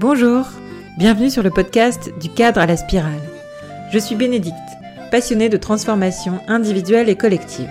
Bonjour, 0.00 0.46
bienvenue 0.96 1.28
sur 1.28 1.42
le 1.42 1.50
podcast 1.50 2.12
du 2.20 2.28
cadre 2.28 2.60
à 2.60 2.66
la 2.66 2.76
spirale. 2.76 3.20
Je 3.90 3.98
suis 3.98 4.14
Bénédicte, 4.14 4.54
passionnée 5.10 5.48
de 5.48 5.56
transformation 5.56 6.38
individuelle 6.46 7.08
et 7.08 7.16
collective. 7.16 7.68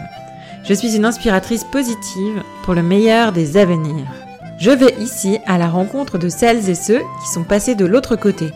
Je 0.65 0.73
suis 0.73 0.97
une 0.97 1.05
inspiratrice 1.05 1.63
positive 1.63 2.43
pour 2.63 2.73
le 2.73 2.83
meilleur 2.83 3.31
des 3.31 3.55
avenirs. 3.55 4.11
Je 4.59 4.71
vais 4.71 4.93
ici 4.99 5.37
à 5.45 5.57
la 5.57 5.69
rencontre 5.69 6.17
de 6.17 6.27
celles 6.27 6.69
et 6.69 6.75
ceux 6.75 6.99
qui 6.99 7.31
sont 7.31 7.45
passés 7.45 7.75
de 7.75 7.85
l'autre 7.85 8.17
côté, 8.17 8.51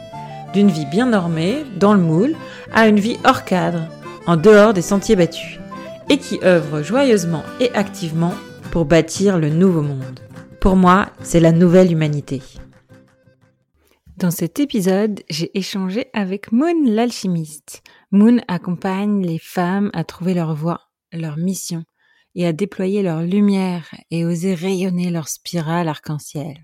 d'une 0.51 0.69
vie 0.69 0.85
bien 0.85 1.05
normée, 1.05 1.63
dans 1.77 1.93
le 1.93 2.01
moule, 2.01 2.35
à 2.73 2.89
une 2.89 2.99
vie 2.99 3.19
hors 3.23 3.45
cadre, 3.45 3.87
en 4.27 4.35
dehors 4.35 4.73
des 4.73 4.81
sentiers 4.81 5.15
battus, 5.15 5.61
et 6.09 6.17
qui 6.17 6.41
œuvrent 6.43 6.83
joyeusement 6.83 7.43
et 7.61 7.71
activement 7.73 8.33
pour 8.69 8.83
bâtir 8.83 9.39
le 9.39 9.47
nouveau 9.47 9.81
monde. 9.81 10.19
Pour 10.59 10.75
moi, 10.75 11.07
c'est 11.23 11.39
la 11.39 11.53
nouvelle 11.53 11.89
humanité. 11.89 12.41
Dans 14.21 14.29
cet 14.29 14.59
épisode, 14.59 15.23
j'ai 15.31 15.49
échangé 15.57 16.05
avec 16.13 16.51
Moon 16.51 16.85
l'alchimiste. 16.85 17.81
Moon 18.11 18.37
accompagne 18.47 19.25
les 19.25 19.39
femmes 19.39 19.89
à 19.93 20.03
trouver 20.03 20.35
leur 20.35 20.53
voie, 20.53 20.91
leur 21.11 21.37
mission, 21.37 21.85
et 22.35 22.45
à 22.45 22.53
déployer 22.53 23.01
leur 23.01 23.23
lumière 23.23 23.89
et 24.11 24.23
oser 24.23 24.53
rayonner 24.53 25.09
leur 25.09 25.27
spirale 25.27 25.87
arc-en-ciel. 25.87 26.55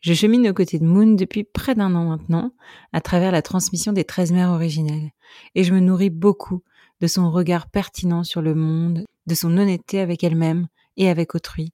Je 0.00 0.12
chemine 0.12 0.48
aux 0.48 0.54
côtés 0.54 0.80
de 0.80 0.84
Moon 0.84 1.14
depuis 1.14 1.44
près 1.44 1.76
d'un 1.76 1.94
an 1.94 2.08
maintenant, 2.08 2.50
à 2.92 3.00
travers 3.00 3.30
la 3.30 3.42
transmission 3.42 3.92
des 3.92 4.02
13 4.02 4.32
mères 4.32 4.50
originelles, 4.50 5.12
et 5.54 5.62
je 5.62 5.72
me 5.72 5.78
nourris 5.78 6.10
beaucoup 6.10 6.64
de 7.00 7.06
son 7.06 7.30
regard 7.30 7.70
pertinent 7.70 8.24
sur 8.24 8.42
le 8.42 8.56
monde, 8.56 9.04
de 9.28 9.34
son 9.36 9.56
honnêteté 9.56 10.00
avec 10.00 10.24
elle-même 10.24 10.66
et 10.96 11.08
avec 11.08 11.36
autrui, 11.36 11.72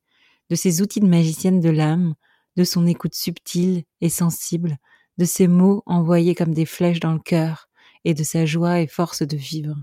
de 0.51 0.55
ses 0.55 0.83
outils 0.83 1.01
de 1.01 1.09
magicienne 1.09 1.61
de 1.61 1.71
l'âme, 1.71 2.13
de 2.59 2.65
son 2.65 2.87
écoute 2.87 3.15
subtile 3.15 3.85
et 4.03 4.11
sensible, 4.11 4.77
de 5.21 5.27
ses 5.27 5.49
mots 5.49 5.83
envoyés 5.85 6.35
comme 6.35 6.55
des 6.55 6.65
flèches 6.65 6.99
dans 6.99 7.13
le 7.13 7.19
cœur, 7.19 7.69
et 8.07 8.15
de 8.15 8.23
sa 8.23 8.47
joie 8.47 8.81
et 8.81 8.87
force 8.87 9.21
de 9.21 9.37
vivre. 9.37 9.77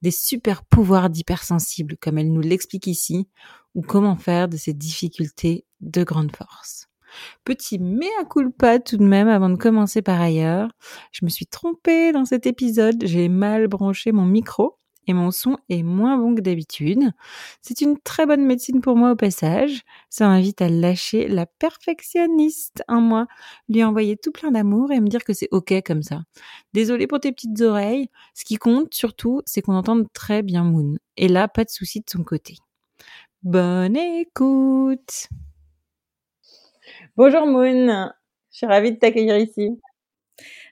Des 0.00 0.10
super 0.10 0.64
pouvoirs 0.64 1.10
d'hypersensible, 1.10 1.98
comme 2.00 2.16
elle 2.16 2.32
nous 2.32 2.40
l'explique 2.40 2.86
ici, 2.86 3.28
ou 3.74 3.82
comment 3.82 4.16
faire 4.16 4.48
de 4.48 4.56
ces 4.56 4.72
difficultés 4.72 5.66
de 5.82 6.02
grande 6.02 6.34
force. 6.34 6.88
Petit 7.44 7.78
mea 7.78 8.24
culpa 8.28 8.78
tout 8.78 8.96
de 8.96 9.04
même 9.04 9.28
avant 9.28 9.50
de 9.50 9.56
commencer 9.56 10.00
par 10.00 10.18
ailleurs. 10.18 10.70
Je 11.12 11.26
me 11.26 11.30
suis 11.30 11.46
trompée 11.46 12.12
dans 12.12 12.24
cet 12.24 12.46
épisode, 12.46 13.04
j'ai 13.04 13.28
mal 13.28 13.68
branché 13.68 14.12
mon 14.12 14.24
micro 14.24 14.78
et 15.06 15.12
mon 15.12 15.30
son 15.30 15.58
est 15.68 15.82
moins 15.82 16.16
bon 16.16 16.34
que 16.34 16.40
d'habitude. 16.40 17.10
C'est 17.62 17.80
une 17.80 17.98
très 17.98 18.26
bonne 18.26 18.44
médecine 18.44 18.80
pour 18.80 18.96
moi 18.96 19.12
au 19.12 19.16
passage. 19.16 19.82
Ça 20.10 20.28
m'invite 20.28 20.62
à 20.62 20.68
lâcher 20.68 21.28
la 21.28 21.46
perfectionniste 21.46 22.82
en 22.88 23.00
moi, 23.00 23.26
lui 23.68 23.84
envoyer 23.84 24.16
tout 24.16 24.32
plein 24.32 24.50
d'amour 24.50 24.92
et 24.92 25.00
me 25.00 25.08
dire 25.08 25.24
que 25.24 25.32
c'est 25.32 25.48
ok 25.50 25.74
comme 25.84 26.02
ça. 26.02 26.22
Désolée 26.72 27.06
pour 27.06 27.20
tes 27.20 27.32
petites 27.32 27.60
oreilles. 27.60 28.08
Ce 28.34 28.44
qui 28.44 28.56
compte 28.56 28.94
surtout, 28.94 29.42
c'est 29.46 29.62
qu'on 29.62 29.74
entende 29.74 30.06
très 30.12 30.42
bien 30.42 30.64
Moon. 30.64 30.96
Et 31.16 31.28
là, 31.28 31.48
pas 31.48 31.64
de 31.64 31.70
souci 31.70 32.00
de 32.00 32.06
son 32.08 32.24
côté. 32.24 32.56
Bonne 33.42 33.96
écoute. 33.96 35.28
Bonjour 37.16 37.46
Moon. 37.46 38.10
Je 38.50 38.56
suis 38.58 38.66
ravie 38.66 38.92
de 38.92 38.98
t'accueillir 38.98 39.36
ici. 39.36 39.80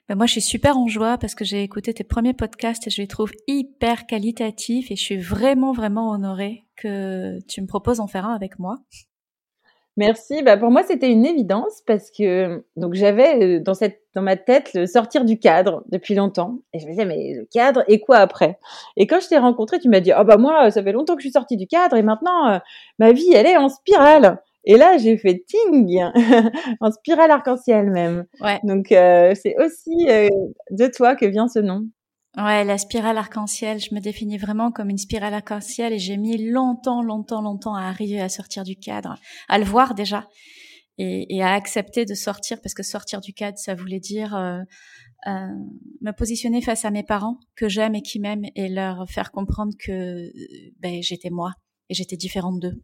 Ben 0.09 0.15
moi, 0.15 0.25
je 0.25 0.33
suis 0.33 0.41
super 0.41 0.77
en 0.77 0.87
joie 0.87 1.17
parce 1.17 1.33
que 1.33 1.45
j'ai 1.45 1.63
écouté 1.63 1.93
tes 1.93 2.03
premiers 2.03 2.33
podcasts 2.33 2.87
et 2.87 2.89
je 2.89 3.01
les 3.01 3.07
trouve 3.07 3.31
hyper 3.47 4.05
qualitatifs 4.05 4.91
et 4.91 4.95
je 4.97 5.01
suis 5.01 5.17
vraiment, 5.17 5.71
vraiment 5.71 6.09
honorée 6.09 6.65
que 6.75 7.39
tu 7.47 7.61
me 7.61 7.67
proposes 7.67 7.97
d'en 7.97 8.07
faire 8.07 8.25
un 8.25 8.35
avec 8.35 8.59
moi. 8.59 8.79
Merci. 9.95 10.41
Bah 10.41 10.57
pour 10.57 10.71
moi, 10.71 10.81
c'était 10.83 11.11
une 11.11 11.25
évidence 11.25 11.83
parce 11.85 12.09
que 12.09 12.65
j'avais 12.93 13.59
euh, 13.59 13.63
dans 14.15 14.21
ma 14.21 14.35
tête 14.35 14.71
le 14.73 14.87
sortir 14.87 15.23
du 15.23 15.37
cadre 15.37 15.83
depuis 15.89 16.15
longtemps 16.15 16.59
et 16.73 16.79
je 16.79 16.85
me 16.85 16.91
disais 16.91 17.05
mais 17.05 17.35
le 17.35 17.45
cadre 17.45 17.83
et 17.87 17.99
quoi 17.99 18.17
après? 18.17 18.57
Et 18.97 19.05
quand 19.05 19.19
je 19.19 19.27
t'ai 19.27 19.37
rencontré, 19.37 19.79
tu 19.79 19.89
m'as 19.89 19.99
dit 19.99 20.11
oh 20.19 20.23
bah 20.23 20.37
moi 20.37 20.71
ça 20.71 20.81
fait 20.81 20.93
longtemps 20.93 21.15
que 21.15 21.21
je 21.21 21.27
suis 21.27 21.33
sortie 21.33 21.57
du 21.57 21.67
cadre 21.67 21.95
et 21.95 22.01
maintenant 22.01 22.53
euh, 22.53 22.57
ma 22.97 23.11
vie 23.11 23.31
elle 23.33 23.45
est 23.45 23.57
en 23.57 23.69
spirale. 23.69 24.41
Et 24.65 24.77
là, 24.77 24.97
j'ai 24.97 25.17
fait 25.17 25.43
ting 25.45 25.99
en 26.79 26.91
spirale 26.91 27.31
arc-en-ciel 27.31 27.89
même. 27.89 28.25
Ouais. 28.39 28.59
Donc 28.63 28.91
euh, 28.91 29.33
c'est 29.35 29.55
aussi 29.57 30.09
euh, 30.09 30.29
de 30.71 30.87
toi 30.87 31.15
que 31.15 31.25
vient 31.25 31.47
ce 31.47 31.59
nom. 31.59 31.81
Ouais, 32.35 32.63
la 32.63 32.79
spirale 32.79 33.17
arc-en-ciel, 33.17 33.79
je 33.79 33.93
me 33.93 33.99
définis 33.99 34.37
vraiment 34.37 34.71
comme 34.71 34.89
une 34.89 34.97
spirale 34.97 35.35
arc-en-ciel 35.35 35.93
et 35.93 35.99
j'ai 35.99 36.17
mis 36.17 36.49
longtemps, 36.49 37.03
longtemps, 37.03 37.41
longtemps 37.41 37.75
à 37.75 37.83
arriver 37.83 38.19
à 38.19 38.29
sortir 38.29 38.63
du 38.63 38.75
cadre, 38.75 39.15
à 39.49 39.59
le 39.59 39.65
voir 39.65 39.93
déjà 39.93 40.27
et, 40.97 41.35
et 41.35 41.43
à 41.43 41.53
accepter 41.53 42.05
de 42.05 42.15
sortir 42.15 42.59
parce 42.61 42.73
que 42.73 42.81
sortir 42.81 43.21
du 43.21 43.33
cadre, 43.33 43.57
ça 43.59 43.75
voulait 43.75 43.99
dire 43.99 44.35
euh, 44.35 44.61
euh 45.27 45.47
me 46.01 46.11
positionner 46.11 46.61
face 46.61 46.85
à 46.85 46.91
mes 46.91 47.03
parents 47.03 47.37
que 47.55 47.69
j'aime 47.69 47.93
et 47.95 48.01
qui 48.01 48.19
m'aiment 48.19 48.45
et 48.55 48.67
leur 48.67 49.07
faire 49.09 49.31
comprendre 49.31 49.73
que 49.79 50.31
ben, 50.79 51.03
j'étais 51.03 51.29
moi 51.29 51.51
et 51.89 51.93
j'étais 51.93 52.17
différente 52.17 52.59
d'eux. 52.59 52.81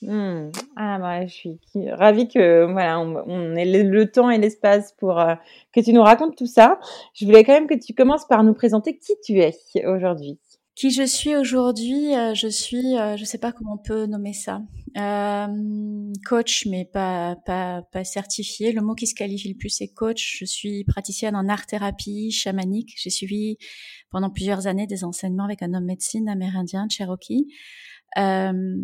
Mmh. 0.00 0.52
Ah 0.76 0.98
bah, 1.00 1.26
je 1.26 1.32
suis 1.32 1.58
ravie 1.90 2.28
que 2.28 2.70
voilà, 2.70 3.00
on, 3.00 3.56
ait 3.56 3.82
le, 3.82 4.10
temps 4.10 4.30
et 4.30 4.38
l'espace 4.38 4.94
pour 4.96 5.18
euh, 5.18 5.34
que 5.72 5.80
tu 5.80 5.92
nous 5.92 6.02
racontes 6.02 6.36
tout 6.36 6.46
ça. 6.46 6.78
Je 7.14 7.24
voulais 7.24 7.42
quand 7.42 7.52
même 7.52 7.66
que 7.66 7.74
tu 7.74 7.94
commences 7.94 8.26
par 8.26 8.44
nous 8.44 8.54
présenter 8.54 8.96
qui 8.96 9.14
tu 9.24 9.40
es 9.40 9.54
aujourd'hui. 9.86 10.38
Qui 10.76 10.92
je 10.92 11.02
suis 11.02 11.34
aujourd'hui, 11.34 12.14
euh, 12.14 12.32
je 12.34 12.46
suis, 12.46 12.96
euh, 12.96 13.16
je 13.16 13.24
sais 13.24 13.38
pas 13.38 13.50
comment 13.50 13.74
on 13.74 13.82
peut 13.82 14.06
nommer 14.06 14.32
ça, 14.32 14.62
coach, 16.24 16.66
mais 16.66 16.84
pas 16.84 17.34
pas 17.44 17.82
pas 17.90 18.04
certifié. 18.04 18.70
Le 18.70 18.82
mot 18.82 18.94
qui 18.94 19.08
se 19.08 19.16
qualifie 19.16 19.48
le 19.48 19.56
plus 19.56 19.70
c'est 19.70 19.88
coach. 19.88 20.36
Je 20.38 20.44
suis 20.44 20.84
praticienne 20.84 21.34
en 21.34 21.48
art 21.48 21.66
thérapie 21.66 22.30
chamanique. 22.30 22.94
J'ai 22.96 23.10
suivi 23.10 23.56
pendant 24.10 24.30
plusieurs 24.30 24.68
années 24.68 24.86
des 24.86 25.02
enseignements 25.02 25.44
avec 25.44 25.62
un 25.64 25.74
homme 25.74 25.86
médecine 25.86 26.28
amérindien 26.28 26.86
Cherokee. 26.88 27.48
Euh, 28.16 28.76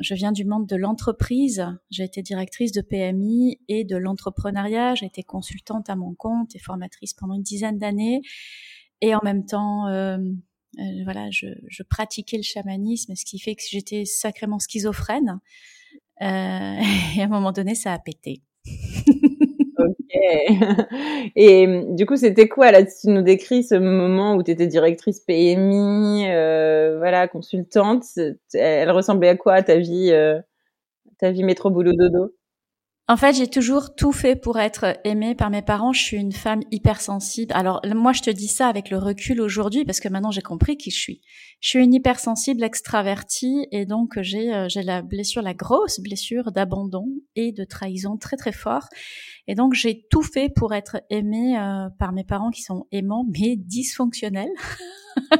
je 0.00 0.14
viens 0.14 0.32
du 0.32 0.44
monde 0.44 0.66
de 0.66 0.76
l'entreprise. 0.76 1.66
J'ai 1.90 2.04
été 2.04 2.22
directrice 2.22 2.72
de 2.72 2.80
PMI 2.80 3.58
et 3.68 3.84
de 3.84 3.96
l'entrepreneuriat. 3.96 4.94
J'ai 4.94 5.06
été 5.06 5.22
consultante 5.22 5.88
à 5.88 5.96
mon 5.96 6.14
compte 6.14 6.54
et 6.54 6.58
formatrice 6.58 7.14
pendant 7.14 7.34
une 7.34 7.42
dizaine 7.42 7.78
d'années. 7.78 8.20
Et 9.00 9.14
en 9.14 9.20
même 9.24 9.46
temps, 9.46 9.86
euh, 9.88 10.18
euh, 10.78 11.04
voilà, 11.04 11.30
je, 11.30 11.46
je, 11.68 11.82
pratiquais 11.82 12.36
le 12.36 12.42
chamanisme, 12.42 13.14
ce 13.14 13.24
qui 13.24 13.38
fait 13.38 13.54
que 13.54 13.62
j'étais 13.68 14.04
sacrément 14.04 14.58
schizophrène. 14.58 15.40
Euh, 16.20 16.24
et 17.16 17.22
à 17.22 17.24
un 17.24 17.28
moment 17.28 17.52
donné, 17.52 17.74
ça 17.74 17.92
a 17.92 17.98
pété. 17.98 18.42
Et 21.36 21.84
du 21.90 22.06
coup, 22.06 22.16
c'était 22.16 22.48
quoi 22.48 22.72
là 22.72 22.82
Tu 22.84 23.08
nous 23.08 23.22
décris 23.22 23.64
ce 23.64 23.74
moment 23.76 24.34
où 24.36 24.42
tu 24.42 24.50
étais 24.50 24.66
directrice 24.66 25.20
PMI, 25.20 26.26
euh, 26.30 26.96
voilà, 26.98 27.28
consultante? 27.28 28.04
Elle 28.54 28.90
ressemblait 28.90 29.28
à 29.30 29.36
quoi 29.36 29.62
ta 29.62 29.76
vie, 29.76 30.10
euh, 30.12 30.40
ta 31.18 31.32
vie 31.32 31.44
métro 31.44 31.70
boulot 31.70 31.92
dodo 31.94 32.34
en 33.10 33.16
fait, 33.16 33.32
j'ai 33.32 33.46
toujours 33.46 33.94
tout 33.94 34.12
fait 34.12 34.36
pour 34.36 34.58
être 34.58 34.98
aimée 35.02 35.34
par 35.34 35.48
mes 35.48 35.62
parents. 35.62 35.94
Je 35.94 36.02
suis 36.02 36.18
une 36.18 36.32
femme 36.32 36.60
hypersensible. 36.70 37.54
Alors 37.54 37.80
moi, 37.94 38.12
je 38.12 38.20
te 38.20 38.28
dis 38.28 38.48
ça 38.48 38.66
avec 38.68 38.90
le 38.90 38.98
recul 38.98 39.40
aujourd'hui 39.40 39.86
parce 39.86 39.98
que 39.98 40.10
maintenant 40.10 40.30
j'ai 40.30 40.42
compris 40.42 40.76
qui 40.76 40.90
je 40.90 40.98
suis. 40.98 41.22
Je 41.60 41.70
suis 41.70 41.82
une 41.82 41.94
hypersensible 41.94 42.62
extravertie 42.62 43.66
et 43.72 43.86
donc 43.86 44.20
j'ai 44.20 44.52
euh, 44.52 44.68
j'ai 44.68 44.82
la 44.82 45.00
blessure, 45.00 45.40
la 45.40 45.54
grosse 45.54 46.00
blessure 46.00 46.52
d'abandon 46.52 47.06
et 47.34 47.52
de 47.52 47.64
trahison 47.64 48.18
très 48.18 48.36
très 48.36 48.52
fort. 48.52 48.88
Et 49.46 49.54
donc 49.54 49.72
j'ai 49.72 50.04
tout 50.10 50.22
fait 50.22 50.50
pour 50.54 50.74
être 50.74 50.98
aimée 51.08 51.58
euh, 51.58 51.88
par 51.98 52.12
mes 52.12 52.24
parents 52.24 52.50
qui 52.50 52.60
sont 52.60 52.84
aimants 52.92 53.24
mais 53.38 53.56
dysfonctionnels. 53.56 54.52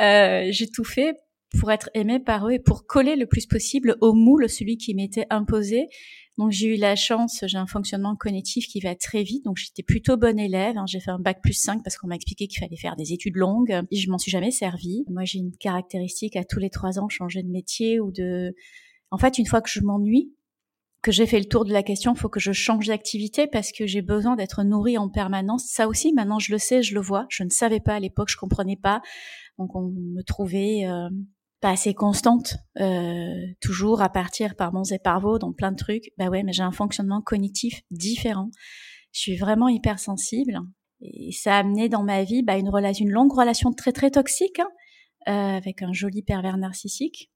euh, 0.00 0.46
j'ai 0.50 0.68
tout 0.70 0.84
fait 0.84 1.16
pour 1.58 1.72
être 1.72 1.90
aimée 1.94 2.20
par 2.20 2.46
eux 2.46 2.52
et 2.52 2.58
pour 2.60 2.86
coller 2.86 3.16
le 3.16 3.26
plus 3.26 3.46
possible 3.46 3.96
au 4.00 4.12
moule, 4.12 4.48
celui 4.48 4.76
qui 4.76 4.94
m'était 4.94 5.26
imposé 5.30 5.88
donc 6.38 6.50
j'ai 6.50 6.74
eu 6.74 6.76
la 6.76 6.96
chance, 6.96 7.42
j'ai 7.46 7.56
un 7.56 7.66
fonctionnement 7.66 8.14
cognitif 8.14 8.66
qui 8.66 8.80
va 8.80 8.94
très 8.94 9.22
vite, 9.22 9.44
donc 9.44 9.56
j'étais 9.56 9.82
plutôt 9.82 10.18
bonne 10.18 10.38
élève. 10.38 10.76
Hein. 10.76 10.84
J'ai 10.86 11.00
fait 11.00 11.10
un 11.10 11.18
bac 11.18 11.40
plus 11.42 11.54
5 11.54 11.82
parce 11.82 11.96
qu'on 11.96 12.08
m'a 12.08 12.16
expliqué 12.16 12.46
qu'il 12.46 12.58
fallait 12.58 12.76
faire 12.76 12.94
des 12.96 13.14
études 13.14 13.36
longues. 13.36 13.82
Et 13.90 13.96
je 13.96 14.10
m'en 14.10 14.18
suis 14.18 14.30
jamais 14.30 14.50
servi. 14.50 15.04
Moi 15.08 15.24
j'ai 15.24 15.38
une 15.38 15.56
caractéristique 15.56 16.36
à 16.36 16.44
tous 16.44 16.58
les 16.58 16.68
trois 16.68 16.98
ans 16.98 17.08
changer 17.08 17.42
de 17.42 17.48
métier 17.48 18.00
ou 18.00 18.10
de. 18.12 18.54
En 19.10 19.18
fait, 19.18 19.38
une 19.38 19.46
fois 19.46 19.62
que 19.62 19.70
je 19.70 19.80
m'ennuie, 19.80 20.34
que 21.00 21.10
j'ai 21.10 21.26
fait 21.26 21.38
le 21.38 21.46
tour 21.46 21.64
de 21.64 21.72
la 21.72 21.82
question, 21.82 22.12
il 22.12 22.18
faut 22.18 22.28
que 22.28 22.40
je 22.40 22.52
change 22.52 22.88
d'activité 22.88 23.46
parce 23.46 23.72
que 23.72 23.86
j'ai 23.86 24.02
besoin 24.02 24.36
d'être 24.36 24.62
nourrie 24.62 24.98
en 24.98 25.08
permanence. 25.08 25.64
Ça 25.68 25.88
aussi, 25.88 26.12
maintenant 26.12 26.38
je 26.38 26.52
le 26.52 26.58
sais, 26.58 26.82
je 26.82 26.94
le 26.94 27.00
vois. 27.00 27.26
Je 27.30 27.44
ne 27.44 27.50
savais 27.50 27.80
pas 27.80 27.94
à 27.94 28.00
l'époque, 28.00 28.28
je 28.28 28.36
comprenais 28.36 28.76
pas. 28.76 29.00
Donc 29.58 29.74
on 29.74 29.90
me 29.90 30.22
trouvait 30.22 30.84
euh, 30.84 31.08
pas 31.60 31.70
assez 31.70 31.94
constante, 31.94 32.56
euh, 32.80 33.46
toujours 33.60 34.02
à 34.02 34.08
partir 34.08 34.56
par 34.56 34.72
bons 34.72 34.92
et 34.92 34.98
par 34.98 35.20
vos 35.20 35.38
dans 35.38 35.52
plein 35.52 35.72
de 35.72 35.76
trucs. 35.76 36.10
Bah 36.18 36.28
ouais, 36.28 36.42
mais 36.42 36.52
j'ai 36.52 36.62
un 36.62 36.72
fonctionnement 36.72 37.22
cognitif 37.22 37.80
différent. 37.90 38.50
Je 39.12 39.20
suis 39.20 39.36
vraiment 39.36 39.68
hypersensible 39.68 40.58
et 41.00 41.32
ça 41.32 41.56
a 41.56 41.58
amené 41.60 41.88
dans 41.88 42.02
ma 42.02 42.24
vie 42.24 42.42
bah, 42.42 42.58
une 42.58 42.68
relation, 42.68 43.04
une 43.04 43.12
longue 43.12 43.32
relation 43.32 43.72
très 43.72 43.92
très 43.92 44.10
toxique 44.10 44.58
hein, 44.58 44.68
euh, 45.28 45.56
avec 45.56 45.82
un 45.82 45.92
joli 45.92 46.22
pervers 46.22 46.58
narcissique. 46.58 47.30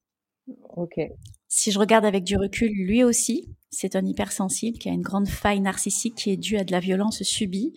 Ok. 0.76 1.00
Si 1.48 1.70
je 1.70 1.78
regarde 1.78 2.04
avec 2.04 2.24
du 2.24 2.36
recul, 2.36 2.70
lui 2.70 3.04
aussi, 3.04 3.54
c'est 3.70 3.96
un 3.96 4.04
hypersensible 4.04 4.78
qui 4.78 4.88
a 4.88 4.92
une 4.92 5.02
grande 5.02 5.28
faille 5.28 5.60
narcissique 5.60 6.16
qui 6.16 6.30
est 6.30 6.36
due 6.36 6.56
à 6.56 6.64
de 6.64 6.72
la 6.72 6.80
violence 6.80 7.22
subie, 7.22 7.72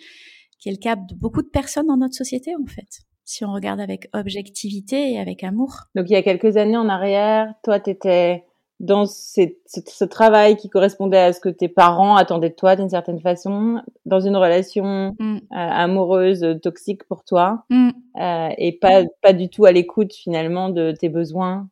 qui 0.60 0.70
est 0.70 0.74
le 0.74 0.78
cas 0.78 0.96
de 0.96 1.16
beaucoup 1.16 1.42
de 1.42 1.50
personnes 1.50 1.88
dans 1.88 1.98
notre 1.98 2.16
société 2.16 2.52
en 2.56 2.66
fait. 2.66 3.04
Si 3.26 3.46
on 3.46 3.54
regarde 3.54 3.80
avec 3.80 4.10
objectivité 4.14 5.14
et 5.14 5.20
avec 5.20 5.44
amour. 5.44 5.86
Donc 5.96 6.10
il 6.10 6.14
y 6.14 6.18
a 6.18 6.24
quelques 6.24 6.58
années 6.58 6.78
en 6.78 6.90
arrière, 6.90 7.54
toi 7.64 7.80
tu 7.80 7.90
étais 7.90 8.46
dans 8.80 9.06
ce, 9.06 10.04
travail 10.04 10.58
qui 10.58 10.70
correspondait 10.70 11.20
à 11.20 11.32
ce 11.32 11.40
que 11.40 11.48
tes 11.48 11.70
parents 11.70 12.18
attendaient 12.18 12.50
de 12.50 12.56
toi 12.56 12.76
d'une 12.76 12.90
certaine 12.90 13.22
façon, 13.22 13.82
dans 14.06 14.20
une 14.20 14.36
relation 14.36 15.16
mm. 15.20 15.36
euh, 15.36 15.40
amoureuse 15.52 16.60
toxique 16.62 17.06
pour 17.06 17.24
toi, 17.24 17.64
mm. 17.70 17.90
euh, 18.20 18.50
et 18.58 18.74
pas 18.74 19.04
pas 19.22 19.32
du 19.32 19.50
tout 19.50 19.66
à 19.66 19.72
l'écoute 19.72 20.14
finalement 20.14 20.70
de 20.70 20.92
tes 20.92 21.08
besoins 21.08 21.70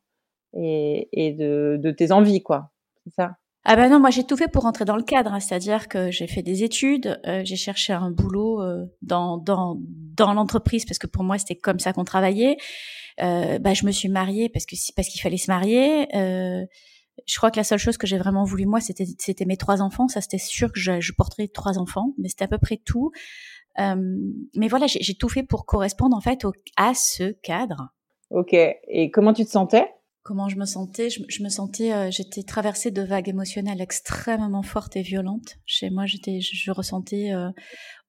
et, 0.54 1.08
et 1.12 1.32
de, 1.32 1.78
de 1.78 1.90
tes 1.90 2.12
envies, 2.12 2.42
quoi. 2.42 2.70
C'est 3.04 3.14
ça? 3.14 3.36
Ah 3.64 3.76
ben 3.76 3.88
non, 3.88 4.00
moi 4.00 4.10
j'ai 4.10 4.24
tout 4.24 4.36
fait 4.36 4.48
pour 4.48 4.64
rentrer 4.64 4.84
dans 4.84 4.96
le 4.96 5.04
cadre, 5.04 5.32
hein. 5.32 5.38
c'est-à-dire 5.38 5.88
que 5.88 6.10
j'ai 6.10 6.26
fait 6.26 6.42
des 6.42 6.64
études, 6.64 7.20
euh, 7.26 7.42
j'ai 7.44 7.54
cherché 7.54 7.92
un 7.92 8.10
boulot 8.10 8.60
euh, 8.60 8.86
dans 9.02 9.36
dans 9.36 9.78
dans 10.16 10.34
l'entreprise 10.34 10.84
parce 10.84 10.98
que 10.98 11.06
pour 11.06 11.22
moi 11.22 11.38
c'était 11.38 11.54
comme 11.54 11.78
ça 11.78 11.92
qu'on 11.92 12.04
travaillait. 12.04 12.56
Euh, 13.20 13.58
bah, 13.58 13.74
je 13.74 13.86
me 13.86 13.92
suis 13.92 14.08
mariée 14.08 14.48
parce 14.48 14.66
que 14.66 14.74
parce 14.96 15.08
qu'il 15.08 15.20
fallait 15.20 15.36
se 15.36 15.50
marier. 15.50 16.08
Euh, 16.16 16.64
je 17.26 17.36
crois 17.36 17.50
que 17.50 17.56
la 17.56 17.64
seule 17.64 17.78
chose 17.78 17.98
que 17.98 18.06
j'ai 18.06 18.18
vraiment 18.18 18.44
voulu 18.44 18.66
moi, 18.66 18.80
c'était 18.80 19.04
c'était 19.18 19.44
mes 19.44 19.56
trois 19.56 19.82
enfants. 19.82 20.08
Ça, 20.08 20.20
c'était 20.20 20.38
sûr 20.38 20.72
que 20.72 20.80
je, 20.80 21.00
je 21.00 21.12
porterais 21.12 21.48
trois 21.48 21.78
enfants, 21.78 22.14
mais 22.18 22.28
c'était 22.28 22.44
à 22.44 22.48
peu 22.48 22.58
près 22.58 22.78
tout. 22.84 23.10
Euh, 23.78 23.96
mais 24.56 24.68
voilà, 24.68 24.86
j'ai 24.86 25.14
tout 25.14 25.28
fait 25.28 25.42
pour 25.42 25.66
correspondre 25.66 26.16
en 26.16 26.20
fait 26.20 26.44
au, 26.44 26.52
à 26.76 26.94
ce 26.94 27.32
cadre. 27.42 27.90
Ok. 28.30 28.54
Et 28.54 29.10
comment 29.10 29.32
tu 29.32 29.44
te 29.44 29.50
sentais? 29.50 29.86
Comment 30.24 30.48
je 30.48 30.56
me 30.56 30.66
sentais 30.66 31.10
je, 31.10 31.20
je, 31.28 31.42
me 31.42 31.48
sentais, 31.48 31.92
euh, 31.92 32.10
j'étais 32.10 32.44
traversée 32.44 32.92
de 32.92 33.02
vagues 33.02 33.28
émotionnelles 33.28 33.80
extrêmement 33.80 34.62
fortes 34.62 34.96
et 34.96 35.02
violentes. 35.02 35.56
Chez 35.66 35.90
moi, 35.90 36.06
j'étais, 36.06 36.40
je, 36.40 36.54
je, 36.54 36.70
ressentais 36.70 37.32
euh, 37.32 37.50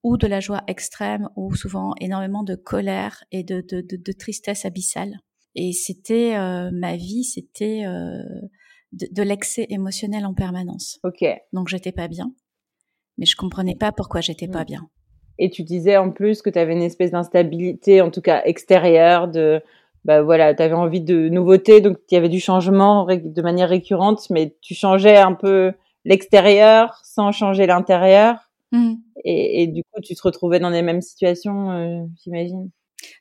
ou 0.04 0.18
de 0.18 0.28
la 0.28 0.40
joie 0.40 0.64
extrême, 0.68 1.30
ou 1.36 1.56
souvent 1.56 1.94
énormément 2.00 2.44
de 2.44 2.56
colère 2.56 3.24
et 3.32 3.44
de, 3.44 3.62
de, 3.62 3.82
de, 3.82 3.98
de 3.98 4.12
tristesse 4.12 4.66
abyssale. 4.66 5.18
Et 5.56 5.72
c'était 5.72 6.36
euh, 6.36 6.70
ma 6.72 6.96
vie, 6.98 7.24
c'était 7.24 7.84
de, 7.84 9.08
de 9.12 9.24
l'excès 9.24 9.66
émotionnel 9.70 10.26
en 10.26 10.34
permanence. 10.34 11.00
Ok. 11.04 11.26
Donc 11.52 11.68
j'étais 11.68 11.92
pas 11.92 12.08
bien, 12.08 12.34
mais 13.18 13.26
je 13.26 13.36
comprenais 13.36 13.76
pas 13.76 13.92
pourquoi 13.92 14.22
j'étais 14.22 14.48
pas 14.48 14.62
mm. 14.64 14.66
bien. 14.66 14.90
Et 15.40 15.50
tu 15.50 15.64
disais 15.64 15.98
en 15.98 16.12
plus 16.12 16.42
que 16.44 16.50
tu 16.50 16.60
avais 16.60 16.74
une 16.74 16.84
espèce 16.84 17.12
d'instabilité, 17.12 18.02
en 18.02 18.12
tout 18.12 18.22
cas 18.22 18.44
extérieure, 18.46 19.28
de 19.28 19.62
bah 20.06 20.22
voilà, 20.22 20.54
tu 20.54 20.62
avais 20.62 20.74
envie 20.74 21.02
de 21.02 21.30
nouveautés, 21.30 21.82
donc 21.82 21.98
il 22.10 22.16
y 22.16 22.18
avait 22.18 22.30
du 22.30 22.40
changement 22.40 23.06
de 23.06 23.42
manière 23.42 23.70
récurrente, 23.70 24.30
mais 24.30 24.56
tu 24.62 24.76
changeais 24.76 25.18
un 25.18 25.34
peu 25.34 25.72
l'extérieur 26.06 27.00
sans 27.04 27.32
changer 27.32 27.66
l'intérieur. 27.68 28.36
Mm. 28.72 28.96
Et, 29.24 29.64
et, 29.64 29.68
du 29.68 29.84
coup, 29.84 30.02
tu 30.02 30.16
te 30.16 30.22
retrouvais 30.24 30.60
dans 30.60 30.70
les 30.70 30.82
mêmes 30.82 31.02
situations, 31.02 31.72
euh, 31.72 32.04
j'imagine 32.24 32.70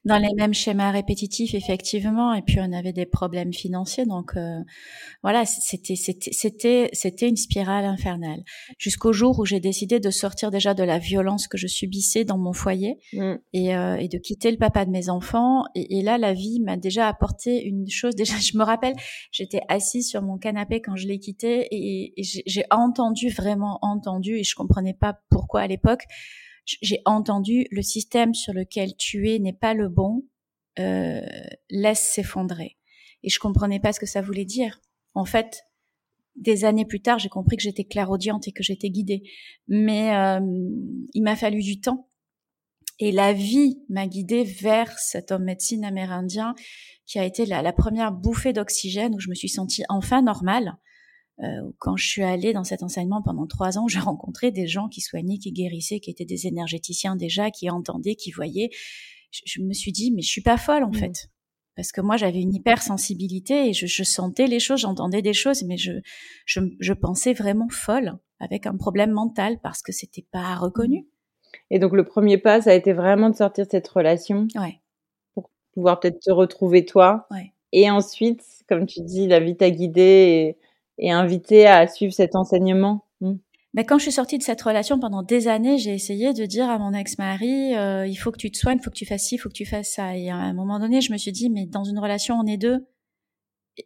dans 0.05 0.19
les 0.19 0.33
mêmes 0.35 0.55
schémas 0.55 0.91
répétitifs 0.91 1.55
effectivement 1.55 2.35
et 2.35 2.43
puis 2.43 2.59
on 2.61 2.73
avait 2.73 2.93
des 2.93 3.07
problèmes 3.07 3.53
financiers 3.53 4.05
donc 4.05 4.33
euh, 4.37 4.59
voilà 5.23 5.45
c'était 5.45 5.97
c'était 5.97 6.33
c'était 6.33 6.91
c'était 6.93 7.29
une 7.29 7.37
spirale 7.37 7.85
infernale 7.85 8.43
jusqu'au 8.79 9.13
jour 9.13 9.39
où 9.39 9.45
j'ai 9.45 9.61
décidé 9.61 10.01
de 10.01 10.11
sortir 10.11 10.51
déjà 10.51 10.75
de 10.75 10.83
la 10.83 10.99
violence 10.99 11.49
que 11.49 11.59
je 11.59 11.67
subissais 11.67 12.25
dans 12.25 12.39
mon 12.39 12.53
foyer 12.53 12.99
mm. 13.13 13.35
et, 13.53 13.75
euh, 13.77 13.97
et, 13.97 14.09
de 14.09 14.19
quitter 14.19 14.51
le 14.51 14.59
papa 14.59 14.85
de 14.85 14.91
mes 14.91 15.09
enfants 15.09 15.65
et, 15.75 15.99
et 15.99 16.03
là 16.03 16.19
la 16.19 16.33
vie 16.33 16.61
m'a 16.61 16.77
déjà 16.77 17.09
apporté 17.09 17.65
une 17.65 17.89
chose 17.89 18.15
déjà 18.15 18.35
je 18.39 18.57
me 18.57 18.65
rappelle 18.65 18.95
j'étais 19.31 19.61
assise 19.69 20.09
sur 20.09 20.23
mon 20.23 20.39
canapé 20.39 20.81
quand 20.81 20.97
je 20.97 21.07
l'ai 21.07 21.19
quitté 21.19 21.67
et, 21.71 22.15
et 22.17 22.23
j'ai 22.47 22.65
entendu 22.71 23.29
vraiment 23.31 23.79
entendu 23.83 24.37
et 24.37 24.45
je 24.45 24.55
comprenais 24.55 24.95
pas 24.95 25.19
pourquoi 25.31 25.63
à 25.63 25.67
l'époque 25.67 26.05
j'ai 26.65 27.01
entendu 27.05 27.67
le 27.71 27.83
système 27.83 28.35
sur 28.35 28.53
lequel 28.53 28.97
tu 28.97 29.31
es 29.31 29.39
n'est 29.39 29.53
pas 29.53 29.75
le 29.75 29.89
bon, 29.89 30.25
euh, 30.79 31.21
laisse 31.71 32.01
s'effondrer. 32.01 32.77
Et 33.23 33.29
je 33.29 33.39
comprenais 33.39 33.81
pas 33.81 33.93
ce 33.93 34.01
que 34.01 34.07
ça 34.07 34.23
voulait 34.23 34.45
dire. 34.45 34.81
En 35.15 35.25
fait, 35.25 35.65
des 36.37 36.65
années 36.65 36.87
plus 36.87 37.03
tard, 37.03 37.19
j'ai 37.19 37.29
compris 37.29 37.57
que 37.57 37.63
j'étais 37.63 37.85
clairaudiente 37.85 38.49
et 38.49 38.53
que 38.53 38.63
j'étais 38.63 38.91
guidée. 38.91 39.23
Mais 39.69 40.15
euh, 40.17 40.41
il 41.15 41.23
m'a 41.23 41.37
fallu 41.37 41.61
du 41.63 41.81
temps. 41.81 42.09
Et 42.99 43.13
la 43.13 43.33
vie 43.33 43.83
m'a 43.89 44.07
guidée 44.07 44.45
vers 44.45 44.99
cet 44.99 45.33
homme 45.33 45.45
médecine 45.45 45.85
amérindien 45.85 46.55
qui 47.07 47.19
a 47.19 47.25
été 47.25 47.47
la, 47.47 47.63
la 47.63 47.73
première 47.73 48.13
bouffée 48.13 48.53
d'oxygène 48.53 49.15
où 49.15 49.21
je 49.21 49.29
me 49.29 49.35
suis 49.35 49.49
sentie 49.49 49.83
enfin 49.89 50.23
normale. 50.23 50.77
Euh, 51.43 51.71
quand 51.79 51.97
je 51.97 52.07
suis 52.07 52.23
allée 52.23 52.53
dans 52.53 52.65
cet 52.65 52.83
enseignement 52.83 53.23
pendant 53.23 53.47
trois 53.47 53.79
ans, 53.79 53.89
j'ai 53.89 53.99
rencontré 53.99 54.51
des 54.51 54.67
gens 54.67 54.89
qui 54.89 55.01
soignaient, 55.01 55.39
qui 55.39 55.53
guérissaient, 55.53 56.01
qui 56.01 56.11
étaient 56.11 56.25
des 56.25 56.47
énergéticiens 56.47 57.17
déjà, 57.17 57.51
qui 57.51 57.71
entendaient, 57.71 58.15
qui 58.15 58.31
voyaient. 58.31 58.71
Je, 59.31 59.63
me 59.63 59.73
suis 59.73 59.93
dit, 59.93 60.13
mais 60.13 60.21
je 60.23 60.29
suis 60.29 60.43
pas 60.43 60.59
folle 60.59 60.85
en 60.85 60.91
mmh. 60.91 60.95
fait. 60.95 61.29
Parce 61.75 61.91
que 61.91 62.03
moi, 62.03 62.19
j'avais 62.19 62.41
une 62.41 62.55
hypersensibilité 62.55 63.69
et 63.69 63.73
je, 63.73 63.87
je 63.87 64.03
sentais 64.03 64.47
les 64.47 64.61
choses, 64.61 64.81
j'entendais 64.81 65.23
des 65.23 65.33
choses, 65.33 65.63
mais 65.63 65.79
je, 65.79 65.93
je, 66.45 66.61
je, 66.81 66.93
pensais 66.93 67.33
vraiment 67.33 67.69
folle, 67.71 68.19
avec 68.41 68.67
un 68.67 68.77
problème 68.77 69.11
mental, 69.11 69.59
parce 69.63 69.81
que 69.81 69.91
c'était 69.91 70.27
pas 70.31 70.55
reconnu. 70.55 71.01
Mmh. 71.01 71.55
Et 71.71 71.79
donc, 71.79 71.95
le 71.95 72.05
premier 72.05 72.37
pas, 72.37 72.61
ça 72.61 72.71
a 72.71 72.75
été 72.75 72.93
vraiment 72.93 73.31
de 73.31 73.37
sortir 73.37 73.65
de 73.65 73.71
cette 73.71 73.89
relation. 73.89 74.47
Ouais. 74.55 74.81
Pour 75.35 75.51
pouvoir 75.73 75.99
peut-être 75.99 76.21
te 76.21 76.31
retrouver 76.31 76.85
toi. 76.85 77.27
Ouais. 77.31 77.55
Et 77.73 77.91
ensuite, 77.91 78.43
comme 78.69 78.87
tu 78.87 79.01
dis, 79.01 79.27
la 79.27 79.41
vie 79.41 79.57
t'a 79.57 79.71
guidé 79.71 80.03
et 80.03 80.59
et 80.99 81.11
invité 81.11 81.67
à 81.67 81.87
suivre 81.87 82.13
cet 82.13 82.37
enseignement 82.37 83.07
hmm. 83.21 83.37
Mais 83.75 83.87
quand 83.87 83.97
je 83.97 84.03
suis 84.03 84.13
sortie 84.13 84.37
de 84.37 84.43
cette 84.43 84.61
relation 84.61 84.99
pendant 84.99 85.23
des 85.23 85.49
années, 85.49 85.79
j'ai 85.79 85.95
essayé 85.95 86.35
de 86.35 86.45
dire 86.45 86.69
à 86.69 86.79
mon 86.79 86.93
ex-mari, 86.93 87.75
euh, 87.75 88.07
il 88.07 88.17
faut 88.17 88.31
que 88.31 88.37
tu 88.37 88.51
te 88.51 88.59
soignes, 88.59 88.79
il 88.79 88.85
faut 88.85 88.91
que 88.91 88.97
tu 88.97 89.07
fasses 89.07 89.25
ci, 89.25 89.37
il 89.37 89.39
faut 89.39 89.49
que 89.49 89.55
tu 89.55 89.65
fasses 89.65 89.95
ça. 89.95 90.15
Et 90.17 90.29
à 90.29 90.37
un 90.37 90.53
moment 90.53 90.79
donné, 90.79 91.01
je 91.01 91.11
me 91.11 91.17
suis 91.17 91.33
dit, 91.33 91.49
mais 91.49 91.65
dans 91.67 91.85
une 91.85 91.99
relation, 91.99 92.37
on 92.39 92.47
est 92.47 92.59
deux. 92.59 92.87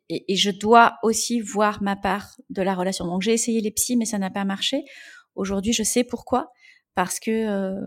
Et, 0.08 0.34
je 0.34 0.50
dois 0.50 0.96
aussi 1.04 1.40
voir 1.40 1.80
ma 1.82 1.94
part 1.94 2.36
de 2.50 2.62
la 2.62 2.74
relation. 2.74 3.06
Donc 3.06 3.22
j'ai 3.22 3.32
essayé 3.32 3.60
les 3.60 3.70
psys, 3.70 3.96
mais 3.96 4.04
ça 4.04 4.18
n'a 4.18 4.30
pas 4.30 4.44
marché. 4.44 4.82
Aujourd'hui, 5.36 5.72
je 5.72 5.84
sais 5.84 6.02
pourquoi. 6.02 6.50
Parce 6.96 7.20
que 7.20 7.30
euh, 7.30 7.86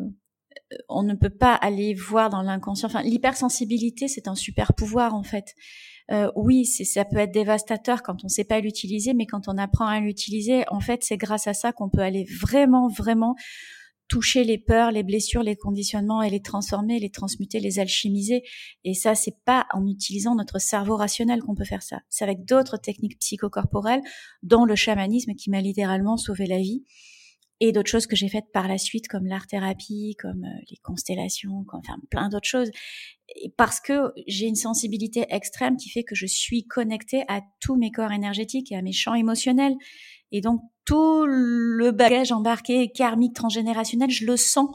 on 0.88 1.04
ne 1.04 1.16
peut 1.16 1.30
pas 1.30 1.56
aller 1.56 1.94
voir 1.94 2.30
dans 2.30 2.42
l'inconscient. 2.42 2.88
Enfin, 2.88 3.02
l'hypersensibilité, 3.04 4.08
c'est 4.08 4.30
un 4.30 4.36
super 4.36 4.74
pouvoir 4.74 5.16
en 5.16 5.24
fait 5.24 5.54
euh, 6.12 6.32
oui, 6.36 6.66
ça 6.66 7.06
peut 7.06 7.18
être 7.18 7.32
dévastateur 7.32 8.02
quand 8.02 8.24
on 8.24 8.28
ne 8.28 8.30
sait 8.30 8.44
pas 8.44 8.60
l'utiliser, 8.60 9.14
mais 9.14 9.26
quand 9.26 9.48
on 9.48 9.58
apprend 9.58 9.86
à 9.86 10.00
l'utiliser, 10.00 10.64
en 10.70 10.80
fait, 10.80 11.04
c'est 11.04 11.18
grâce 11.18 11.48
à 11.48 11.54
ça 11.54 11.72
qu'on 11.72 11.90
peut 11.90 12.02
aller 12.02 12.26
vraiment, 12.42 12.88
vraiment 12.88 13.36
toucher 14.08 14.44
les 14.44 14.58
peurs, 14.58 14.92
les 14.92 15.04
blessures, 15.04 15.44
les 15.44 15.56
conditionnements 15.56 16.24
et 16.24 16.32
les 16.32 16.42
transformer, 16.42 17.00
les 17.00 17.12
transmuter, 17.12 17.60
les 17.60 17.78
alchimiser. 17.78 18.42
Et 18.84 18.96
ça, 18.96 19.14
c'est 19.14 19.38
pas 19.46 19.68
en 19.72 19.86
utilisant 19.86 20.36
notre 20.36 20.60
cerveau 20.60 20.96
rationnel 20.96 21.42
qu'on 21.42 21.54
peut 21.54 21.64
faire 21.64 21.84
ça. 21.84 22.00
C'est 22.10 22.24
avec 22.24 22.44
d'autres 22.44 22.78
techniques 22.78 23.20
psychocorporelles, 23.20 24.02
dont 24.42 24.66
le 24.66 24.76
chamanisme 24.76 25.36
qui 25.36 25.52
m'a 25.52 25.62
littéralement 25.62 26.18
sauvé 26.18 26.48
la 26.48 26.58
vie 26.58 26.84
et 27.60 27.72
d'autres 27.72 27.90
choses 27.90 28.08
que 28.08 28.16
j'ai 28.16 28.30
faites 28.30 28.52
par 28.54 28.68
la 28.68 28.78
suite 28.78 29.08
comme 29.08 29.28
l'art 29.28 29.48
thérapie, 29.48 30.16
comme 30.22 30.44
euh, 30.44 30.62
les 30.70 30.78
constellations, 30.78 31.66
enfin 31.74 31.98
plein 32.10 32.30
d'autres 32.30 32.48
choses. 32.48 32.72
Et 33.36 33.54
parce 33.58 33.80
que 33.80 34.14
j'ai 34.28 34.48
une 34.48 34.56
sensibilité 34.56 35.26
extrême 35.30 35.78
qui 35.78 35.90
fait 35.90 36.04
que 36.04 36.16
je 36.16 36.26
suis 36.26 36.66
connectée 36.66 37.24
à 37.28 37.42
tous 37.60 37.76
mes 37.76 37.92
corps 37.92 38.12
énergétiques 38.12 38.72
et 38.72 38.76
à 38.76 38.82
mes 38.82 38.94
champs 38.94 39.14
émotionnels. 39.14 39.76
Et 40.32 40.42
donc 40.42 40.62
tout 40.86 41.26
le 41.26 41.92
bagage 41.92 42.32
embarqué 42.32 42.90
karmique 42.92 43.36
transgénérationnel, 43.36 44.10
je 44.10 44.26
le 44.26 44.38
sens, 44.38 44.70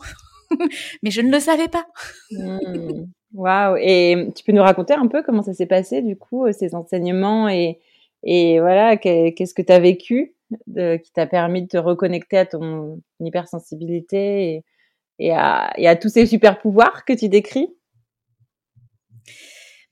mais 1.02 1.10
je 1.10 1.20
ne 1.22 1.30
le 1.30 1.40
savais 1.40 1.68
pas. 1.68 1.86
Mmh. 2.30 3.06
Waouh 3.32 3.76
Et 3.80 4.30
tu 4.36 4.44
peux 4.44 4.52
nous 4.52 4.62
raconter 4.62 4.94
un 4.94 5.08
peu 5.08 5.22
comment 5.22 5.42
ça 5.42 5.54
s'est 5.54 5.66
passé 5.66 6.02
du 6.02 6.16
coup 6.16 6.46
ces 6.52 6.74
enseignements 6.74 7.48
et 7.48 7.80
et 8.24 8.60
voilà 8.60 8.96
qu'est-ce 8.96 9.54
que 9.54 9.62
tu 9.62 9.72
as 9.72 9.80
vécu 9.80 10.34
qui 10.66 11.12
t'a 11.12 11.26
permis 11.26 11.62
de 11.62 11.68
te 11.68 11.76
reconnecter 11.76 12.38
à 12.38 12.46
ton 12.46 13.00
hypersensibilité 13.20 14.62
et, 15.18 15.32
à 15.32 15.96
tous 16.00 16.08
ces 16.08 16.26
super 16.26 16.58
pouvoirs 16.58 17.04
que 17.04 17.12
tu 17.12 17.28
décris? 17.28 17.74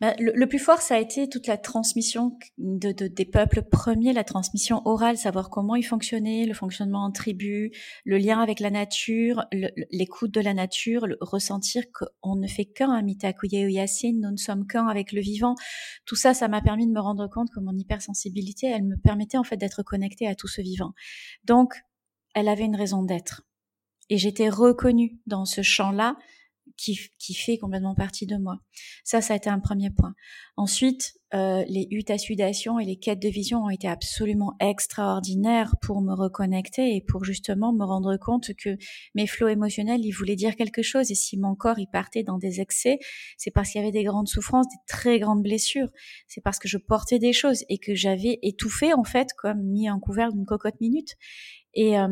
Bah, 0.02 0.16
le, 0.18 0.46
plus 0.46 0.58
fort, 0.58 0.80
ça 0.80 0.96
a 0.96 0.98
été 0.98 1.28
toute 1.28 1.46
la 1.46 1.56
transmission 1.56 2.36
de, 2.58 2.90
de, 2.90 3.06
des 3.06 3.24
peuples 3.24 3.62
premiers, 3.62 4.12
la 4.12 4.24
transmission 4.24 4.82
orale, 4.84 5.16
savoir 5.16 5.48
comment 5.48 5.76
ils 5.76 5.84
fonctionnaient, 5.84 6.44
le 6.44 6.54
fonctionnement 6.54 7.04
en 7.04 7.12
tribu, 7.12 7.70
le 8.04 8.18
lien 8.18 8.40
avec 8.40 8.58
la 8.58 8.70
nature, 8.70 9.44
l'écoute 9.92 10.32
de 10.32 10.40
la 10.40 10.54
nature, 10.54 11.06
le 11.06 11.16
ressentir 11.20 11.84
qu'on 11.92 12.34
ne 12.34 12.48
fait 12.48 12.64
qu'un, 12.64 13.00
Mitakuye 13.00 13.72
Yassine, 13.72 14.20
nous 14.20 14.32
ne 14.32 14.36
sommes 14.36 14.66
qu'un 14.66 14.88
avec 14.88 15.12
le 15.12 15.20
vivant. 15.20 15.54
Tout 16.04 16.16
ça, 16.16 16.34
ça 16.34 16.48
m'a 16.48 16.62
permis 16.62 16.88
de 16.88 16.92
me 16.92 17.00
rendre 17.00 17.28
compte 17.28 17.50
que 17.54 17.60
mon 17.60 17.78
hypersensibilité, 17.78 18.66
elle 18.66 18.82
me 18.82 18.96
permettait 18.96 19.38
en 19.38 19.44
fait 19.44 19.56
d'être 19.56 19.84
connectée 19.84 20.26
à 20.26 20.34
tout 20.34 20.48
ce 20.48 20.62
vivant. 20.62 20.94
Donc, 21.44 21.74
elle 22.34 22.48
avait 22.48 22.64
une 22.64 22.74
raison 22.74 23.04
d'être. 23.04 23.42
Et 24.10 24.18
j'étais 24.18 24.48
reconnue 24.48 25.20
dans 25.26 25.44
ce 25.44 25.62
champ-là 25.62 26.16
qui, 26.82 26.98
qui 27.18 27.34
fait 27.34 27.58
complètement 27.58 27.94
partie 27.94 28.26
de 28.26 28.36
moi. 28.36 28.58
Ça, 29.04 29.20
ça 29.20 29.34
a 29.34 29.36
été 29.36 29.48
un 29.48 29.60
premier 29.60 29.90
point. 29.90 30.14
Ensuite, 30.56 31.14
euh, 31.32 31.64
les 31.68 31.86
huttes 31.92 32.10
à 32.10 32.18
sudation 32.18 32.80
et 32.80 32.84
les 32.84 32.96
quêtes 32.96 33.22
de 33.22 33.28
vision 33.28 33.64
ont 33.64 33.70
été 33.70 33.86
absolument 33.86 34.54
extraordinaires 34.58 35.76
pour 35.80 36.00
me 36.00 36.12
reconnecter 36.12 36.96
et 36.96 37.00
pour 37.00 37.24
justement 37.24 37.72
me 37.72 37.84
rendre 37.84 38.16
compte 38.16 38.52
que 38.54 38.76
mes 39.14 39.28
flots 39.28 39.48
émotionnels, 39.48 40.04
ils 40.04 40.10
voulaient 40.10 40.36
dire 40.36 40.56
quelque 40.56 40.82
chose. 40.82 41.10
Et 41.12 41.14
si 41.14 41.38
mon 41.38 41.54
corps, 41.54 41.78
il 41.78 41.86
partait 41.86 42.24
dans 42.24 42.38
des 42.38 42.60
excès, 42.60 42.98
c'est 43.36 43.52
parce 43.52 43.70
qu'il 43.70 43.80
y 43.80 43.84
avait 43.84 43.92
des 43.92 44.04
grandes 44.04 44.28
souffrances, 44.28 44.66
des 44.68 44.82
très 44.88 45.20
grandes 45.20 45.42
blessures. 45.42 45.88
C'est 46.26 46.42
parce 46.42 46.58
que 46.58 46.68
je 46.68 46.78
portais 46.78 47.20
des 47.20 47.32
choses 47.32 47.64
et 47.68 47.78
que 47.78 47.94
j'avais 47.94 48.40
étouffé, 48.42 48.92
en 48.92 49.04
fait, 49.04 49.28
comme 49.38 49.62
mis 49.62 49.88
en 49.88 50.00
couvert 50.00 50.32
d'une 50.32 50.46
cocotte 50.46 50.80
minute. 50.80 51.14
Et, 51.74 51.98
euh, 51.98 52.08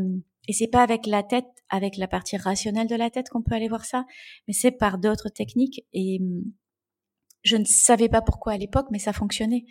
et 0.49 0.53
c'est 0.53 0.69
pas 0.69 0.83
avec 0.83 1.07
la 1.07 1.23
tête, 1.23 1.47
avec 1.69 1.97
la 1.97 2.09
partie 2.09 2.37
rationnelle 2.37 2.89
de 2.89 2.97
la 2.97 3.11
tête 3.11 3.29
qu'on 3.29 3.43
peut 3.43 3.55
aller 3.55 3.69
voir 3.69 3.85
ça, 3.85 4.05
mais 4.49 4.55
c'est 4.55 4.71
par 4.71 4.99
d'autres 4.99 5.29
techniques. 5.29 5.85
Et 5.93 6.21
je 7.43 7.57
ne 7.57 7.65
savais 7.65 8.09
pas 8.09 8.23
pourquoi 8.23 8.53
à 8.55 8.57
l'époque, 8.57 8.89
mais 8.91 8.99
ça 8.99 9.13
fonctionnait. 9.13 9.65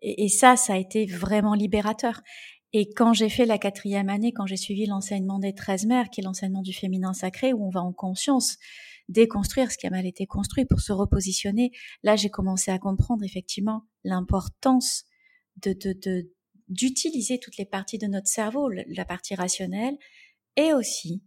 Et, 0.00 0.28
ça, 0.28 0.56
ça 0.56 0.74
a 0.74 0.76
été 0.76 1.06
vraiment 1.06 1.54
libérateur. 1.54 2.20
Et 2.72 2.90
quand 2.90 3.12
j'ai 3.12 3.28
fait 3.28 3.46
la 3.46 3.58
quatrième 3.58 4.08
année, 4.08 4.32
quand 4.32 4.46
j'ai 4.46 4.56
suivi 4.56 4.86
l'enseignement 4.86 5.38
des 5.38 5.54
13 5.54 5.86
mères, 5.86 6.10
qui 6.10 6.20
est 6.20 6.24
l'enseignement 6.24 6.62
du 6.62 6.72
féminin 6.72 7.12
sacré, 7.12 7.52
où 7.52 7.66
on 7.66 7.70
va 7.70 7.82
en 7.82 7.92
conscience 7.92 8.58
déconstruire 9.08 9.72
ce 9.72 9.78
qui 9.78 9.86
a 9.86 9.90
mal 9.90 10.06
été 10.06 10.26
construit 10.26 10.66
pour 10.66 10.80
se 10.80 10.92
repositionner, 10.92 11.72
là 12.02 12.14
j'ai 12.14 12.28
commencé 12.28 12.70
à 12.70 12.78
comprendre 12.78 13.24
effectivement 13.24 13.84
l'importance 14.04 15.04
de, 15.62 15.72
de, 15.72 16.30
d'utiliser 16.68 17.38
toutes 17.38 17.56
les 17.56 17.64
parties 17.64 17.98
de 17.98 18.06
notre 18.06 18.28
cerveau, 18.28 18.68
la 18.68 19.04
partie 19.04 19.34
rationnelle 19.34 19.96
et 20.56 20.72
aussi 20.72 21.22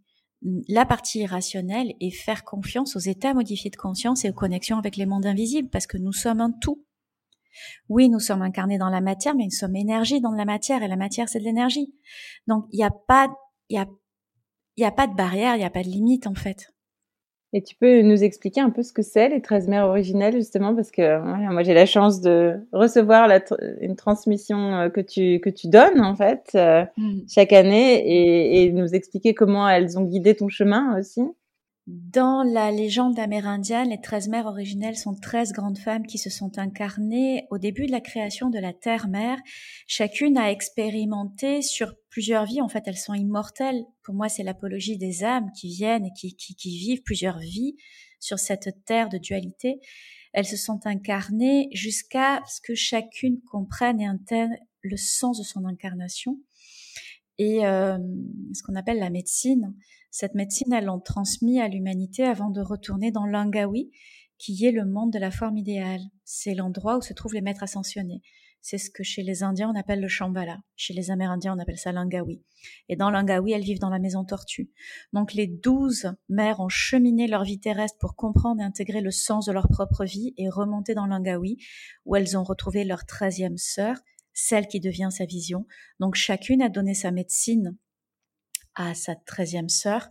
la 0.68 0.84
partie 0.84 1.20
irrationnelle 1.20 1.94
et 2.00 2.10
faire 2.10 2.44
confiance 2.44 2.96
aux 2.96 3.00
états 3.00 3.34
modifiés 3.34 3.70
de 3.70 3.76
conscience 3.76 4.24
et 4.24 4.30
aux 4.30 4.34
connexions 4.34 4.78
avec 4.78 4.96
les 4.96 5.06
mondes 5.06 5.26
invisibles 5.26 5.68
parce 5.68 5.86
que 5.86 5.98
nous 5.98 6.12
sommes 6.12 6.40
un 6.40 6.50
tout. 6.50 6.84
Oui, 7.88 8.08
nous 8.08 8.18
sommes 8.18 8.42
incarnés 8.42 8.78
dans 8.78 8.88
la 8.88 9.00
matière, 9.00 9.34
mais 9.34 9.44
nous 9.44 9.50
sommes 9.50 9.76
énergie 9.76 10.20
dans 10.20 10.32
la 10.32 10.44
matière 10.44 10.82
et 10.82 10.88
la 10.88 10.96
matière 10.96 11.28
c'est 11.28 11.38
de 11.38 11.44
l'énergie. 11.44 11.94
Donc 12.46 12.66
il 12.72 12.78
n'y 12.78 12.84
a 12.84 12.90
pas, 12.90 13.28
il 13.68 13.76
y 13.76 13.78
a, 13.78 13.86
y 14.76 14.84
a 14.84 14.90
pas 14.90 15.06
de 15.06 15.14
barrière, 15.14 15.54
il 15.54 15.58
n'y 15.58 15.64
a 15.64 15.70
pas 15.70 15.82
de 15.82 15.88
limite 15.88 16.26
en 16.26 16.34
fait. 16.34 16.71
Et 17.54 17.62
tu 17.62 17.74
peux 17.76 18.00
nous 18.00 18.24
expliquer 18.24 18.62
un 18.62 18.70
peu 18.70 18.82
ce 18.82 18.94
que 18.94 19.02
c'est 19.02 19.28
les 19.28 19.42
13 19.42 19.68
mères 19.68 19.86
originelles, 19.86 20.34
justement, 20.34 20.74
parce 20.74 20.90
que 20.90 21.20
moi 21.52 21.62
j'ai 21.62 21.74
la 21.74 21.84
chance 21.84 22.22
de 22.22 22.54
recevoir 22.72 23.28
la 23.28 23.40
une 23.80 23.94
transmission 23.94 24.74
euh, 24.74 24.88
que 24.88 25.02
tu, 25.02 25.38
que 25.40 25.50
tu 25.50 25.68
donnes, 25.68 26.00
en 26.00 26.16
fait, 26.16 26.50
euh, 26.54 26.84
mmh. 26.96 27.18
chaque 27.28 27.52
année, 27.52 27.98
et, 28.06 28.64
et, 28.64 28.72
nous 28.72 28.94
expliquer 28.94 29.34
comment 29.34 29.68
elles 29.68 29.98
ont 29.98 30.04
guidé 30.04 30.34
ton 30.34 30.48
chemin 30.48 30.98
aussi. 30.98 31.20
Dans 31.88 32.44
la 32.44 32.70
légende 32.70 33.18
amérindienne, 33.18 33.90
les 33.90 34.00
treize 34.00 34.28
mères 34.28 34.46
originelles 34.46 34.96
sont 34.96 35.16
treize 35.16 35.52
grandes 35.52 35.78
femmes 35.78 36.06
qui 36.06 36.16
se 36.16 36.30
sont 36.30 36.56
incarnées 36.56 37.48
au 37.50 37.58
début 37.58 37.86
de 37.86 37.90
la 37.90 38.00
création 38.00 38.50
de 38.50 38.60
la 38.60 38.72
Terre-Mère. 38.72 39.38
Chacune 39.88 40.38
a 40.38 40.52
expérimenté 40.52 41.60
sur 41.60 41.96
plusieurs 42.08 42.44
vies. 42.44 42.60
En 42.60 42.68
fait, 42.68 42.84
elles 42.86 42.96
sont 42.96 43.14
immortelles. 43.14 43.84
Pour 44.04 44.14
moi, 44.14 44.28
c'est 44.28 44.44
l'apologie 44.44 44.96
des 44.96 45.24
âmes 45.24 45.50
qui 45.58 45.74
viennent 45.74 46.06
et 46.06 46.12
qui, 46.12 46.78
vivent 46.78 47.02
plusieurs 47.02 47.40
vies 47.40 47.74
sur 48.20 48.38
cette 48.38 48.84
terre 48.84 49.08
de 49.08 49.18
dualité. 49.18 49.80
Elles 50.32 50.46
se 50.46 50.56
sont 50.56 50.86
incarnées 50.86 51.68
jusqu'à 51.72 52.44
ce 52.46 52.60
que 52.60 52.76
chacune 52.76 53.40
comprenne 53.50 54.00
et 54.00 54.06
intègre 54.06 54.54
le 54.82 54.96
sens 54.96 55.36
de 55.36 55.44
son 55.44 55.64
incarnation 55.64 56.38
et 57.38 57.66
euh, 57.66 57.98
ce 58.54 58.62
qu'on 58.62 58.74
appelle 58.74 58.98
la 58.98 59.10
médecine. 59.10 59.74
Cette 60.10 60.34
médecine, 60.34 60.72
elles 60.72 60.84
l'ont 60.84 61.00
transmis 61.00 61.60
à 61.60 61.68
l'humanité 61.68 62.24
avant 62.24 62.50
de 62.50 62.60
retourner 62.60 63.10
dans 63.10 63.26
l'Angawi, 63.26 63.90
qui 64.38 64.64
est 64.66 64.72
le 64.72 64.84
monde 64.84 65.12
de 65.12 65.18
la 65.18 65.30
forme 65.30 65.56
idéale. 65.56 66.02
C'est 66.24 66.54
l'endroit 66.54 66.98
où 66.98 67.02
se 67.02 67.14
trouvent 67.14 67.34
les 67.34 67.40
maîtres 67.40 67.62
ascensionnés. 67.62 68.22
C'est 68.64 68.78
ce 68.78 68.90
que 68.90 69.02
chez 69.02 69.24
les 69.24 69.42
Indiens 69.42 69.72
on 69.74 69.78
appelle 69.78 70.00
le 70.00 70.06
Shambhala. 70.06 70.58
Chez 70.76 70.94
les 70.94 71.10
Amérindiens 71.10 71.56
on 71.56 71.58
appelle 71.58 71.78
ça 71.78 71.90
l'Angawi. 71.90 72.42
Et 72.88 72.94
dans 72.94 73.10
l'Angawi, 73.10 73.52
elles 73.52 73.64
vivent 73.64 73.80
dans 73.80 73.90
la 73.90 73.98
maison 73.98 74.24
tortue. 74.24 74.70
Donc 75.12 75.32
les 75.32 75.48
douze 75.48 76.12
mères 76.28 76.60
ont 76.60 76.68
cheminé 76.68 77.26
leur 77.26 77.42
vie 77.42 77.58
terrestre 77.58 77.98
pour 77.98 78.14
comprendre 78.14 78.60
et 78.60 78.64
intégrer 78.64 79.00
le 79.00 79.10
sens 79.10 79.46
de 79.46 79.52
leur 79.52 79.68
propre 79.68 80.04
vie 80.04 80.32
et 80.36 80.48
remonter 80.48 80.94
dans 80.94 81.06
l'Angawi, 81.06 81.58
où 82.04 82.14
elles 82.14 82.38
ont 82.38 82.44
retrouvé 82.44 82.84
leur 82.84 83.04
treizième 83.04 83.58
sœur, 83.58 83.96
celle 84.32 84.66
qui 84.66 84.80
devient 84.80 85.10
sa 85.10 85.24
vision. 85.24 85.66
Donc 86.00 86.14
chacune 86.14 86.62
a 86.62 86.68
donné 86.68 86.94
sa 86.94 87.10
médecine 87.10 87.76
à 88.74 88.94
sa 88.94 89.14
treizième 89.14 89.68
sœur. 89.68 90.08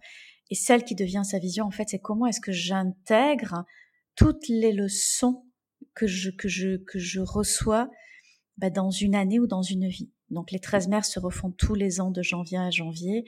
Et 0.50 0.56
celle 0.56 0.84
qui 0.84 0.96
devient 0.96 1.24
sa 1.24 1.40
vision, 1.40 1.66
en 1.66 1.72
fait, 1.72 1.90
c'est 1.90 2.00
comment 2.00 2.26
est-ce 2.26 2.42
que 2.42 2.52
j'intègre 2.52 3.66
toutes 4.16 4.48
les 4.50 4.74
leçons 4.74 5.46
que 5.96 6.08
je, 6.08 6.30
que 6.30 6.48
je, 6.48 6.78
que 6.78 7.00
je 7.00 7.22
reçois 7.22 7.90
bah, 8.58 8.70
dans 8.70 8.92
une 8.92 9.16
année 9.16 9.40
ou 9.40 9.48
dans 9.48 9.62
une 9.62 9.88
vie. 9.88 10.12
Donc 10.30 10.52
les 10.52 10.60
13 10.60 10.88
mères 10.88 11.06
se 11.06 11.20
refont 11.20 11.52
tous 11.52 11.76
les 11.76 12.02
ans 12.02 12.12
de 12.12 12.22
janvier 12.22 12.58
à 12.58 12.70
janvier. 12.70 13.26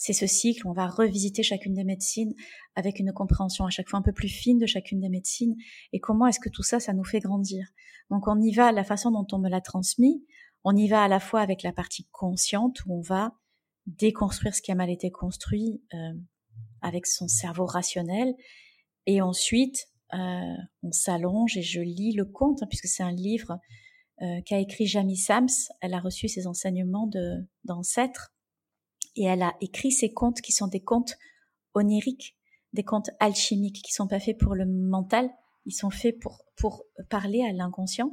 C'est 0.00 0.14
ce 0.14 0.26
cycle, 0.26 0.66
on 0.66 0.72
va 0.72 0.86
revisiter 0.86 1.42
chacune 1.42 1.74
des 1.74 1.84
médecines 1.84 2.34
avec 2.74 3.00
une 3.00 3.12
compréhension 3.12 3.66
à 3.66 3.70
chaque 3.70 3.90
fois 3.90 3.98
un 3.98 4.02
peu 4.02 4.14
plus 4.14 4.30
fine 4.30 4.56
de 4.56 4.64
chacune 4.64 4.98
des 4.98 5.10
médecines 5.10 5.54
et 5.92 6.00
comment 6.00 6.26
est-ce 6.26 6.40
que 6.40 6.48
tout 6.48 6.62
ça, 6.62 6.80
ça 6.80 6.94
nous 6.94 7.04
fait 7.04 7.20
grandir. 7.20 7.66
Donc 8.08 8.26
on 8.26 8.40
y 8.40 8.50
va 8.50 8.68
à 8.68 8.72
la 8.72 8.82
façon 8.82 9.10
dont 9.10 9.26
on 9.30 9.38
me 9.38 9.50
l'a 9.50 9.60
transmis, 9.60 10.24
on 10.64 10.74
y 10.74 10.88
va 10.88 11.02
à 11.04 11.08
la 11.08 11.20
fois 11.20 11.42
avec 11.42 11.62
la 11.62 11.72
partie 11.72 12.08
consciente 12.12 12.78
où 12.86 12.94
on 12.94 13.02
va 13.02 13.34
déconstruire 13.86 14.54
ce 14.54 14.62
qui 14.62 14.72
a 14.72 14.74
mal 14.74 14.88
été 14.88 15.10
construit 15.10 15.82
euh, 15.92 16.14
avec 16.80 17.06
son 17.06 17.28
cerveau 17.28 17.66
rationnel. 17.66 18.34
Et 19.04 19.20
ensuite, 19.20 19.86
euh, 20.14 20.56
on 20.82 20.92
s'allonge 20.92 21.58
et 21.58 21.62
je 21.62 21.82
lis 21.82 22.12
le 22.12 22.24
conte, 22.24 22.62
hein, 22.62 22.66
puisque 22.70 22.86
c'est 22.86 23.02
un 23.02 23.12
livre 23.12 23.58
euh, 24.22 24.40
qu'a 24.46 24.60
écrit 24.60 24.86
Jamie 24.86 25.18
Sams. 25.18 25.48
Elle 25.82 25.92
a 25.92 26.00
reçu 26.00 26.26
ses 26.26 26.46
enseignements 26.46 27.10
d'ancêtres 27.64 28.32
et 29.16 29.24
elle 29.24 29.42
a 29.42 29.54
écrit 29.60 29.92
ces 29.92 30.12
contes 30.12 30.40
qui 30.40 30.52
sont 30.52 30.68
des 30.68 30.80
contes 30.80 31.16
oniriques, 31.74 32.36
des 32.72 32.84
contes 32.84 33.10
alchimiques 33.20 33.82
qui 33.82 33.92
sont 33.92 34.06
pas 34.06 34.20
faits 34.20 34.38
pour 34.38 34.54
le 34.54 34.66
mental, 34.66 35.30
ils 35.66 35.72
sont 35.72 35.90
faits 35.90 36.18
pour, 36.20 36.44
pour 36.56 36.84
parler 37.08 37.42
à 37.42 37.52
l'inconscient. 37.52 38.12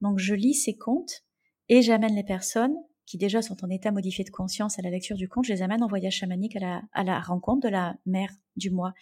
Donc 0.00 0.18
je 0.18 0.34
lis 0.34 0.54
ces 0.54 0.76
contes 0.76 1.24
et 1.68 1.82
j'amène 1.82 2.14
les 2.14 2.24
personnes 2.24 2.74
qui 3.06 3.16
déjà 3.16 3.40
sont 3.40 3.64
en 3.64 3.70
état 3.70 3.90
modifié 3.90 4.22
de 4.24 4.30
conscience 4.30 4.78
à 4.78 4.82
la 4.82 4.90
lecture 4.90 5.16
du 5.16 5.28
conte, 5.28 5.46
je 5.46 5.52
les 5.52 5.62
amène 5.62 5.82
en 5.82 5.88
voyage 5.88 6.14
chamanique 6.14 6.56
à 6.56 6.60
la, 6.60 6.82
à 6.92 7.04
la 7.04 7.20
rencontre 7.20 7.66
de 7.66 7.70
la 7.70 7.96
mère 8.04 8.30
du 8.56 8.70
mois. 8.70 8.92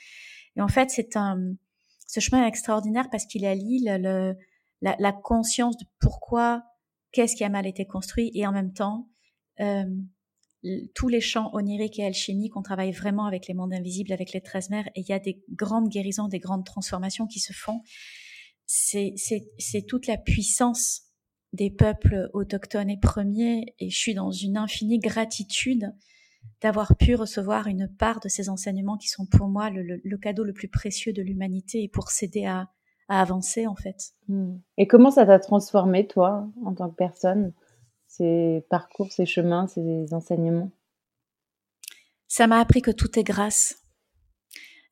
Et 0.54 0.60
en 0.60 0.68
fait, 0.68 0.90
c'est 0.90 1.16
un, 1.16 1.54
ce 2.06 2.20
chemin 2.20 2.44
est 2.44 2.48
extraordinaire 2.48 3.08
parce 3.10 3.26
qu'il 3.26 3.44
allie 3.44 3.84
le, 3.84 4.36
la, 4.80 4.96
la, 4.98 5.12
conscience 5.12 5.76
de 5.76 5.84
pourquoi, 5.98 6.62
qu'est-ce 7.10 7.34
qui 7.34 7.42
a 7.42 7.48
mal 7.48 7.66
été 7.66 7.84
construit 7.84 8.30
et 8.34 8.46
en 8.46 8.52
même 8.52 8.72
temps, 8.72 9.08
euh, 9.58 9.84
tous 10.94 11.08
les 11.08 11.20
champs 11.20 11.50
oniriques 11.54 11.98
et 11.98 12.04
alchimiques, 12.04 12.56
on 12.56 12.62
travaille 12.62 12.92
vraiment 12.92 13.26
avec 13.26 13.46
les 13.46 13.54
mondes 13.54 13.72
invisibles, 13.72 14.12
avec 14.12 14.32
les 14.32 14.40
treize 14.40 14.70
mères, 14.70 14.88
et 14.94 15.00
il 15.00 15.08
y 15.08 15.12
a 15.12 15.18
des 15.18 15.42
grandes 15.50 15.88
guérisons, 15.88 16.28
des 16.28 16.38
grandes 16.38 16.64
transformations 16.64 17.26
qui 17.26 17.40
se 17.40 17.52
font. 17.52 17.82
C'est 18.66 19.14
toute 19.86 20.06
la 20.06 20.16
puissance 20.16 21.02
des 21.52 21.70
peuples 21.70 22.28
autochtones 22.32 22.90
et 22.90 22.98
premiers 22.98 23.74
et 23.78 23.90
je 23.90 23.96
suis 23.96 24.14
dans 24.14 24.30
une 24.30 24.56
infinie 24.56 24.98
gratitude 24.98 25.92
d'avoir 26.62 26.96
pu 26.96 27.14
recevoir 27.14 27.66
une 27.66 27.88
part 27.88 28.20
de 28.20 28.28
ces 28.28 28.48
enseignements 28.48 28.96
qui 28.96 29.08
sont 29.08 29.26
pour 29.26 29.48
moi 29.48 29.70
le, 29.70 30.16
cadeau 30.18 30.44
le 30.44 30.52
plus 30.52 30.68
précieux 30.68 31.12
de 31.12 31.22
l'humanité 31.22 31.82
et 31.82 31.88
pour 31.88 32.10
s'aider 32.10 32.44
à, 32.46 32.68
avancer 33.08 33.68
en 33.68 33.76
fait. 33.76 34.14
Hmm. 34.26 34.56
Et 34.78 34.88
comment 34.88 35.12
ça 35.12 35.24
t'a 35.24 35.38
transformé 35.38 36.08
toi 36.08 36.48
en 36.64 36.74
tant 36.74 36.90
que 36.90 36.96
personne, 36.96 37.52
ces 38.16 38.64
parcours, 38.70 39.12
ces 39.12 39.26
chemins, 39.26 39.66
ces 39.66 40.12
enseignements 40.12 40.70
Ça 42.28 42.46
m'a 42.46 42.60
appris 42.60 42.82
que 42.82 42.90
tout 42.90 43.18
est 43.18 43.24
grâce. 43.24 43.82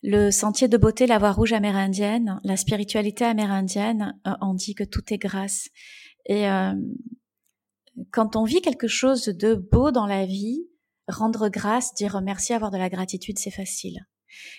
Le 0.03 0.31
sentier 0.31 0.69
de 0.69 0.77
beauté, 0.77 1.07
la 1.07 1.19
voie 1.19 1.33
rouge 1.33 1.55
amérindienne, 1.55 2.41
la 2.45 2.57
spiritualité 2.57 3.25
amérindienne, 3.25 4.21
euh, 4.27 4.33
on 4.43 4.53
dit 4.53 4.75
que 4.75 4.85
tout 4.85 5.03
est 5.13 5.19
grâce. 5.19 5.69
Et 6.27 6.49
euh, 6.49 6.75
quand 8.11 8.37
on 8.37 8.45
vit 8.45 8.61
quelque 8.61 8.89
chose 8.89 9.25
de 9.25 9.55
beau 9.55 9.91
dans 9.91 10.07
la 10.07 10.27
vie, 10.27 10.69
rendre 11.09 11.49
grâce, 11.49 11.95
dire 11.95 12.21
merci, 12.23 12.53
avoir 12.53 12.71
de 12.71 12.77
la 12.77 12.91
gratitude, 12.91 13.39
c'est 13.39 13.51
facile. 13.51 14.07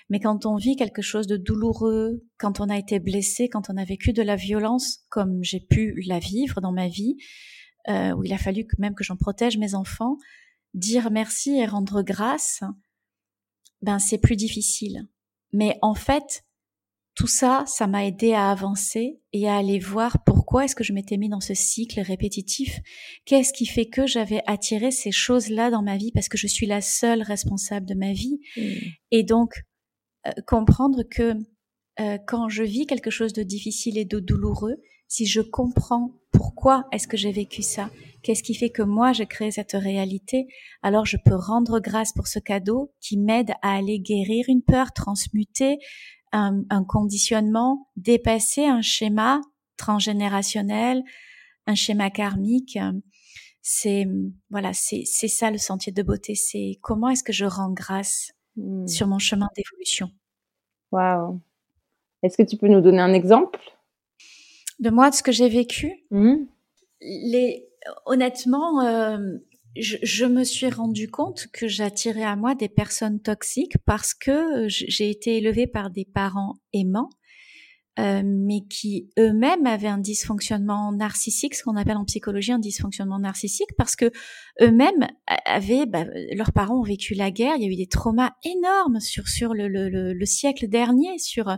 Mais 0.09 0.19
quand 0.19 0.45
on 0.45 0.55
vit 0.55 0.75
quelque 0.75 1.01
chose 1.01 1.27
de 1.27 1.37
douloureux, 1.37 2.23
quand 2.37 2.59
on 2.59 2.69
a 2.69 2.77
été 2.77 2.99
blessé, 2.99 3.49
quand 3.49 3.69
on 3.69 3.77
a 3.77 3.83
vécu 3.83 4.13
de 4.13 4.23
la 4.23 4.35
violence, 4.35 5.05
comme 5.09 5.43
j'ai 5.43 5.59
pu 5.59 6.01
la 6.07 6.17
vivre 6.17 6.61
dans 6.61 6.71
ma 6.71 6.87
vie, 6.87 7.17
euh, 7.87 8.11
où 8.13 8.23
il 8.23 8.33
a 8.33 8.37
fallu 8.37 8.65
que 8.65 8.75
même 8.79 8.95
que 8.95 9.03
j'en 9.03 9.17
protège 9.17 9.57
mes 9.57 9.75
enfants, 9.75 10.17
dire 10.73 11.11
merci 11.11 11.57
et 11.57 11.65
rendre 11.65 12.01
grâce, 12.01 12.61
ben 13.81 13.99
c'est 13.99 14.17
plus 14.17 14.35
difficile. 14.35 15.07
Mais 15.53 15.77
en 15.81 15.95
fait, 15.95 16.43
tout 17.15 17.27
ça, 17.27 17.63
ça 17.65 17.87
m'a 17.87 18.05
aidé 18.05 18.33
à 18.33 18.51
avancer 18.51 19.21
et 19.31 19.47
à 19.47 19.55
aller 19.55 19.79
voir 19.79 20.23
pourquoi 20.25 20.65
est-ce 20.65 20.75
que 20.75 20.83
je 20.83 20.91
m'étais 20.91 21.17
mis 21.17 21.29
dans 21.29 21.39
ce 21.39 21.53
cycle 21.53 22.01
répétitif. 22.01 22.79
Qu'est-ce 23.25 23.53
qui 23.53 23.65
fait 23.65 23.85
que 23.85 24.05
j'avais 24.05 24.41
attiré 24.47 24.91
ces 24.91 25.11
choses-là 25.11 25.71
dans 25.71 25.81
ma 25.81 25.95
vie? 25.95 26.11
Parce 26.11 26.27
que 26.27 26.37
je 26.37 26.47
suis 26.47 26.65
la 26.65 26.81
seule 26.81 27.21
responsable 27.21 27.85
de 27.85 27.93
ma 27.93 28.11
vie. 28.11 28.39
Mmh. 28.57 28.61
Et 29.11 29.23
donc, 29.23 29.63
comprendre 30.45 31.03
que 31.03 31.35
quand 32.27 32.49
je 32.49 32.63
vis 32.63 32.85
quelque 32.85 33.09
chose 33.09 33.31
de 33.31 33.43
difficile 33.43 33.97
et 33.97 34.05
de 34.05 34.19
douloureux, 34.19 34.81
si 35.07 35.25
je 35.25 35.41
comprends 35.41 36.11
pourquoi 36.35 36.87
est-ce 36.91 37.07
que 37.07 37.17
j'ai 37.17 37.31
vécu 37.31 37.61
ça, 37.61 37.89
qu'est-ce 38.23 38.43
qui 38.43 38.55
fait 38.55 38.69
que 38.69 38.81
moi 38.81 39.13
j'ai 39.13 39.25
créé 39.25 39.51
cette 39.51 39.73
réalité, 39.73 40.47
alors 40.81 41.05
je 41.05 41.17
peux 41.23 41.35
rendre 41.35 41.79
grâce 41.79 42.13
pour 42.13 42.27
ce 42.27 42.39
cadeau 42.39 42.93
qui 43.01 43.17
m'aide 43.17 43.51
à 43.61 43.75
aller 43.75 43.99
guérir 43.99 44.45
une 44.47 44.63
peur, 44.63 44.91
transmuter 44.93 45.77
un, 46.31 46.63
un 46.69 46.83
conditionnement, 46.83 47.87
dépasser 47.95 48.65
un 48.65 48.81
schéma 48.81 49.41
transgénérationnel, 49.77 51.03
un 51.67 51.75
schéma 51.75 52.09
karmique. 52.09 52.77
C'est 53.61 54.07
voilà, 54.49 54.73
c'est 54.73 55.03
c'est 55.05 55.27
ça 55.27 55.49
le 55.49 55.57
sentier 55.57 55.91
de 55.91 56.03
beauté. 56.03 56.35
C'est 56.35 56.77
comment 56.81 57.09
est-ce 57.09 57.23
que 57.23 57.33
je 57.33 57.45
rends 57.45 57.71
grâce 57.71 58.31
hmm. 58.57 58.87
sur 58.87 59.07
mon 59.07 59.19
chemin 59.19 59.47
d'évolution? 59.55 60.11
Waouh. 60.91 61.41
Est-ce 62.21 62.37
que 62.37 62.43
tu 62.43 62.57
peux 62.57 62.67
nous 62.67 62.81
donner 62.81 63.01
un 63.01 63.13
exemple? 63.13 63.59
De 64.79 64.89
moi, 64.89 65.09
de 65.09 65.15
ce 65.15 65.23
que 65.23 65.31
j'ai 65.31 65.49
vécu. 65.49 66.05
Mmh. 66.11 66.35
Les, 67.01 67.67
honnêtement, 68.05 68.81
euh, 68.81 69.17
je, 69.75 69.97
je, 70.01 70.25
me 70.25 70.43
suis 70.43 70.69
rendu 70.69 71.09
compte 71.09 71.47
que 71.53 71.67
j'attirais 71.67 72.23
à 72.23 72.35
moi 72.35 72.55
des 72.55 72.69
personnes 72.69 73.19
toxiques 73.19 73.77
parce 73.85 74.13
que 74.13 74.67
j'ai 74.67 75.09
été 75.09 75.37
élevée 75.37 75.67
par 75.67 75.89
des 75.89 76.05
parents 76.05 76.55
aimants 76.73 77.09
euh, 77.97 78.23
mais 78.25 78.61
qui 78.69 79.09
eux-mêmes 79.17 79.65
avaient 79.65 79.87
un 79.87 79.97
dysfonctionnement 79.97 80.91
narcissique, 80.91 81.55
ce 81.55 81.63
qu'on 81.63 81.77
appelle 81.77 81.95
en 81.95 82.03
psychologie 82.03 82.51
un 82.51 82.59
dysfonctionnement 82.59 83.19
narcissique, 83.19 83.69
parce 83.77 83.95
que 83.95 84.11
eux-mêmes 84.61 85.07
avaient, 85.45 85.85
bah, 85.85 86.03
leurs 86.33 86.51
parents 86.51 86.81
ont 86.81 86.83
vécu 86.83 87.13
la 87.13 87.31
guerre, 87.31 87.53
il 87.57 87.63
y 87.63 87.65
a 87.65 87.71
eu 87.71 87.77
des 87.77 87.87
traumas 87.87 88.31
énormes 88.43 88.99
sur 88.99 89.29
sur 89.29 89.53
le, 89.53 89.69
le, 89.69 90.13
le, 90.13 90.25
siècle 90.25 90.67
dernier, 90.67 91.17
sur 91.19 91.57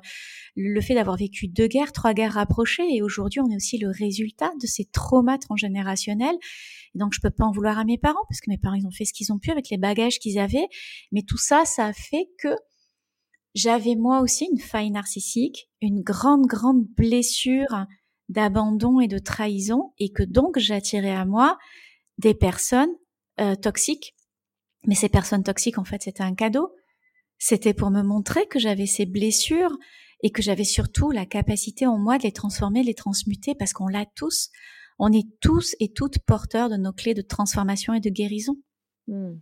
le 0.55 0.81
fait 0.81 0.93
d'avoir 0.93 1.17
vécu 1.17 1.47
deux 1.47 1.67
guerres, 1.67 1.91
trois 1.91 2.13
guerres 2.13 2.33
rapprochées, 2.33 2.85
et 2.87 3.01
aujourd'hui 3.01 3.39
on 3.39 3.49
est 3.49 3.55
aussi 3.55 3.79
le 3.79 3.89
résultat 3.89 4.51
de 4.61 4.67
ces 4.67 4.85
traumas 4.85 5.39
transgénérationnels. 5.39 6.37
Donc 6.93 7.13
je 7.13 7.19
peux 7.19 7.31
pas 7.31 7.45
en 7.45 7.51
vouloir 7.51 7.79
à 7.79 7.83
mes 7.83 7.97
parents, 7.97 8.23
parce 8.29 8.41
que 8.41 8.51
mes 8.51 8.59
parents 8.59 8.75
ils 8.75 8.85
ont 8.85 8.91
fait 8.91 9.05
ce 9.05 9.13
qu'ils 9.13 9.33
ont 9.33 9.39
pu 9.39 9.49
avec 9.49 9.69
les 9.71 9.77
bagages 9.77 10.19
qu'ils 10.19 10.37
avaient, 10.37 10.67
mais 11.11 11.23
tout 11.23 11.37
ça, 11.37 11.65
ça 11.65 11.87
a 11.87 11.93
fait 11.93 12.27
que 12.39 12.49
j'avais 13.55 13.95
moi 13.95 14.21
aussi 14.21 14.47
une 14.51 14.59
faille 14.59 14.91
narcissique, 14.91 15.69
une 15.81 16.01
grande, 16.01 16.45
grande 16.45 16.85
blessure 16.95 17.85
d'abandon 18.29 18.99
et 18.99 19.07
de 19.07 19.19
trahison, 19.19 19.93
et 19.99 20.11
que 20.11 20.23
donc 20.23 20.59
j'attirais 20.59 21.15
à 21.15 21.25
moi 21.25 21.57
des 22.17 22.33
personnes 22.33 22.93
euh, 23.39 23.55
toxiques. 23.55 24.15
Mais 24.85 24.95
ces 24.95 25.09
personnes 25.09 25.43
toxiques, 25.43 25.77
en 25.77 25.85
fait, 25.85 26.03
c'était 26.03 26.23
un 26.23 26.35
cadeau. 26.35 26.73
C'était 27.37 27.73
pour 27.73 27.89
me 27.89 28.01
montrer 28.01 28.47
que 28.47 28.59
j'avais 28.59 28.85
ces 28.85 29.05
blessures 29.05 29.75
et 30.23 30.31
que 30.31 30.41
j'avais 30.41 30.63
surtout 30.63 31.11
la 31.11 31.25
capacité 31.25 31.85
en 31.85 31.97
moi 31.97 32.17
de 32.17 32.23
les 32.23 32.31
transformer, 32.31 32.83
les 32.83 32.95
transmuter, 32.95 33.53
parce 33.55 33.73
qu'on 33.73 33.87
l'a 33.87 34.05
tous. 34.15 34.49
On 34.99 35.11
est 35.11 35.27
tous 35.39 35.75
et 35.79 35.93
toutes 35.93 36.19
porteurs 36.19 36.69
de 36.69 36.77
nos 36.77 36.93
clés 36.93 37.13
de 37.13 37.21
transformation 37.21 37.93
et 37.93 37.99
de 37.99 38.09
guérison. 38.09 38.57
Hmm. 39.07 39.35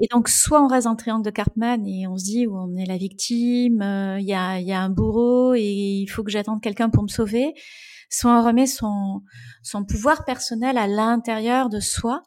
Et 0.00 0.06
donc, 0.10 0.28
soit 0.28 0.62
on 0.62 0.68
reste 0.68 0.86
en 0.86 0.94
triangle 0.94 1.24
de 1.24 1.30
Cartman 1.30 1.84
et 1.86 2.06
on 2.06 2.16
se 2.16 2.24
dit 2.24 2.46
où 2.46 2.56
on 2.56 2.76
est 2.76 2.86
la 2.86 2.96
victime, 2.96 3.82
euh, 3.82 4.20
il 4.20 4.26
y, 4.26 4.34
a, 4.34 4.60
y, 4.60 4.72
a, 4.72 4.80
un 4.80 4.90
bourreau 4.90 5.54
et 5.54 5.62
il 6.02 6.06
faut 6.06 6.22
que 6.22 6.30
j'attende 6.30 6.62
quelqu'un 6.62 6.88
pour 6.88 7.02
me 7.02 7.08
sauver, 7.08 7.54
soit 8.08 8.30
on 8.30 8.44
remet 8.44 8.66
son, 8.66 9.22
son 9.62 9.84
pouvoir 9.84 10.24
personnel 10.24 10.78
à 10.78 10.86
l'intérieur 10.86 11.68
de 11.68 11.80
soi 11.80 12.22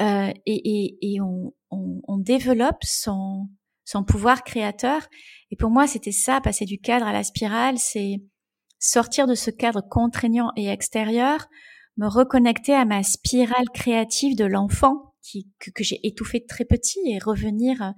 euh, 0.00 0.32
et, 0.46 0.86
et, 0.86 0.98
et 1.02 1.20
on, 1.20 1.52
on, 1.70 2.00
on, 2.08 2.16
développe 2.16 2.82
son, 2.82 3.48
son 3.84 4.02
pouvoir 4.02 4.42
créateur. 4.42 5.02
Et 5.50 5.56
pour 5.56 5.70
moi, 5.70 5.86
c'était 5.86 6.12
ça, 6.12 6.40
passer 6.40 6.64
du 6.64 6.78
cadre 6.78 7.06
à 7.06 7.12
la 7.12 7.22
spirale, 7.22 7.76
c'est 7.76 8.22
sortir 8.78 9.26
de 9.26 9.34
ce 9.34 9.50
cadre 9.50 9.82
contraignant 9.82 10.52
et 10.56 10.68
extérieur, 10.68 11.48
me 11.98 12.06
reconnecter 12.06 12.74
à 12.74 12.86
ma 12.86 13.02
spirale 13.02 13.68
créative 13.74 14.36
de 14.36 14.44
l'enfant 14.44 15.08
que, 15.58 15.84
j'ai 15.84 16.00
étouffé 16.06 16.44
très 16.44 16.64
petit 16.64 17.00
et 17.06 17.18
revenir. 17.18 17.82
Euh, 17.82 17.90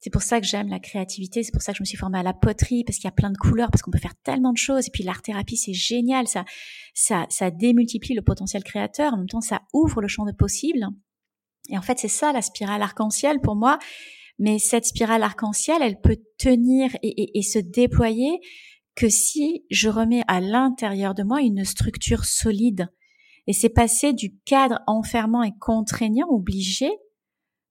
c'est 0.00 0.10
pour 0.10 0.22
ça 0.22 0.38
que 0.38 0.46
j'aime 0.46 0.68
la 0.68 0.80
créativité, 0.80 1.42
c'est 1.42 1.52
pour 1.52 1.62
ça 1.62 1.72
que 1.72 1.78
je 1.78 1.82
me 1.82 1.86
suis 1.86 1.96
formée 1.96 2.18
à 2.18 2.22
la 2.22 2.34
poterie, 2.34 2.84
parce 2.84 2.98
qu'il 2.98 3.06
y 3.06 3.08
a 3.08 3.12
plein 3.12 3.30
de 3.30 3.38
couleurs, 3.38 3.70
parce 3.70 3.80
qu'on 3.80 3.90
peut 3.90 3.98
faire 3.98 4.14
tellement 4.22 4.52
de 4.52 4.58
choses. 4.58 4.86
Et 4.86 4.90
puis 4.90 5.02
l'art 5.02 5.22
thérapie, 5.22 5.56
c'est 5.56 5.72
génial, 5.72 6.28
ça, 6.28 6.44
ça, 6.92 7.26
ça 7.30 7.50
démultiplie 7.50 8.14
le 8.14 8.20
potentiel 8.20 8.62
créateur, 8.62 9.14
en 9.14 9.16
même 9.16 9.28
temps, 9.28 9.40
ça 9.40 9.62
ouvre 9.72 10.02
le 10.02 10.08
champ 10.08 10.26
de 10.26 10.32
possibles. 10.32 10.86
Et 11.70 11.78
en 11.78 11.82
fait, 11.82 11.98
c'est 11.98 12.08
ça 12.08 12.32
la 12.32 12.42
spirale 12.42 12.82
arc-en-ciel 12.82 13.40
pour 13.40 13.56
moi. 13.56 13.78
Mais 14.38 14.58
cette 14.58 14.84
spirale 14.84 15.22
arc-en-ciel, 15.22 15.80
elle 15.80 16.00
peut 16.00 16.18
tenir 16.38 16.90
et 17.02 17.40
se 17.42 17.58
déployer 17.58 18.40
que 18.94 19.08
si 19.08 19.64
je 19.70 19.88
remets 19.88 20.22
à 20.28 20.40
l'intérieur 20.40 21.14
de 21.14 21.22
moi 21.22 21.40
une 21.40 21.64
structure 21.64 22.24
solide. 22.24 22.88
Et 23.46 23.52
c'est 23.52 23.68
passer 23.68 24.12
du 24.12 24.38
cadre 24.44 24.80
enfermant 24.86 25.42
et 25.42 25.52
contraignant, 25.58 26.28
obligé, 26.28 26.90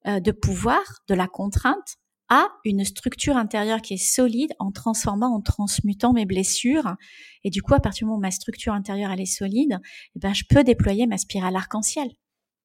euh, 0.08 0.20
de 0.20 0.32
pouvoir, 0.32 0.82
de 1.08 1.16
la 1.16 1.28
contrainte, 1.28 1.98
à 2.30 2.48
une 2.66 2.84
structure 2.84 3.38
intérieure 3.38 3.82
qui 3.82 3.96
est 3.96 4.04
solide 4.04 4.54
en 4.60 4.72
transformant, 4.72 5.36
en 5.36 5.42
transmutant 5.42 6.14
mes 6.14 6.26
blessures. 6.26 6.96
Et 7.44 7.50
du 7.50 7.62
coup, 7.62 7.74
à 7.74 7.80
partir 7.80 8.06
du 8.06 8.06
moment 8.06 8.18
où 8.18 8.22
ma 8.22 8.32
structure 8.32 8.74
intérieure 8.74 9.12
elle 9.12 9.22
est 9.22 9.26
solide, 9.26 9.80
eh 10.16 10.20
ben, 10.20 10.34
je 10.34 10.44
peux 10.50 10.64
déployer 10.64 11.06
ma 11.06 11.18
spirale 11.18 11.56
arc-en-ciel. 11.56 12.08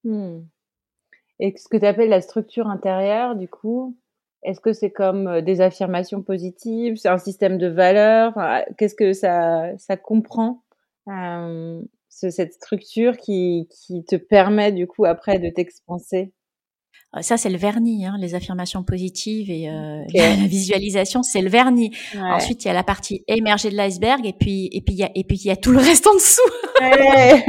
Hmm. 0.04 0.40
Et 1.40 1.54
ce 1.56 1.68
que 1.68 1.76
tu 1.76 1.86
appelles 1.86 2.08
la 2.08 2.20
structure 2.20 2.68
intérieure, 2.68 3.36
du 3.36 3.48
coup, 3.48 3.96
est-ce 4.42 4.60
que 4.60 4.72
c'est 4.72 4.90
comme 4.90 5.26
euh, 5.26 5.40
des 5.42 5.60
affirmations 5.60 6.22
positives? 6.22 6.96
C'est 6.96 7.08
un 7.08 7.18
système 7.18 7.58
de 7.58 7.66
valeurs? 7.66 8.34
Qu'est-ce 8.76 8.94
que 8.94 9.12
ça, 9.12 9.76
ça 9.78 9.96
comprend? 9.96 10.62
Euh, 11.08 11.82
cette 12.30 12.54
structure 12.54 13.16
qui, 13.16 13.68
qui 13.70 14.04
te 14.04 14.16
permet 14.16 14.72
du 14.72 14.86
coup 14.86 15.04
après 15.04 15.38
de 15.38 15.50
t'expanser? 15.50 16.32
Euh, 17.16 17.22
ça, 17.22 17.36
c'est 17.36 17.48
le 17.48 17.56
vernis, 17.56 18.04
hein, 18.04 18.16
les 18.20 18.34
affirmations 18.34 18.82
positives 18.82 19.50
et 19.50 19.68
euh, 19.68 20.02
la, 20.14 20.34
visualisation, 20.46 21.22
c'est 21.22 21.40
le 21.40 21.48
vernis. 21.48 21.90
Ensuite, 22.16 22.64
il 22.64 22.68
y 22.68 22.70
a 22.70 22.74
la 22.74 22.84
partie 22.84 23.24
émergée 23.28 23.70
de 23.70 23.76
l'iceberg 23.76 24.26
et 24.26 24.34
puis 24.34 24.68
et 24.72 24.82
puis 24.82 24.94
il 24.94 24.98
y 24.98 25.04
a 25.04 25.10
et 25.14 25.24
puis 25.24 25.38
il 25.38 25.46
y 25.46 25.50
a 25.50 25.56
tout 25.56 25.72
le 25.72 25.78
reste 25.88 26.06
en 26.06 26.14
dessous. 26.14 26.40
Ouais. 26.80 27.44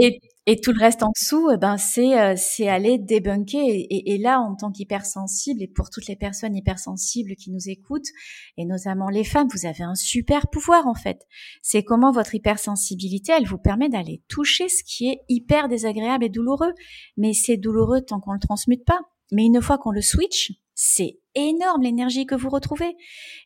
et 0.00 0.20
et 0.48 0.60
tout 0.60 0.72
le 0.72 0.80
reste 0.80 1.02
en 1.02 1.10
dessous, 1.10 1.50
eh 1.52 1.56
ben 1.56 1.76
c'est 1.76 2.20
euh, 2.20 2.34
c'est 2.36 2.68
aller 2.68 2.98
débunker. 2.98 3.58
Et, 3.68 4.14
et, 4.14 4.18
là, 4.18 4.40
en 4.40 4.54
tant 4.54 4.70
qu'hypersensible, 4.70 5.60
et 5.60 5.66
pour 5.66 5.90
toutes 5.90 6.06
les 6.06 6.14
personnes 6.14 6.54
hypersensibles 6.54 7.34
qui 7.34 7.50
nous 7.50 7.68
écoutent, 7.68 8.08
et 8.56 8.64
notamment 8.64 9.08
les 9.08 9.24
femmes, 9.24 9.48
vous 9.52 9.66
avez 9.66 9.82
un 9.82 9.96
super 9.96 10.48
pouvoir 10.48 10.86
en 10.86 10.94
fait. 10.94 11.26
C'est 11.62 11.82
comment 11.82 12.12
votre 12.12 12.36
hypersensibilité, 12.36 13.32
elle 13.36 13.48
vous 13.48 13.58
permet 13.58 13.88
d'aller 13.88 14.22
toucher 14.28 14.68
ce 14.68 14.84
qui 14.84 15.08
est 15.08 15.20
hyper 15.28 15.68
désagréable 15.68 16.24
et 16.24 16.28
douloureux. 16.28 16.72
Mais 17.16 17.32
c'est 17.32 17.56
douloureux 17.56 18.02
tant 18.02 18.20
qu'on 18.20 18.32
le 18.32 18.40
transmute 18.40 18.84
pas. 18.84 19.00
Mais 19.32 19.44
une 19.44 19.60
fois 19.60 19.78
qu'on 19.78 19.90
le 19.90 20.02
switch, 20.02 20.52
c'est 20.76 21.18
énorme 21.34 21.82
l'énergie 21.82 22.24
que 22.24 22.36
vous 22.36 22.50
retrouvez. 22.50 22.96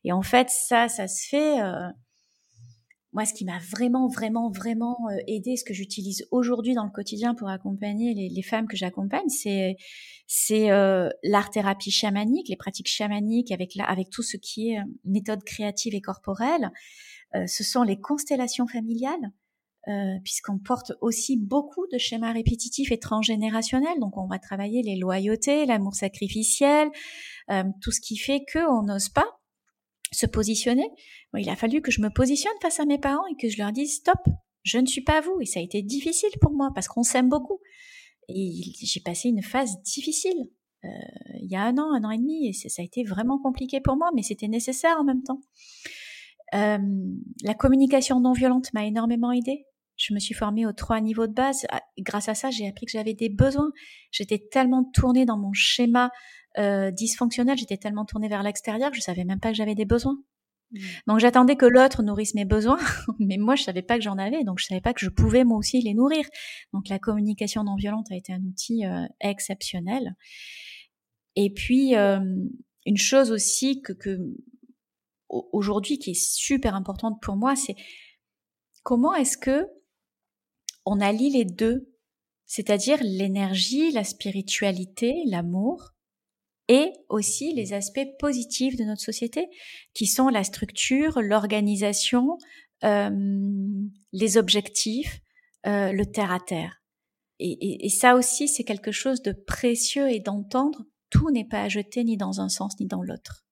Et 0.05 0.13
en 0.13 0.23
fait, 0.23 0.51
ça, 0.51 0.89
ça 0.89 1.09
se 1.09 1.27
fait. 1.29 1.63
Euh, 1.63 1.89
moi, 3.13 3.25
ce 3.25 3.35
qui 3.35 3.45
m'a 3.45 3.59
vraiment, 3.59 4.07
vraiment, 4.09 4.51
vraiment 4.51 4.97
euh, 5.11 5.17
aidé, 5.27 5.57
ce 5.57 5.65
que 5.65 5.75
j'utilise 5.75 6.27
aujourd'hui 6.31 6.75
dans 6.75 6.85
le 6.85 6.91
quotidien 6.91 7.35
pour 7.35 7.49
accompagner 7.49 8.15
les, 8.15 8.43
femmes 8.43 8.69
que 8.69 8.77
j'accompagne, 8.77 9.29
c'est 9.29 10.71
euh, 10.71 11.09
l'art 11.25 11.51
thérapie 11.51 11.91
chamanique, 11.91 12.49
les 12.49 12.57
pratiques 12.57 12.89
chamaniques 12.89 13.51
avec 13.51 13.75
la, 13.75 13.85
avec 13.85 14.11
tout 14.11 14.23
ce 14.23 14.37
qui 14.37 14.71
est 14.71 14.79
euh, 14.79 14.85
méthode 15.05 15.43
créative 15.43 15.95
et 15.95 16.01
corporelle. 16.01 16.71
ce 17.47 17.65
sont 17.65 17.83
les 17.83 18.01
constellations 18.01 18.67
familiales, 18.67 19.33
puisqu'on 20.25 20.59
porte 20.59 20.93
aussi 21.01 21.37
beaucoup 21.37 21.87
de 21.93 21.99
schémas 21.99 22.33
répétitifs 22.33 22.93
et 22.93 22.99
transgénérationnels. 22.99 23.99
Donc, 24.01 24.17
on 24.17 24.27
va 24.27 24.39
travailler 24.39 24.83
les 24.83 24.97
loyautés, 24.97 25.65
l'amour 25.65 25.95
sacrificiel, 25.95 26.89
tout 27.81 27.93
ce 27.93 28.01
qui 28.01 28.17
fait 28.17 28.45
qu'on 28.53 28.83
n'ose 28.83 29.09
pas 29.09 29.40
se 30.13 30.27
positionner. 30.27 30.89
il 31.35 31.49
a 31.49 31.57
fallu 31.57 31.83
que 31.83 31.91
je 31.91 32.01
me 32.01 32.11
positionne 32.11 32.53
face 32.63 32.81
à 32.81 32.85
mes 32.85 32.99
parents 32.99 33.27
et 33.31 33.37
que 33.41 33.49
je 33.49 33.59
leur 33.59 33.73
dise 33.73 33.97
stop, 33.97 34.19
je 34.63 34.79
ne 34.79 34.87
suis 34.87 35.03
pas 35.03 35.21
vous. 35.21 35.41
Et 35.41 35.47
ça 35.47 35.61
a 35.61 35.63
été 35.63 35.83
difficile 35.83 36.31
pour 36.41 36.53
moi 36.53 36.71
parce 36.75 36.89
qu'on 36.89 37.03
s'aime 37.03 37.29
beaucoup. 37.29 37.61
Et 38.29 38.53
j'ai 38.83 39.01
passé 39.01 39.29
une 39.29 39.43
phase 39.43 39.81
difficile 39.83 40.51
euh, 40.85 40.89
il 41.41 41.51
y 41.51 41.57
a 41.57 41.63
un 41.63 41.77
an, 41.79 41.93
un 41.93 42.05
an 42.05 42.11
et 42.11 42.19
demi, 42.19 42.49
et 42.49 42.53
ça 42.53 42.81
a 42.81 42.85
été 42.85 43.05
vraiment 43.05 43.39
compliqué 43.39 43.81
pour 43.81 43.97
moi, 43.97 44.11
mais 44.15 44.23
c'était 44.23 44.49
nécessaire 44.49 44.97
en 44.99 45.05
même 45.05 45.23
temps. 45.23 45.41
Euh, 46.55 46.79
la 47.43 47.55
communication 47.55 48.21
non 48.21 48.33
violente 48.33 48.73
m'a 48.73 48.85
énormément 48.85 49.33
aidée. 49.33 49.67
Je 49.97 50.15
me 50.15 50.19
suis 50.19 50.35
formée 50.35 50.67
aux 50.67 50.73
trois 50.73 51.01
niveaux 51.01 51.27
de 51.27 51.35
base. 51.35 51.67
Ah, 51.71 51.83
grâce 51.99 52.29
à 52.29 52.35
ça, 52.35 52.51
j'ai 52.51 52.67
appris 52.67 52.87
que 52.87 52.93
j'avais 52.93 53.13
des 53.13 53.29
besoins. 53.29 53.71
J'étais 54.11 54.39
tellement 54.51 54.85
tournée 54.95 55.27
dans 55.27 55.37
mon 55.37 55.53
schéma 55.53 56.11
euh, 56.59 56.91
dysfonctionnelle, 56.91 57.59
j'étais 57.59 57.77
tellement 57.77 58.05
tournée 58.05 58.29
vers 58.29 58.43
l'extérieur 58.43 58.91
que 58.91 58.97
je 58.97 59.03
savais 59.03 59.25
même 59.25 59.41
pas 59.41 59.51
que 59.51 59.57
j'avais 59.57 59.75
des 59.75 59.85
besoins. 59.85 60.19
Mmh. 60.73 60.79
Donc 61.07 61.19
j'attendais 61.21 61.57
que 61.57 61.67
l'autre 61.67 62.03
nourrisse 62.03 62.35
mes 62.35 62.45
besoins, 62.45 62.79
mais 63.19 63.37
moi 63.37 63.57
je 63.57 63.63
savais 63.63 63.83
pas 63.83 63.97
que 63.97 64.03
j'en 64.03 64.19
avais, 64.19 64.45
donc 64.45 64.59
je 64.59 64.67
savais 64.67 64.81
pas 64.81 64.95
que 64.95 65.01
je 65.01 65.11
pouvais 65.11 65.45
moi 65.45 65.59
aussi 65.59 65.81
les 65.81 65.95
nourrir. 65.95 66.25
Donc 66.73 66.89
la 66.89 66.99
communication 66.99 67.65
non 67.65 67.77
violente 67.77 68.11
a 68.11 68.17
été 68.17 68.33
un 68.33 68.43
outil 68.43 68.85
euh, 68.85 69.07
exceptionnel. 69.21 70.15
Et 71.37 71.53
puis 71.53 71.97
euh, 71.97 72.21
une 72.87 72.97
chose 72.97 73.31
aussi 73.31 73.83
que, 73.83 73.93
que 73.93 74.19
aujourd'hui 75.29 75.99
qui 75.99 76.11
est 76.11 76.21
super 76.21 76.75
importante 76.75 77.21
pour 77.23 77.37
moi, 77.37 77.55
c'est 77.55 77.77
comment 78.83 79.15
est-ce 79.15 79.39
que 79.39 79.67
on 80.87 81.01
allie 81.01 81.31
les 81.31 81.45
deux, 81.45 81.93
c'est-à-dire 82.47 82.99
l'énergie, 83.03 83.93
la 83.93 84.03
spiritualité, 84.03 85.23
l'amour, 85.27 85.93
et 86.71 86.93
aussi 87.09 87.53
les 87.53 87.73
aspects 87.73 88.17
positifs 88.21 88.77
de 88.77 88.85
notre 88.85 89.03
société, 89.03 89.49
qui 89.93 90.07
sont 90.07 90.29
la 90.29 90.45
structure, 90.45 91.21
l'organisation, 91.21 92.39
euh, 92.85 93.11
les 94.13 94.37
objectifs, 94.37 95.19
euh, 95.67 95.91
le 95.91 96.07
terre 96.07 96.31
à 96.31 96.39
terre. 96.39 96.81
Et, 97.41 97.85
et 97.85 97.89
ça 97.89 98.15
aussi, 98.15 98.47
c'est 98.47 98.63
quelque 98.63 98.93
chose 98.93 99.21
de 99.21 99.33
précieux 99.33 100.09
et 100.11 100.21
d'entendre, 100.21 100.85
tout 101.11 101.33
n'est 101.33 101.45
pas 101.45 101.63
à 101.63 101.69
jeter 101.69 102.05
ni 102.05 102.17
dans 102.17 102.41
un 102.41 102.49
sens 102.49 102.79
ni 102.79 102.87
dans 102.87 103.03
l'autre. 103.03 103.45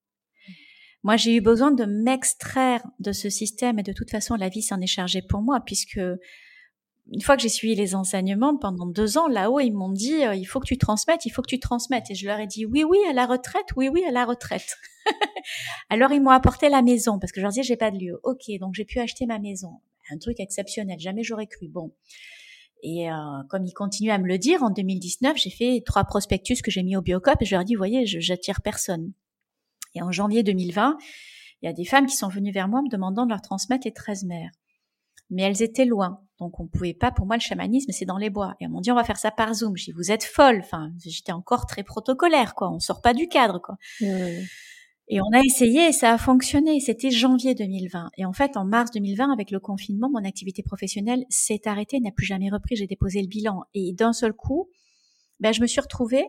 Moi, 1.03 1.17
j'ai 1.17 1.35
eu 1.35 1.41
besoin 1.41 1.73
de 1.73 1.87
m'extraire 1.87 2.87
de 3.01 3.11
ce 3.11 3.31
système 3.31 3.81
et 3.81 3.83
de 3.83 3.93
toute 3.93 4.11
façon, 4.11 4.37
la 4.37 4.49
vie 4.49 4.63
s'en 4.63 4.81
est 4.81 4.87
chargée 4.87 5.23
pour 5.23 5.43
moi 5.43 5.61
puisque 5.65 6.01
une 7.11 7.23
fois 7.23 7.37
que 7.37 7.42
j'ai 7.42 7.49
suivi 7.49 7.75
les 7.75 7.94
enseignements 7.94 8.57
pendant 8.57 8.87
deux 8.87 9.16
ans, 9.16 9.29
là-haut, 9.29 9.61
ils 9.61 9.73
m'ont 9.73 9.90
dit 9.90 10.25
euh, 10.25 10.35
il 10.35 10.44
faut 10.44 10.61
que 10.61 10.66
tu 10.66 10.77
transmettes, 10.77 11.25
il 11.25 11.31
faut 11.31 11.42
que 11.42 11.49
tu 11.49 11.59
transmettes. 11.59 12.11
Et 12.11 12.14
je 12.14 12.27
leur 12.27 12.38
ai 12.38 12.47
dit 12.47 12.66
oui, 12.66 12.85
oui, 12.85 12.99
à 13.09 13.12
la 13.12 13.27
retraite, 13.27 13.66
oui, 13.77 13.88
oui, 13.88 14.05
à 14.05 14.11
la 14.11 14.25
retraite. 14.25 14.77
Alors 15.88 16.12
ils 16.12 16.23
m'ont 16.23 16.31
apporté 16.31 16.68
la 16.68 16.83
maison 16.83 17.18
parce 17.18 17.33
que 17.33 17.40
je 17.40 17.42
leur 17.42 17.53
disais 17.53 17.62
j'ai 17.62 17.77
pas 17.77 17.90
de 17.90 17.99
lieu. 17.99 18.21
Ok, 18.25 18.44
donc 18.61 18.75
j'ai 18.75 18.85
pu 18.85 18.99
acheter 19.01 19.27
ma 19.27 19.38
maison. 19.38 19.81
Un 20.11 20.18
truc 20.18 20.40
exceptionnel, 20.40 20.99
jamais 20.99 21.23
j'aurais 21.23 21.47
cru. 21.47 21.68
Bon. 21.68 21.92
Et 22.83 23.11
euh, 23.11 23.14
comme 23.49 23.64
ils 23.64 23.73
continuent 23.73 24.12
à 24.12 24.18
me 24.18 24.27
le 24.27 24.38
dire, 24.38 24.62
en 24.62 24.71
2019, 24.71 25.37
j'ai 25.37 25.51
fait 25.51 25.83
trois 25.85 26.05
prospectus 26.05 26.62
que 26.62 26.71
j'ai 26.71 26.83
mis 26.83 26.97
au 26.97 27.03
Biocop 27.03 27.40
et 27.40 27.44
je 27.44 27.55
leur 27.55 27.62
ai 27.62 27.64
dit, 27.64 27.75
voyez, 27.75 28.07
j'attire 28.07 28.61
personne. 28.62 29.12
Et 29.94 30.03
en 30.03 30.12
janvier 30.12 30.42
2020, 30.42 30.97
il 31.61 31.66
y 31.66 31.68
a 31.68 31.73
des 31.73 31.85
femmes 31.85 32.07
qui 32.07 32.16
sont 32.16 32.29
venues 32.29 32.53
vers 32.53 32.68
moi 32.68 32.83
me 32.83 32.88
demandant 32.88 33.25
de 33.25 33.31
leur 33.31 33.42
transmettre 33.42 33.87
les 33.87 33.92
13 33.92 34.25
mères. 34.25 34.53
Mais 35.31 35.43
elles 35.43 35.62
étaient 35.62 35.85
loin. 35.85 36.21
Donc 36.38 36.61
on 36.61 36.67
pouvait 36.67 36.95
pas, 36.95 37.11
pour 37.11 37.27
moi, 37.27 37.37
le 37.37 37.41
chamanisme, 37.41 37.91
c'est 37.93 38.05
dans 38.05 38.17
les 38.17 38.31
bois. 38.31 38.55
Et 38.61 38.64
elles 38.64 38.71
m'ont 38.71 38.81
dit, 38.81 38.93
on 38.93 38.95
va 38.95 39.05
faire 39.05 39.19
ça 39.19 39.31
par 39.31 39.53
Zoom. 39.55 39.77
J'ai 39.77 39.93
dit, 39.93 39.97
vous 39.97 40.11
êtes 40.11 40.25
folle. 40.25 40.61
Enfin, 40.61 40.93
j'étais 41.05 41.33
encore 41.33 41.67
très 41.67 41.83
protocolaire, 41.83 42.55
quoi. 42.55 42.71
On 42.71 42.79
sort 42.79 43.03
pas 43.03 43.14
du 43.14 43.29
cadre, 43.29 43.61
quoi. 43.61 43.77
Et 45.11 45.21
on 45.23 45.33
a 45.33 45.41
essayé 45.41 45.88
et 45.88 45.93
ça 45.93 46.12
a 46.12 46.19
fonctionné. 46.19 46.81
C'était 46.81 47.11
janvier 47.11 47.55
2020. 47.55 48.11
Et 48.19 48.25
en 48.25 48.33
fait, 48.33 48.57
en 48.57 48.64
mars 48.64 48.91
2020, 48.93 49.33
avec 49.33 49.51
le 49.51 49.59
confinement, 49.59 50.11
mon 50.11 50.25
activité 50.25 50.62
professionnelle 50.62 51.25
s'est 51.31 51.62
arrêtée, 51.67 51.99
n'a 52.01 52.11
plus 52.12 52.27
jamais 52.27 52.51
repris. 52.51 52.77
J'ai 52.77 52.87
déposé 52.87 53.23
le 53.23 53.27
bilan. 53.27 53.64
Et 53.75 53.93
d'un 53.93 54.12
seul 54.12 54.35
coup, 54.35 54.69
ben, 55.41 55.53
je 55.53 55.62
me 55.62 55.67
suis 55.67 55.81
retrouvée 55.81 56.27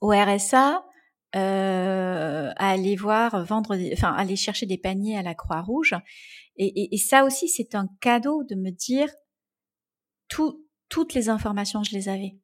au 0.00 0.10
RSA, 0.10 0.82
euh, 1.36 2.50
à 2.56 2.70
aller 2.70 2.96
voir 2.96 3.44
vendre, 3.44 3.76
enfin 3.92 4.12
aller 4.12 4.34
chercher 4.34 4.66
des 4.66 4.78
paniers 4.78 5.16
à 5.16 5.22
la 5.22 5.34
Croix-Rouge. 5.34 5.94
Et, 6.62 6.94
et, 6.94 6.98
ça 6.98 7.24
aussi, 7.24 7.48
c'est 7.48 7.74
un 7.74 7.88
cadeau 8.02 8.44
de 8.44 8.54
me 8.54 8.70
dire 8.70 9.08
tout, 10.28 10.66
toutes 10.90 11.14
les 11.14 11.30
informations, 11.30 11.82
je 11.82 11.92
les 11.92 12.10
avais. 12.10 12.36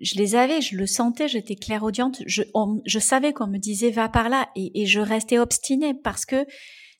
Je 0.00 0.14
les 0.16 0.34
avais, 0.36 0.62
je 0.62 0.74
le 0.74 0.86
sentais, 0.86 1.28
j'étais 1.28 1.54
clairaudiente. 1.54 2.22
Je, 2.24 2.42
je 2.86 2.98
savais 2.98 3.34
qu'on 3.34 3.46
me 3.46 3.58
disait 3.58 3.90
va 3.90 4.08
par 4.08 4.30
là, 4.30 4.48
et, 4.56 4.80
et 4.80 4.86
je 4.86 5.00
restais 5.00 5.38
obstinée 5.38 5.92
parce 5.92 6.24
que 6.24 6.46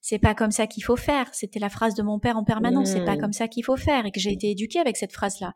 c'est 0.03 0.19
pas 0.19 0.35
comme 0.35 0.51
ça 0.51 0.66
qu'il 0.66 0.85
faut 0.85 0.97
faire. 0.97 1.35
C'était 1.35 1.59
la 1.59 1.71
phrase 1.71 1.95
de 1.95 2.03
mon 2.03 2.19
père 2.19 2.37
en 2.37 2.45
permanence. 2.45 2.90
C'est 2.90 3.07
pas 3.07 3.16
mmh. 3.16 3.21
comme 3.21 3.33
ça 3.33 3.49
qu'il 3.49 3.64
faut 3.64 3.79
faire, 3.79 4.05
et 4.05 4.11
que 4.11 4.21
j'ai 4.21 4.33
été 4.33 4.51
éduquée 4.51 4.79
avec 4.79 4.99
cette 4.99 5.12
phrase-là. 5.12 5.55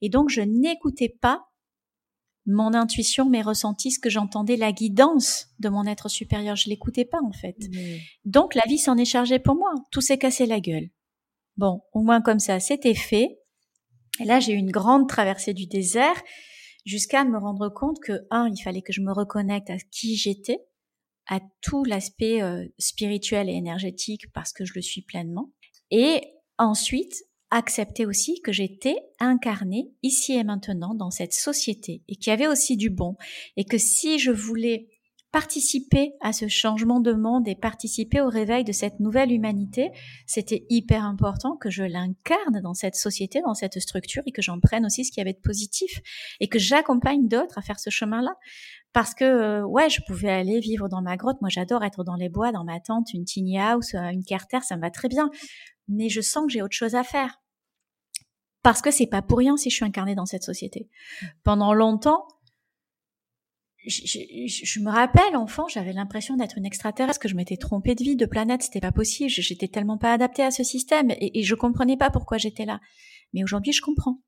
Et 0.00 0.08
donc 0.08 0.30
je 0.30 0.40
n'écoutais 0.40 1.14
pas 1.20 1.44
mon 2.46 2.74
intuition, 2.74 3.28
mes 3.28 3.42
ressentis, 3.42 3.92
ce 3.92 3.98
que 3.98 4.10
j'entendais, 4.10 4.56
la 4.56 4.72
guidance 4.72 5.48
de 5.60 5.68
mon 5.68 5.84
être 5.84 6.08
supérieur. 6.08 6.56
Je 6.56 6.68
l'écoutais 6.68 7.04
pas, 7.04 7.20
en 7.22 7.32
fait. 7.32 7.56
Donc, 8.24 8.54
la 8.54 8.62
vie 8.66 8.78
s'en 8.78 8.96
est 8.96 9.04
chargée 9.04 9.38
pour 9.38 9.54
moi. 9.54 9.72
Tout 9.90 10.00
s'est 10.00 10.18
cassé 10.18 10.46
la 10.46 10.60
gueule. 10.60 10.90
Bon, 11.56 11.82
au 11.92 12.02
moins 12.02 12.20
comme 12.20 12.40
ça, 12.40 12.58
c'était 12.60 12.94
fait. 12.94 13.38
Et 14.20 14.24
là, 14.24 14.40
j'ai 14.40 14.52
eu 14.52 14.56
une 14.56 14.70
grande 14.70 15.08
traversée 15.08 15.54
du 15.54 15.66
désert 15.66 16.20
jusqu'à 16.84 17.24
me 17.24 17.38
rendre 17.38 17.68
compte 17.68 17.98
que, 18.00 18.26
un, 18.30 18.48
il 18.48 18.60
fallait 18.60 18.82
que 18.82 18.92
je 18.92 19.00
me 19.00 19.12
reconnecte 19.12 19.70
à 19.70 19.78
qui 19.78 20.16
j'étais, 20.16 20.58
à 21.28 21.40
tout 21.60 21.84
l'aspect 21.84 22.42
euh, 22.42 22.66
spirituel 22.78 23.48
et 23.48 23.52
énergétique 23.52 24.32
parce 24.32 24.52
que 24.52 24.64
je 24.64 24.72
le 24.74 24.82
suis 24.82 25.02
pleinement. 25.02 25.52
Et 25.90 26.22
ensuite, 26.58 27.14
accepter 27.52 28.06
aussi 28.06 28.40
que 28.40 28.50
j'étais 28.50 28.96
incarnée 29.20 29.92
ici 30.02 30.32
et 30.32 30.42
maintenant 30.42 30.94
dans 30.94 31.10
cette 31.10 31.34
société 31.34 32.02
et 32.08 32.16
qu'il 32.16 32.30
y 32.30 32.34
avait 32.34 32.48
aussi 32.48 32.76
du 32.76 32.90
bon 32.90 33.16
et 33.56 33.64
que 33.64 33.78
si 33.78 34.18
je 34.18 34.32
voulais 34.32 34.88
participer 35.32 36.12
à 36.20 36.32
ce 36.32 36.46
changement 36.46 37.00
de 37.00 37.12
monde 37.12 37.48
et 37.48 37.54
participer 37.54 38.20
au 38.20 38.28
réveil 38.28 38.64
de 38.64 38.72
cette 38.72 39.00
nouvelle 39.00 39.32
humanité, 39.32 39.90
c'était 40.26 40.64
hyper 40.68 41.04
important 41.04 41.56
que 41.56 41.70
je 41.70 41.84
l'incarne 41.84 42.60
dans 42.62 42.74
cette 42.74 42.96
société, 42.96 43.40
dans 43.40 43.54
cette 43.54 43.78
structure 43.80 44.22
et 44.26 44.32
que 44.32 44.42
j'en 44.42 44.60
prenne 44.60 44.84
aussi 44.84 45.04
ce 45.04 45.10
qui 45.10 45.20
y 45.20 45.22
avait 45.22 45.32
de 45.32 45.40
positif 45.40 46.00
et 46.40 46.48
que 46.48 46.58
j'accompagne 46.58 47.28
d'autres 47.28 47.56
à 47.58 47.62
faire 47.62 47.80
ce 47.80 47.88
chemin-là. 47.88 48.34
Parce 48.92 49.14
que, 49.14 49.24
euh, 49.24 49.64
ouais, 49.64 49.88
je 49.88 50.02
pouvais 50.06 50.28
aller 50.28 50.60
vivre 50.60 50.90
dans 50.90 51.00
ma 51.00 51.16
grotte. 51.16 51.40
Moi, 51.40 51.48
j'adore 51.48 51.82
être 51.82 52.04
dans 52.04 52.16
les 52.16 52.28
bois, 52.28 52.52
dans 52.52 52.64
ma 52.64 52.78
tente, 52.78 53.14
une 53.14 53.24
tiny 53.24 53.58
house, 53.58 53.94
euh, 53.94 54.10
une 54.10 54.22
carter, 54.22 54.60
ça 54.62 54.76
me 54.76 54.82
va 54.82 54.90
très 54.90 55.08
bien. 55.08 55.30
Mais 55.88 56.10
je 56.10 56.20
sens 56.20 56.44
que 56.46 56.52
j'ai 56.52 56.60
autre 56.60 56.76
chose 56.76 56.94
à 56.94 57.02
faire 57.02 57.41
parce 58.62 58.82
que 58.82 58.90
c'est 58.90 59.06
pas 59.06 59.22
pour 59.22 59.38
rien 59.38 59.56
si 59.56 59.70
je 59.70 59.76
suis 59.76 59.84
incarnée 59.84 60.14
dans 60.14 60.26
cette 60.26 60.44
société. 60.44 60.88
Pendant 61.42 61.74
longtemps, 61.74 62.26
je, 63.86 64.00
je, 64.46 64.80
me 64.80 64.90
rappelle, 64.90 65.36
enfant, 65.36 65.66
j'avais 65.66 65.92
l'impression 65.92 66.36
d'être 66.36 66.56
une 66.56 66.66
extraterrestre, 66.66 67.18
que 67.18 67.28
je 67.28 67.34
m'étais 67.34 67.56
trompée 67.56 67.96
de 67.96 68.04
vie, 68.04 68.14
de 68.14 68.26
planète, 68.26 68.62
c'était 68.62 68.80
pas 68.80 68.92
possible, 68.92 69.28
j'étais 69.28 69.66
tellement 69.66 69.98
pas 69.98 70.12
adaptée 70.12 70.44
à 70.44 70.52
ce 70.52 70.62
système 70.62 71.10
et, 71.10 71.40
et 71.40 71.42
je 71.42 71.54
comprenais 71.56 71.96
pas 71.96 72.10
pourquoi 72.10 72.38
j'étais 72.38 72.64
là. 72.64 72.80
Mais 73.32 73.42
aujourd'hui, 73.42 73.72
je 73.72 73.82
comprends. 73.82 74.20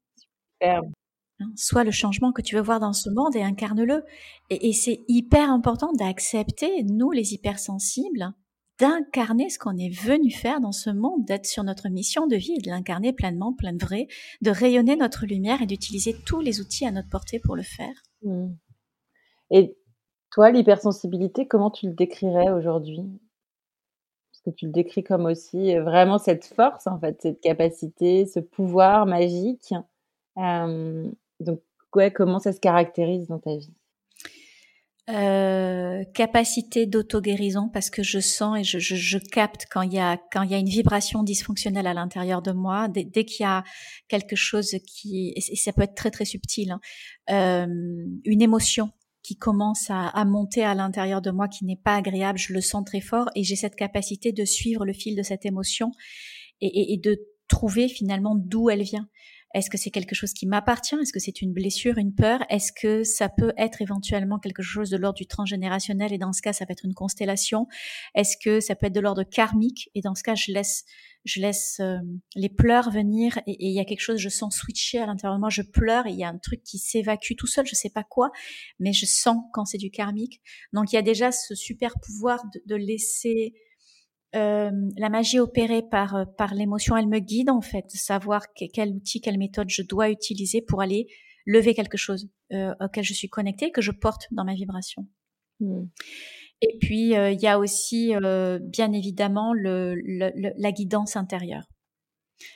Hein, 1.40 1.50
soit 1.56 1.84
le 1.84 1.90
changement 1.90 2.32
que 2.32 2.42
tu 2.42 2.54
veux 2.54 2.62
voir 2.62 2.80
dans 2.80 2.92
ce 2.92 3.10
monde 3.10 3.34
et 3.36 3.42
incarne-le. 3.42 4.04
Et, 4.50 4.68
et 4.68 4.72
c'est 4.72 5.04
hyper 5.08 5.50
important 5.50 5.92
d'accepter, 5.92 6.82
nous 6.84 7.10
les 7.10 7.34
hypersensibles, 7.34 8.32
d'incarner 8.80 9.50
ce 9.50 9.58
qu'on 9.58 9.76
est 9.76 9.94
venu 9.94 10.30
faire 10.30 10.60
dans 10.60 10.72
ce 10.72 10.90
monde, 10.90 11.24
d'être 11.24 11.46
sur 11.46 11.62
notre 11.62 11.88
mission 11.88 12.26
de 12.26 12.36
vie 12.36 12.54
et 12.54 12.60
de 12.60 12.70
l'incarner 12.70 13.12
pleinement, 13.12 13.52
plein 13.52 13.72
de 13.72 13.84
vrai, 13.84 14.08
de 14.42 14.50
rayonner 14.50 14.96
notre 14.96 15.26
lumière 15.26 15.62
et 15.62 15.66
d'utiliser 15.66 16.16
tous 16.26 16.40
les 16.40 16.60
outils 16.60 16.86
à 16.86 16.90
notre 16.90 17.08
portée 17.08 17.38
pour 17.38 17.56
le 17.56 17.62
faire. 17.62 17.94
Mmh. 18.22 18.48
Et 19.50 19.76
toi, 20.32 20.50
l'hypersensibilité, 20.50 21.46
comment 21.46 21.70
tu 21.70 21.86
le 21.86 21.92
décrirais 21.92 22.50
aujourd'hui? 22.50 23.02
Parce 24.32 24.42
que 24.42 24.50
tu 24.50 24.66
le 24.66 24.72
décris 24.72 25.04
comme 25.04 25.26
aussi 25.26 25.76
euh, 25.76 25.84
vraiment 25.84 26.18
cette 26.18 26.44
force, 26.44 26.88
en 26.88 26.98
fait, 26.98 27.22
cette 27.22 27.40
capacité, 27.40 28.26
ce 28.26 28.40
pouvoir 28.40 29.06
magique. 29.06 29.72
Euh, 30.38 31.08
donc, 31.38 31.60
comment 32.14 32.40
ça 32.40 32.52
se 32.52 32.58
caractérise 32.58 33.28
dans 33.28 33.38
ta 33.38 33.54
vie? 33.54 33.72
Euh, 35.10 36.02
capacité 36.14 36.86
d'auto-guérison 36.86 37.68
parce 37.68 37.90
que 37.90 38.02
je 38.02 38.20
sens 38.20 38.58
et 38.58 38.64
je, 38.64 38.78
je, 38.78 38.96
je, 38.96 39.18
capte 39.18 39.66
quand 39.70 39.82
il 39.82 39.92
y 39.92 39.98
a 39.98 40.16
quand 40.32 40.42
il 40.42 40.50
y 40.50 40.54
a 40.54 40.58
une 40.58 40.68
vibration 40.68 41.22
dysfonctionnelle 41.22 41.86
à 41.86 41.92
l'intérieur 41.92 42.40
de 42.40 42.52
moi. 42.52 42.88
Dès, 42.88 43.04
dès 43.04 43.26
qu'il 43.26 43.44
y 43.44 43.46
a 43.46 43.64
quelque 44.08 44.34
chose 44.34 44.76
qui 44.86 45.34
et 45.36 45.56
ça 45.56 45.74
peut 45.74 45.82
être 45.82 45.94
très 45.94 46.10
très 46.10 46.24
subtil 46.24 46.70
hein, 46.70 46.80
euh, 47.30 47.66
une 48.24 48.40
émotion 48.40 48.92
qui 49.22 49.36
commence 49.36 49.90
à, 49.90 50.08
à 50.08 50.24
monter 50.24 50.64
à 50.64 50.74
l'intérieur 50.74 51.20
de 51.20 51.30
moi 51.30 51.48
qui 51.48 51.66
n'est 51.66 51.80
pas 51.84 51.96
agréable 51.96 52.38
je 52.38 52.54
le 52.54 52.62
sens 52.62 52.82
très 52.86 53.02
fort 53.02 53.28
et 53.34 53.44
j'ai 53.44 53.56
cette 53.56 53.76
capacité 53.76 54.32
de 54.32 54.46
suivre 54.46 54.86
le 54.86 54.94
fil 54.94 55.16
de 55.16 55.22
cette 55.22 55.44
émotion 55.44 55.92
et, 56.62 56.66
et, 56.66 56.94
et 56.94 56.96
de 56.96 57.20
trouver 57.46 57.88
finalement 57.88 58.34
d'où 58.36 58.70
elle 58.70 58.82
vient 58.82 59.06
est-ce 59.54 59.70
que 59.70 59.78
c'est 59.78 59.90
quelque 59.90 60.14
chose 60.14 60.32
qui 60.32 60.46
m'appartient? 60.46 60.96
Est-ce 61.00 61.12
que 61.12 61.20
c'est 61.20 61.40
une 61.40 61.52
blessure, 61.52 61.96
une 61.96 62.14
peur? 62.14 62.40
Est-ce 62.50 62.72
que 62.72 63.04
ça 63.04 63.28
peut 63.28 63.52
être 63.56 63.80
éventuellement 63.80 64.38
quelque 64.38 64.62
chose 64.62 64.90
de 64.90 64.96
l'ordre 64.96 65.16
du 65.16 65.26
transgénérationnel? 65.26 66.12
Et 66.12 66.18
dans 66.18 66.32
ce 66.32 66.42
cas, 66.42 66.52
ça 66.52 66.66
peut 66.66 66.72
être 66.72 66.84
une 66.84 66.94
constellation. 66.94 67.68
Est-ce 68.14 68.36
que 68.36 68.58
ça 68.58 68.74
peut 68.74 68.86
être 68.86 68.94
de 68.94 69.00
l'ordre 69.00 69.22
karmique? 69.22 69.90
Et 69.94 70.00
dans 70.00 70.14
ce 70.14 70.24
cas, 70.24 70.34
je 70.34 70.52
laisse 70.52 70.84
je 71.24 71.40
laisse 71.40 71.78
euh, 71.80 71.96
les 72.34 72.50
pleurs 72.50 72.90
venir 72.90 73.38
et 73.46 73.56
il 73.58 73.72
y 73.72 73.80
a 73.80 73.86
quelque 73.86 74.02
chose, 74.02 74.18
je 74.18 74.28
sens 74.28 74.56
switcher 74.56 74.98
à 74.98 75.06
l'intérieur 75.06 75.36
de 75.36 75.40
moi, 75.40 75.48
je 75.48 75.62
pleure 75.62 76.06
et 76.06 76.10
il 76.10 76.18
y 76.18 76.24
a 76.24 76.28
un 76.28 76.36
truc 76.36 76.62
qui 76.62 76.78
s'évacue 76.78 77.32
tout 77.38 77.46
seul, 77.46 77.66
je 77.66 77.74
sais 77.74 77.88
pas 77.88 78.04
quoi, 78.04 78.30
mais 78.78 78.92
je 78.92 79.06
sens 79.06 79.38
quand 79.54 79.64
c'est 79.64 79.78
du 79.78 79.90
karmique. 79.90 80.42
Donc 80.74 80.92
il 80.92 80.96
y 80.96 80.98
a 80.98 81.02
déjà 81.02 81.32
ce 81.32 81.54
super 81.54 81.94
pouvoir 81.98 82.44
de, 82.52 82.62
de 82.66 82.74
laisser 82.74 83.54
euh, 84.34 84.70
la 84.96 85.08
magie 85.08 85.38
opérée 85.38 85.82
par 85.82 86.16
euh, 86.16 86.24
par 86.24 86.54
l'émotion, 86.54 86.96
elle 86.96 87.06
me 87.06 87.18
guide 87.18 87.50
en 87.50 87.60
fait, 87.60 87.84
savoir 87.90 88.46
quel 88.54 88.90
outil, 88.90 89.20
quelle 89.20 89.38
méthode 89.38 89.70
je 89.70 89.82
dois 89.82 90.10
utiliser 90.10 90.60
pour 90.60 90.82
aller 90.82 91.06
lever 91.46 91.74
quelque 91.74 91.96
chose 91.96 92.28
euh, 92.52 92.74
auquel 92.80 93.04
je 93.04 93.14
suis 93.14 93.28
connectée, 93.28 93.70
que 93.70 93.80
je 93.80 93.92
porte 93.92 94.26
dans 94.32 94.44
ma 94.44 94.54
vibration. 94.54 95.06
Hmm. 95.60 95.84
Et 96.62 96.78
puis 96.80 97.10
il 97.10 97.40
y 97.40 97.46
a 97.46 97.58
aussi 97.58 98.14
bien 98.62 98.92
évidemment 98.92 99.52
le, 99.52 99.96
la 100.56 100.72
guidance 100.72 101.14
intérieure. 101.14 101.64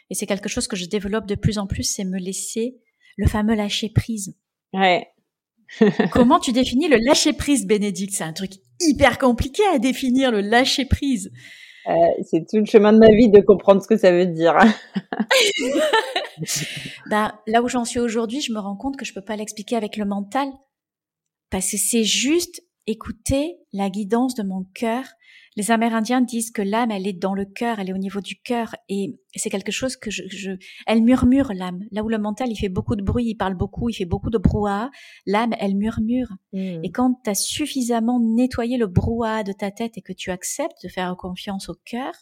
Et 0.08 0.14
c'est 0.14 0.26
quelque 0.26 0.48
chose 0.48 0.66
que 0.66 0.76
je 0.76 0.86
développe 0.86 1.26
de 1.26 1.34
plus 1.34 1.58
en 1.58 1.66
plus, 1.66 1.82
c'est 1.82 2.04
me 2.04 2.18
laisser 2.18 2.78
le 3.18 3.26
fameux 3.26 3.54
lâcher 3.54 3.90
prise. 3.90 4.34
Ouais. 4.72 5.08
Comment 6.12 6.40
tu 6.40 6.52
définis 6.52 6.88
le 6.88 6.96
lâcher 6.96 7.34
prise, 7.34 7.66
Bénédicte? 7.66 8.14
C'est 8.14 8.24
un 8.24 8.32
truc 8.32 8.52
hyper 8.80 9.18
compliqué 9.18 9.62
à 9.74 9.78
définir 9.78 10.30
le 10.30 10.40
lâcher 10.40 10.86
prise. 10.86 11.30
Euh, 11.88 11.92
c'est 12.22 12.46
tout 12.46 12.58
le 12.58 12.66
chemin 12.66 12.92
de 12.92 12.98
ma 12.98 13.10
vie 13.10 13.30
de 13.30 13.40
comprendre 13.40 13.82
ce 13.82 13.88
que 13.88 13.96
ça 13.96 14.12
veut 14.12 14.26
dire. 14.26 14.58
ben, 17.10 17.32
là 17.46 17.62
où 17.62 17.68
j'en 17.68 17.84
suis 17.84 18.00
aujourd'hui, 18.00 18.40
je 18.40 18.52
me 18.52 18.58
rends 18.58 18.76
compte 18.76 18.96
que 18.96 19.04
je 19.04 19.14
peux 19.14 19.24
pas 19.24 19.36
l'expliquer 19.36 19.76
avec 19.76 19.96
le 19.96 20.04
mental, 20.04 20.48
parce 21.50 21.70
que 21.70 21.78
c'est 21.78 22.04
juste 22.04 22.62
écouter 22.86 23.56
la 23.72 23.90
guidance 23.90 24.34
de 24.34 24.42
mon 24.42 24.64
cœur 24.74 25.04
les 25.58 25.72
Amérindiens 25.72 26.20
disent 26.20 26.52
que 26.52 26.62
l'âme, 26.62 26.92
elle 26.92 27.08
est 27.08 27.12
dans 27.12 27.34
le 27.34 27.44
cœur, 27.44 27.80
elle 27.80 27.88
est 27.88 27.92
au 27.92 27.98
niveau 27.98 28.20
du 28.20 28.40
cœur, 28.40 28.76
et 28.88 29.18
c'est 29.34 29.50
quelque 29.50 29.72
chose 29.72 29.96
que 29.96 30.08
je, 30.08 30.22
je 30.28 30.52
elle 30.86 31.02
murmure 31.02 31.52
l'âme. 31.52 31.80
Là 31.90 32.04
où 32.04 32.08
le 32.08 32.16
mental, 32.16 32.48
il 32.48 32.54
fait 32.54 32.68
beaucoup 32.68 32.94
de 32.94 33.02
bruit, 33.02 33.24
il 33.26 33.34
parle 33.34 33.56
beaucoup, 33.56 33.88
il 33.88 33.94
fait 33.94 34.04
beaucoup 34.04 34.30
de 34.30 34.38
brouhaha, 34.38 34.88
l'âme, 35.26 35.52
elle 35.58 35.74
murmure. 35.74 36.28
Hmm. 36.52 36.78
Et 36.84 36.92
quand 36.92 37.20
tu 37.24 37.30
as 37.30 37.34
suffisamment 37.34 38.20
nettoyé 38.20 38.76
le 38.76 38.86
brouhaha 38.86 39.42
de 39.42 39.50
ta 39.50 39.72
tête 39.72 39.98
et 39.98 40.00
que 40.00 40.12
tu 40.12 40.30
acceptes 40.30 40.80
de 40.84 40.88
faire 40.88 41.16
confiance 41.16 41.68
au 41.68 41.74
cœur, 41.84 42.12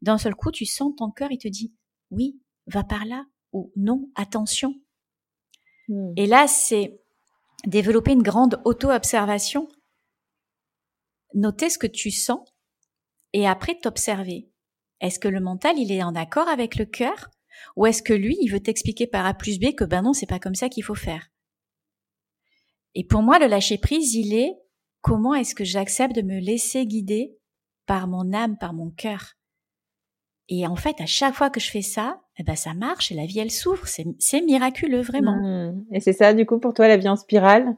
d'un 0.00 0.16
seul 0.16 0.36
coup, 0.36 0.52
tu 0.52 0.64
sens 0.64 0.92
ton 0.96 1.10
cœur, 1.10 1.32
il 1.32 1.38
te 1.38 1.48
dit 1.48 1.74
oui, 2.12 2.38
va 2.68 2.84
par 2.84 3.04
là, 3.04 3.24
ou 3.52 3.72
non, 3.74 4.08
attention. 4.14 4.76
Hmm. 5.88 6.12
Et 6.14 6.28
là, 6.28 6.46
c'est 6.46 7.00
développer 7.66 8.12
une 8.12 8.22
grande 8.22 8.62
auto-observation, 8.64 9.66
noter 11.34 11.68
ce 11.68 11.76
que 11.76 11.88
tu 11.88 12.12
sens 12.12 12.42
et 13.32 13.46
après 13.46 13.74
t'observer. 13.74 14.48
Est-ce 15.00 15.18
que 15.18 15.28
le 15.28 15.40
mental, 15.40 15.78
il 15.78 15.92
est 15.92 16.02
en 16.02 16.14
accord 16.14 16.48
avec 16.48 16.76
le 16.76 16.84
cœur? 16.84 17.30
Ou 17.76 17.86
est-ce 17.86 18.02
que 18.02 18.12
lui, 18.12 18.36
il 18.40 18.48
veut 18.48 18.60
t'expliquer 18.60 19.06
par 19.06 19.26
A 19.26 19.34
plus 19.34 19.58
B 19.58 19.74
que 19.74 19.84
ben 19.84 20.02
non, 20.02 20.12
c'est 20.12 20.26
pas 20.26 20.38
comme 20.38 20.54
ça 20.54 20.68
qu'il 20.68 20.84
faut 20.84 20.94
faire? 20.94 21.28
Et 22.94 23.04
pour 23.04 23.22
moi, 23.22 23.38
le 23.38 23.46
lâcher 23.46 23.78
prise, 23.78 24.14
il 24.14 24.34
est 24.34 24.56
comment 25.00 25.34
est-ce 25.34 25.54
que 25.54 25.64
j'accepte 25.64 26.14
de 26.14 26.22
me 26.22 26.38
laisser 26.40 26.86
guider 26.86 27.36
par 27.86 28.08
mon 28.08 28.32
âme, 28.32 28.58
par 28.58 28.72
mon 28.72 28.90
cœur? 28.90 29.34
Et 30.48 30.66
en 30.66 30.76
fait, 30.76 31.00
à 31.00 31.06
chaque 31.06 31.34
fois 31.34 31.48
que 31.48 31.60
je 31.60 31.70
fais 31.70 31.82
ça, 31.82 32.20
eh 32.36 32.42
ben 32.42 32.56
ça 32.56 32.74
marche 32.74 33.12
et 33.12 33.14
la 33.14 33.24
vie, 33.24 33.38
elle 33.38 33.52
s'ouvre. 33.52 33.86
C'est 33.86 34.40
miraculeux, 34.42 35.02
vraiment. 35.02 35.36
Mmh. 35.36 35.84
Et 35.92 36.00
c'est 36.00 36.12
ça, 36.12 36.34
du 36.34 36.44
coup, 36.44 36.58
pour 36.58 36.74
toi, 36.74 36.88
la 36.88 36.96
vie 36.96 37.08
en 37.08 37.16
spirale? 37.16 37.76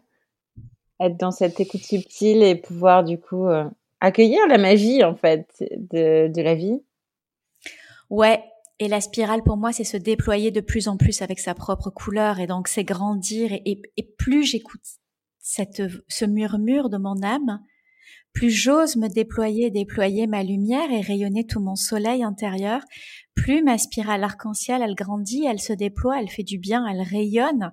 Être 0.98 1.18
dans 1.18 1.32
cette 1.32 1.60
écoute 1.60 1.82
subtile 1.82 2.42
et 2.42 2.54
pouvoir, 2.54 3.04
du 3.04 3.18
coup, 3.18 3.46
euh, 3.46 3.68
accueillir 4.02 4.46
la 4.48 4.58
magie 4.58 5.04
en 5.04 5.14
fait 5.14 5.46
de, 5.60 6.28
de 6.28 6.42
la 6.42 6.54
vie. 6.54 6.82
Ouais, 8.10 8.42
et 8.80 8.88
la 8.88 9.00
spirale 9.00 9.42
pour 9.44 9.56
moi 9.56 9.72
c'est 9.72 9.84
se 9.84 9.96
déployer 9.96 10.50
de 10.50 10.60
plus 10.60 10.88
en 10.88 10.96
plus 10.96 11.22
avec 11.22 11.38
sa 11.38 11.54
propre 11.54 11.88
couleur 11.88 12.40
et 12.40 12.48
donc 12.48 12.68
c'est 12.68 12.84
grandir 12.84 13.52
et, 13.52 13.80
et, 13.96 14.02
plus 14.18 14.42
j'écoute 14.42 14.82
cette 15.38 15.82
ce 16.08 16.24
murmure 16.24 16.90
de 16.90 16.98
mon 16.98 17.22
âme, 17.22 17.60
plus 18.32 18.50
j'ose 18.50 18.96
me 18.96 19.08
déployer, 19.08 19.70
déployer 19.70 20.26
ma 20.26 20.42
lumière 20.42 20.90
et 20.90 21.00
rayonner 21.00 21.46
tout 21.46 21.60
mon 21.60 21.76
soleil 21.76 22.24
intérieur, 22.24 22.82
plus 23.34 23.62
ma 23.62 23.78
spirale 23.78 24.24
arc-en-ciel 24.24 24.82
elle 24.82 24.96
grandit, 24.96 25.46
elle 25.46 25.60
se 25.60 25.72
déploie, 25.72 26.20
elle 26.20 26.30
fait 26.30 26.42
du 26.42 26.58
bien, 26.58 26.86
elle 26.88 27.02
rayonne 27.02 27.70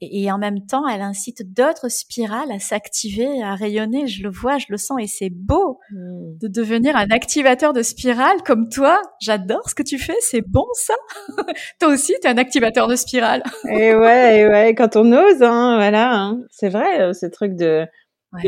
et, 0.00 0.30
en 0.30 0.38
même 0.38 0.66
temps, 0.66 0.86
elle 0.86 1.00
incite 1.00 1.54
d'autres 1.54 1.88
spirales 1.88 2.50
à 2.52 2.58
s'activer, 2.58 3.42
à 3.42 3.54
rayonner. 3.54 4.06
Je 4.06 4.22
le 4.22 4.30
vois, 4.30 4.58
je 4.58 4.66
le 4.68 4.76
sens, 4.76 4.98
et 5.00 5.06
c'est 5.06 5.30
beau 5.30 5.78
hmm. 5.90 6.38
de 6.38 6.48
devenir 6.48 6.96
un 6.96 7.08
activateur 7.10 7.72
de 7.72 7.82
spirale 7.82 8.42
comme 8.44 8.68
toi. 8.68 9.00
J'adore 9.20 9.68
ce 9.68 9.74
que 9.74 9.82
tu 9.82 9.98
fais, 9.98 10.16
c'est 10.20 10.42
bon 10.46 10.66
ça. 10.74 10.94
toi 11.80 11.88
aussi, 11.88 12.14
tu 12.20 12.28
es 12.28 12.30
un 12.30 12.36
activateur 12.36 12.88
de 12.88 12.96
spirale. 12.96 13.42
et 13.70 13.94
ouais, 13.94 14.40
et 14.40 14.48
ouais, 14.48 14.74
quand 14.74 14.96
on 14.96 15.12
ose, 15.12 15.42
hein, 15.42 15.76
voilà, 15.76 16.14
hein. 16.14 16.40
c'est 16.50 16.68
vrai, 16.68 17.00
euh, 17.00 17.12
ce 17.14 17.26
truc 17.26 17.56
de, 17.56 17.86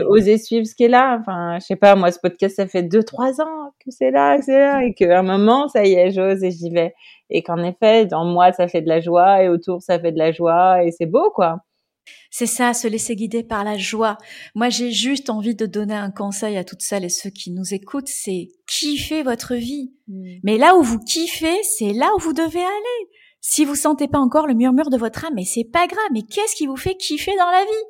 oser 0.03 0.39
suivre 0.39 0.67
ce 0.67 0.75
qui 0.75 0.85
est 0.85 0.89
là. 0.89 1.19
Enfin, 1.21 1.59
je 1.61 1.67
sais 1.67 1.77
pas, 1.77 1.95
moi, 1.95 2.11
ce 2.11 2.19
podcast, 2.21 2.57
ça 2.57 2.67
fait 2.67 2.83
deux, 2.83 3.03
trois 3.03 3.41
ans 3.41 3.73
que 3.85 3.91
c'est 3.91 4.11
là, 4.11 4.39
que 4.39 4.45
c'est 4.45 4.59
là, 4.59 4.85
et 4.85 4.95
qu'à 4.95 5.19
un 5.19 5.23
moment, 5.23 5.69
ça 5.69 5.85
y 5.85 5.95
est, 5.95 6.11
j'ose 6.11 6.43
et 6.43 6.51
j'y 6.51 6.71
vais 6.71 6.95
et 7.31 7.43
qu'en 7.43 7.63
effet, 7.63 8.07
dans 8.07 8.25
moi, 8.25 8.53
ça 8.53 8.69
fait 8.69 8.83
de 8.83 8.89
la 8.89 9.01
joie 9.01 9.43
et 9.43 9.49
autour, 9.49 9.83
ça 9.83 9.99
fait 9.99 10.13
de 10.13 10.19
la 10.19 10.33
joie 10.33 10.83
et 10.85 10.91
c'est 10.91 11.07
beau, 11.07 11.31
quoi. 11.31 11.59
C'est 12.31 12.47
ça, 12.47 12.73
se 12.73 12.89
laisser 12.89 13.17
guider 13.17 13.43
par 13.43 13.65
la 13.65 13.77
joie. 13.77 14.17
Moi, 14.55 14.71
j'ai 14.71 14.93
juste 14.93 15.29
envie 15.29 15.55
de 15.55 15.67
donner 15.67 15.95
un 15.95 16.11
conseil 16.11 16.57
à 16.57 16.65
toutes 16.65 16.81
celles 16.81 17.05
et 17.05 17.11
ceux 17.11 17.31
qui 17.31 17.51
nous 17.51 17.75
écoutent, 17.75 18.09
c'est 18.09 18.49
kiffer 18.67 19.23
votre 19.23 19.55
vie. 19.55 19.93
Mm. 20.09 20.39
Mais 20.43 20.57
là 20.57 20.75
où 20.77 20.83
vous 20.83 20.99
kiffez, 20.99 21.63
c'est 21.63 21.93
là 21.93 22.11
où 22.17 22.21
vous 22.21 22.33
devez 22.33 22.61
aller. 22.61 23.11
Si 23.41 23.65
vous 23.65 23.75
sentez 23.75 24.09
pas 24.09 24.19
encore 24.19 24.47
le 24.47 24.55
murmure 24.55 24.91
de 24.91 24.97
votre 24.97 25.25
âme, 25.27 25.35
mais 25.37 25.45
c'est 25.45 25.69
pas 25.71 25.87
grave, 25.87 26.09
mais 26.13 26.23
qu'est-ce 26.23 26.57
qui 26.57 26.67
vous 26.67 26.77
fait 26.77 26.97
kiffer 26.97 27.37
dans 27.37 27.51
la 27.51 27.63
vie? 27.63 27.87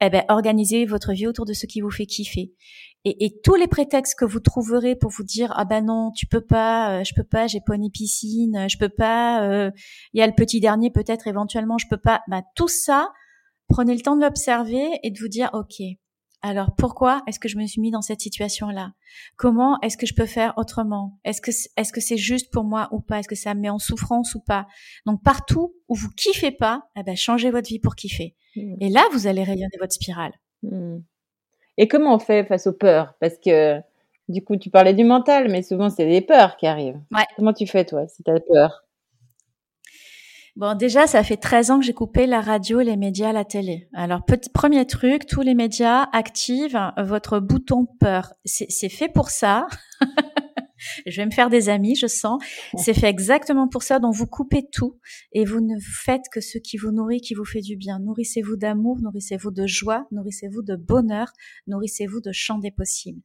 Eh 0.00 0.10
ben, 0.10 0.24
organisez 0.28 0.86
votre 0.86 1.12
vie 1.12 1.26
autour 1.26 1.44
de 1.44 1.52
ce 1.52 1.66
qui 1.66 1.80
vous 1.80 1.90
fait 1.90 2.06
kiffer. 2.06 2.54
Et, 3.04 3.24
et, 3.24 3.40
tous 3.42 3.54
les 3.54 3.66
prétextes 3.66 4.18
que 4.18 4.26
vous 4.26 4.40
trouverez 4.40 4.94
pour 4.94 5.10
vous 5.10 5.22
dire 5.24 5.54
ah 5.56 5.64
ben 5.64 5.82
non 5.82 6.10
tu 6.14 6.26
peux 6.26 6.42
pas 6.42 7.00
euh, 7.00 7.04
je 7.04 7.14
peux 7.14 7.24
pas 7.24 7.46
j'ai 7.46 7.62
pas 7.62 7.76
une 7.76 7.90
piscine 7.90 8.68
je 8.68 8.76
peux 8.76 8.90
pas 8.90 9.42
euh, 9.48 9.70
il 10.12 10.20
y 10.20 10.22
a 10.22 10.26
le 10.26 10.34
petit 10.34 10.60
dernier 10.60 10.90
peut-être 10.90 11.26
éventuellement 11.26 11.78
je 11.78 11.86
peux 11.88 11.96
pas. 11.96 12.20
Bah 12.28 12.42
tout 12.54 12.68
ça 12.68 13.10
prenez 13.68 13.94
le 13.94 14.02
temps 14.02 14.16
de 14.16 14.20
l'observer 14.20 14.86
et 15.02 15.10
de 15.10 15.18
vous 15.18 15.28
dire 15.28 15.48
ok 15.54 15.82
alors 16.42 16.74
pourquoi 16.76 17.22
est-ce 17.26 17.38
que 17.38 17.48
je 17.48 17.58
me 17.58 17.66
suis 17.66 17.80
mis 17.80 17.90
dans 17.90 18.02
cette 18.02 18.20
situation 18.20 18.68
là 18.68 18.92
comment 19.36 19.78
est-ce 19.82 19.96
que 19.96 20.06
je 20.06 20.14
peux 20.14 20.26
faire 20.26 20.54
autrement? 20.56 21.18
Est-ce 21.24 21.40
que 21.40 21.50
est-ce 21.50 21.92
que 21.92 22.00
c'est 22.00 22.16
juste 22.16 22.52
pour 22.52 22.64
moi 22.64 22.88
ou 22.92 23.00
pas? 23.00 23.18
Est-ce 23.18 23.28
que 23.28 23.34
ça 23.34 23.54
me 23.54 23.60
met 23.60 23.70
en 23.70 23.78
souffrance 23.78 24.34
ou 24.34 24.40
pas? 24.40 24.66
Donc 25.06 25.22
partout 25.22 25.74
où 25.88 25.94
vous 25.94 26.10
kiffez 26.10 26.50
pas 26.50 26.82
eh 26.96 27.02
ben 27.02 27.16
changez 27.16 27.50
votre 27.50 27.68
vie 27.68 27.78
pour 27.78 27.94
kiffer. 27.94 28.34
Mmh. 28.56 28.74
et 28.80 28.88
là 28.88 29.04
vous 29.12 29.26
allez 29.26 29.44
rayonner 29.44 29.76
votre 29.78 29.92
spirale. 29.92 30.32
Mmh. 30.62 30.98
Et 31.78 31.88
comment 31.88 32.14
on 32.14 32.18
fait 32.18 32.44
face 32.44 32.66
aux 32.66 32.72
peurs? 32.72 33.14
Parce 33.20 33.38
que 33.38 33.80
du 34.30 34.44
coup, 34.44 34.56
tu 34.56 34.70
parlais 34.70 34.94
du 34.94 35.04
mental, 35.04 35.50
mais 35.50 35.62
souvent, 35.62 35.90
c'est 35.90 36.06
des 36.06 36.20
peurs 36.20 36.56
qui 36.56 36.66
arrivent. 36.66 37.00
Comment 37.36 37.52
tu 37.52 37.66
fais, 37.66 37.84
toi, 37.84 38.06
si 38.06 38.22
tu 38.22 38.30
as 38.30 38.38
peur? 38.38 38.84
Bon, 40.60 40.76
déjà, 40.76 41.06
ça 41.06 41.24
fait 41.24 41.38
13 41.38 41.70
ans 41.70 41.78
que 41.78 41.86
j'ai 41.86 41.94
coupé 41.94 42.26
la 42.26 42.42
radio, 42.42 42.80
les 42.80 42.98
médias, 42.98 43.32
la 43.32 43.46
télé. 43.46 43.88
Alors, 43.94 44.26
petit, 44.26 44.50
premier 44.50 44.86
truc, 44.86 45.24
tous 45.24 45.40
les 45.40 45.54
médias 45.54 46.06
activent 46.12 46.78
votre 46.98 47.40
bouton 47.40 47.86
peur. 47.98 48.34
C'est 48.44 48.90
fait 48.90 49.08
pour 49.08 49.30
ça. 49.30 49.68
je 51.06 51.16
vais 51.16 51.26
me 51.26 51.30
faire 51.30 51.50
des 51.50 51.68
amis, 51.68 51.94
je 51.94 52.06
sens. 52.06 52.42
C'est 52.76 52.94
fait 52.94 53.08
exactement 53.08 53.68
pour 53.68 53.82
ça. 53.82 53.98
Donc 53.98 54.14
vous 54.14 54.26
coupez 54.26 54.66
tout 54.70 54.98
et 55.32 55.44
vous 55.44 55.60
ne 55.60 55.78
faites 55.80 56.24
que 56.32 56.40
ce 56.40 56.58
qui 56.58 56.76
vous 56.76 56.90
nourrit, 56.90 57.20
qui 57.20 57.34
vous 57.34 57.44
fait 57.44 57.60
du 57.60 57.76
bien. 57.76 57.98
Nourrissez-vous 57.98 58.56
d'amour, 58.56 58.98
nourrissez-vous 59.00 59.50
de 59.50 59.66
joie, 59.66 60.06
nourrissez-vous 60.10 60.62
de 60.62 60.76
bonheur, 60.76 61.32
nourrissez-vous 61.66 62.20
de 62.20 62.32
champ 62.32 62.58
des 62.58 62.70
possibles. 62.70 63.20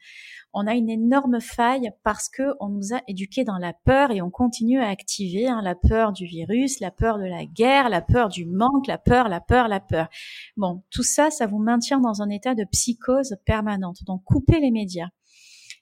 On 0.53 0.67
a 0.67 0.73
une 0.73 0.89
énorme 0.89 1.41
faille 1.41 1.91
parce 2.03 2.29
que 2.29 2.43
on 2.59 2.69
nous 2.69 2.93
a 2.93 3.01
éduqués 3.07 3.43
dans 3.43 3.57
la 3.57 3.73
peur 3.73 4.11
et 4.11 4.21
on 4.21 4.29
continue 4.29 4.79
à 4.79 4.87
activer 4.87 5.47
hein, 5.47 5.61
la 5.61 5.75
peur 5.75 6.13
du 6.13 6.25
virus, 6.25 6.79
la 6.79 6.91
peur 6.91 7.17
de 7.17 7.25
la 7.25 7.45
guerre, 7.45 7.89
la 7.89 8.01
peur 8.01 8.29
du 8.29 8.45
manque, 8.45 8.87
la 8.87 8.97
peur, 8.97 9.27
la 9.27 9.41
peur, 9.41 9.67
la 9.67 9.79
peur. 9.79 10.07
Bon, 10.55 10.83
tout 10.91 11.03
ça, 11.03 11.29
ça 11.29 11.47
vous 11.47 11.59
maintient 11.59 11.99
dans 11.99 12.21
un 12.21 12.29
état 12.29 12.55
de 12.55 12.63
psychose 12.71 13.35
permanente. 13.45 13.97
Donc 14.05 14.23
coupez 14.23 14.59
les 14.59 14.71
médias. 14.71 15.09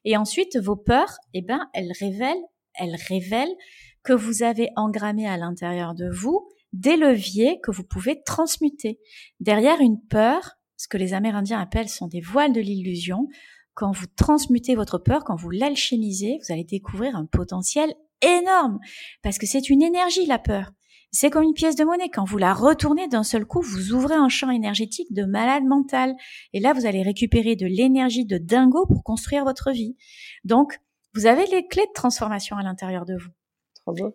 Et 0.06 0.18
ensuite, 0.18 0.58
vos 0.58 0.76
peurs, 0.76 1.18
eh 1.34 1.42
ben, 1.42 1.68
elles 1.74 1.92
révèlent, 2.00 2.44
elles 2.76 2.98
révèlent 3.08 3.56
que 4.04 4.14
vous 4.14 4.44
avez 4.44 4.70
engrammé 4.76 5.28
à 5.28 5.38
l'intérieur 5.38 5.96
de 5.96 6.10
vous 6.10 6.50
des 6.74 6.98
leviers 6.98 7.60
que 7.62 7.72
vous 7.72 7.84
pouvez 7.84 8.22
transmuter. 8.24 9.00
Derrière 9.40 9.80
une 9.80 10.02
peur, 10.10 10.58
ce 10.76 10.88
que 10.88 10.98
les 10.98 11.14
Amérindiens 11.14 11.60
appellent 11.60 11.90
sont 11.90 12.08
des 12.08 12.20
voiles 12.20 12.52
de 12.52 12.60
l'illusion. 12.60 13.28
Quand 13.76 13.92
vous 13.92 14.08
transmutez 14.16 14.76
votre 14.76 14.98
peur, 14.98 15.24
quand 15.24 15.36
vous 15.36 15.52
l'alchimisez, 15.52 16.40
vous 16.42 16.52
allez 16.52 16.64
découvrir 16.64 17.16
un 17.16 17.26
potentiel 17.26 17.94
énorme. 18.22 18.80
Parce 19.22 19.38
que 19.38 19.46
c'est 19.46 19.70
une 19.70 19.82
énergie, 19.82 20.26
la 20.26 20.40
peur. 20.40 20.72
C'est 21.16 21.30
comme 21.30 21.44
une 21.44 21.54
pièce 21.54 21.76
de 21.76 21.84
monnaie. 21.84 22.10
Quand 22.10 22.26
vous 22.26 22.40
la 22.40 22.56
retournez 22.56 23.08
d'un 23.08 23.22
seul 23.22 23.46
coup, 23.46 23.62
vous 23.62 23.94
ouvrez 23.94 24.16
un 24.16 24.30
champ 24.30 24.50
énergétique 24.50 25.14
de 25.14 25.26
malade 25.26 25.64
mental. 25.64 26.16
Et 26.54 26.60
là, 26.60 26.74
vous 26.74 26.88
allez 26.88 27.04
récupérer 27.04 27.56
de 27.56 27.68
l'énergie 27.68 28.26
de 28.26 28.40
dingo 28.40 28.88
pour 28.88 29.04
construire 29.04 29.44
votre 29.46 29.72
vie. 29.72 29.96
Donc, 30.44 30.80
vous 31.14 31.28
avez 31.28 31.46
les 31.46 31.68
clés 31.68 31.86
de 31.86 31.94
transformation 31.94 32.58
à 32.58 32.64
l'intérieur 32.64 33.06
de 33.06 33.14
vous. 33.16 33.30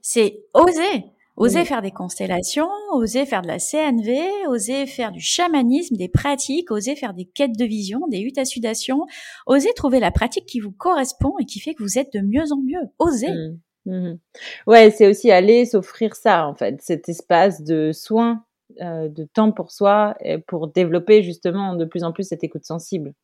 C'est 0.02 0.40
oser. 0.54 1.04
Oser 1.36 1.64
faire 1.64 1.82
des 1.82 1.92
constellations, 1.92 2.68
oser 2.90 3.24
faire 3.24 3.42
de 3.42 3.46
la 3.46 3.60
CNV, 3.60 4.28
oser 4.48 4.86
faire 4.86 5.12
du 5.12 5.20
chamanisme, 5.20 5.94
des 5.94 6.08
pratiques, 6.08 6.72
oser 6.72 6.96
faire 6.96 7.14
des 7.14 7.26
quêtes 7.26 7.56
de 7.56 7.64
vision, 7.64 8.00
des 8.08 8.18
huttes 8.18 8.38
à 8.38 8.44
sudation, 8.44 9.06
oser 9.46 9.72
trouver 9.76 10.00
la 10.00 10.10
pratique 10.10 10.46
qui 10.46 10.58
vous 10.58 10.72
correspond 10.72 11.34
et 11.38 11.44
qui 11.44 11.60
fait 11.60 11.74
que 11.74 11.82
vous 11.84 11.96
êtes 11.96 12.12
de 12.12 12.22
mieux 12.22 12.50
en 12.50 12.60
mieux. 12.60 12.90
Oser. 12.98 13.30
Mmh. 13.30 13.60
Mmh 13.88 14.18
ouais, 14.66 14.90
c'est 14.90 15.06
aussi 15.06 15.30
aller 15.30 15.64
s'offrir 15.64 16.14
ça, 16.14 16.46
en 16.46 16.54
fait, 16.54 16.80
cet 16.82 17.08
espace 17.08 17.62
de 17.62 17.90
soins, 17.92 18.44
euh, 18.82 19.08
de 19.08 19.24
temps 19.24 19.50
pour 19.50 19.72
soi, 19.72 20.14
pour 20.46 20.68
développer 20.68 21.22
justement 21.22 21.74
de 21.74 21.86
plus 21.86 22.04
en 22.04 22.12
plus 22.12 22.24
cette 22.28 22.44
écoute 22.44 22.64
sensible. 22.64 23.14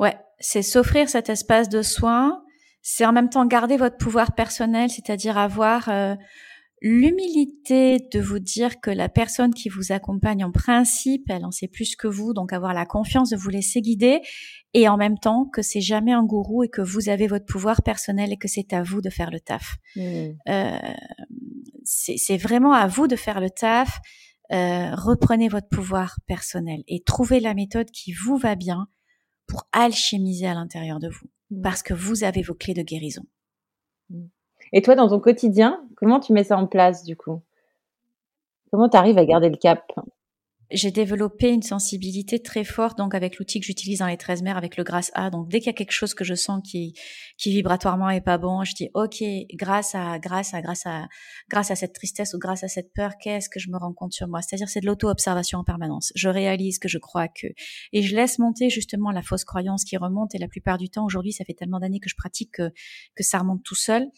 Ouais, 0.00 0.16
c'est 0.40 0.62
s'offrir 0.62 1.08
cet 1.08 1.28
espace 1.28 1.68
de 1.68 1.80
soins, 1.80 2.42
c'est 2.82 3.06
en 3.06 3.12
même 3.12 3.30
temps 3.30 3.46
garder 3.46 3.76
votre 3.76 3.96
pouvoir 3.96 4.34
personnel, 4.34 4.90
c'est-à-dire 4.90 5.38
avoir 5.38 5.88
euh, 5.88 6.16
l'humilité 6.82 7.98
de 8.12 8.20
vous 8.20 8.38
dire 8.38 8.80
que 8.80 8.90
la 8.90 9.08
personne 9.08 9.54
qui 9.54 9.68
vous 9.68 9.92
accompagne 9.92 10.44
en 10.44 10.52
principe, 10.52 11.24
elle 11.28 11.44
en 11.44 11.50
sait 11.50 11.68
plus 11.68 11.96
que 11.96 12.06
vous, 12.06 12.34
donc 12.34 12.52
avoir 12.52 12.74
la 12.74 12.84
confiance 12.84 13.30
de 13.30 13.36
vous 13.36 13.48
laisser 13.48 13.80
guider, 13.80 14.20
et 14.74 14.88
en 14.88 14.96
même 14.96 15.18
temps 15.18 15.46
que 15.46 15.62
c'est 15.62 15.80
jamais 15.80 16.12
un 16.12 16.22
gourou 16.22 16.64
et 16.64 16.68
que 16.68 16.82
vous 16.82 17.08
avez 17.08 17.26
votre 17.26 17.46
pouvoir 17.46 17.82
personnel 17.82 18.32
et 18.32 18.36
que 18.36 18.48
c'est 18.48 18.72
à 18.72 18.82
vous 18.82 19.00
de 19.00 19.08
faire 19.08 19.30
le 19.30 19.40
taf. 19.40 19.76
Mmh. 19.96 20.28
Euh, 20.48 20.78
c'est 21.84 22.36
vraiment 22.36 22.72
à 22.72 22.86
vous 22.86 23.06
de 23.06 23.16
faire 23.16 23.40
le 23.40 23.50
taf. 23.50 23.98
Euh, 24.52 24.94
reprenez 24.94 25.48
votre 25.48 25.68
pouvoir 25.68 26.18
personnel 26.26 26.84
et 26.86 27.02
trouvez 27.02 27.40
la 27.40 27.54
méthode 27.54 27.90
qui 27.90 28.12
vous 28.12 28.36
va 28.36 28.54
bien 28.54 28.86
pour 29.46 29.66
alchimiser 29.72 30.46
à 30.46 30.54
l'intérieur 30.54 31.00
de 31.00 31.08
vous, 31.08 31.26
mmh. 31.50 31.62
parce 31.62 31.82
que 31.82 31.94
vous 31.94 32.22
avez 32.22 32.42
vos 32.42 32.54
clés 32.54 32.74
de 32.74 32.82
guérison. 32.82 33.24
Mmh. 34.10 34.26
Et 34.72 34.82
toi, 34.82 34.94
dans 34.94 35.08
ton 35.08 35.20
quotidien, 35.20 35.80
comment 35.96 36.20
tu 36.20 36.32
mets 36.32 36.44
ça 36.44 36.56
en 36.56 36.66
place 36.66 37.04
du 37.04 37.16
coup? 37.16 37.42
Comment 38.70 38.88
tu 38.88 38.96
arrives 38.96 39.18
à 39.18 39.24
garder 39.24 39.48
le 39.48 39.56
cap? 39.56 39.82
J'ai 40.72 40.90
développé 40.90 41.50
une 41.50 41.62
sensibilité 41.62 42.42
très 42.42 42.64
forte, 42.64 42.98
donc 42.98 43.14
avec 43.14 43.38
l'outil 43.38 43.60
que 43.60 43.66
j'utilise 43.66 44.00
dans 44.00 44.08
les 44.08 44.16
13 44.16 44.42
mers, 44.42 44.56
avec 44.56 44.76
le 44.76 44.82
grâce 44.82 45.12
à. 45.14 45.30
Donc 45.30 45.48
dès 45.48 45.60
qu'il 45.60 45.68
y 45.68 45.70
a 45.70 45.74
quelque 45.74 45.92
chose 45.92 46.12
que 46.12 46.24
je 46.24 46.34
sens 46.34 46.60
qui, 46.68 46.92
qui 47.38 47.50
vibratoirement 47.50 48.10
est 48.10 48.20
pas 48.20 48.36
bon, 48.36 48.64
je 48.64 48.74
dis 48.74 48.90
ok, 48.94 49.22
grâce 49.54 49.94
à, 49.94 50.18
grâce 50.18 50.54
à, 50.54 50.62
grâce 50.62 50.84
à, 50.84 51.06
grâce 51.48 51.70
à 51.70 51.76
cette 51.76 51.92
tristesse 51.92 52.34
ou 52.34 52.40
grâce 52.40 52.64
à 52.64 52.68
cette 52.68 52.92
peur, 52.92 53.12
qu'est-ce 53.20 53.48
que 53.48 53.60
je 53.60 53.70
me 53.70 53.78
rends 53.78 53.92
compte 53.92 54.12
sur 54.12 54.26
moi? 54.26 54.42
C'est-à-dire 54.42 54.68
c'est 54.68 54.80
de 54.80 54.86
l'auto-observation 54.86 55.60
en 55.60 55.64
permanence. 55.64 56.12
Je 56.16 56.28
réalise 56.28 56.80
que 56.80 56.88
je 56.88 56.98
crois 56.98 57.28
que, 57.28 57.46
et 57.92 58.02
je 58.02 58.16
laisse 58.16 58.40
monter 58.40 58.68
justement 58.68 59.12
la 59.12 59.22
fausse 59.22 59.44
croyance 59.44 59.84
qui 59.84 59.96
remonte. 59.96 60.34
Et 60.34 60.38
la 60.38 60.48
plupart 60.48 60.78
du 60.78 60.90
temps, 60.90 61.04
aujourd'hui, 61.04 61.32
ça 61.32 61.44
fait 61.44 61.54
tellement 61.54 61.78
d'années 61.78 62.00
que 62.00 62.10
je 62.10 62.16
pratique 62.16 62.50
que, 62.54 62.72
que 63.14 63.22
ça 63.22 63.38
remonte 63.38 63.62
tout 63.62 63.76
seul. 63.76 64.08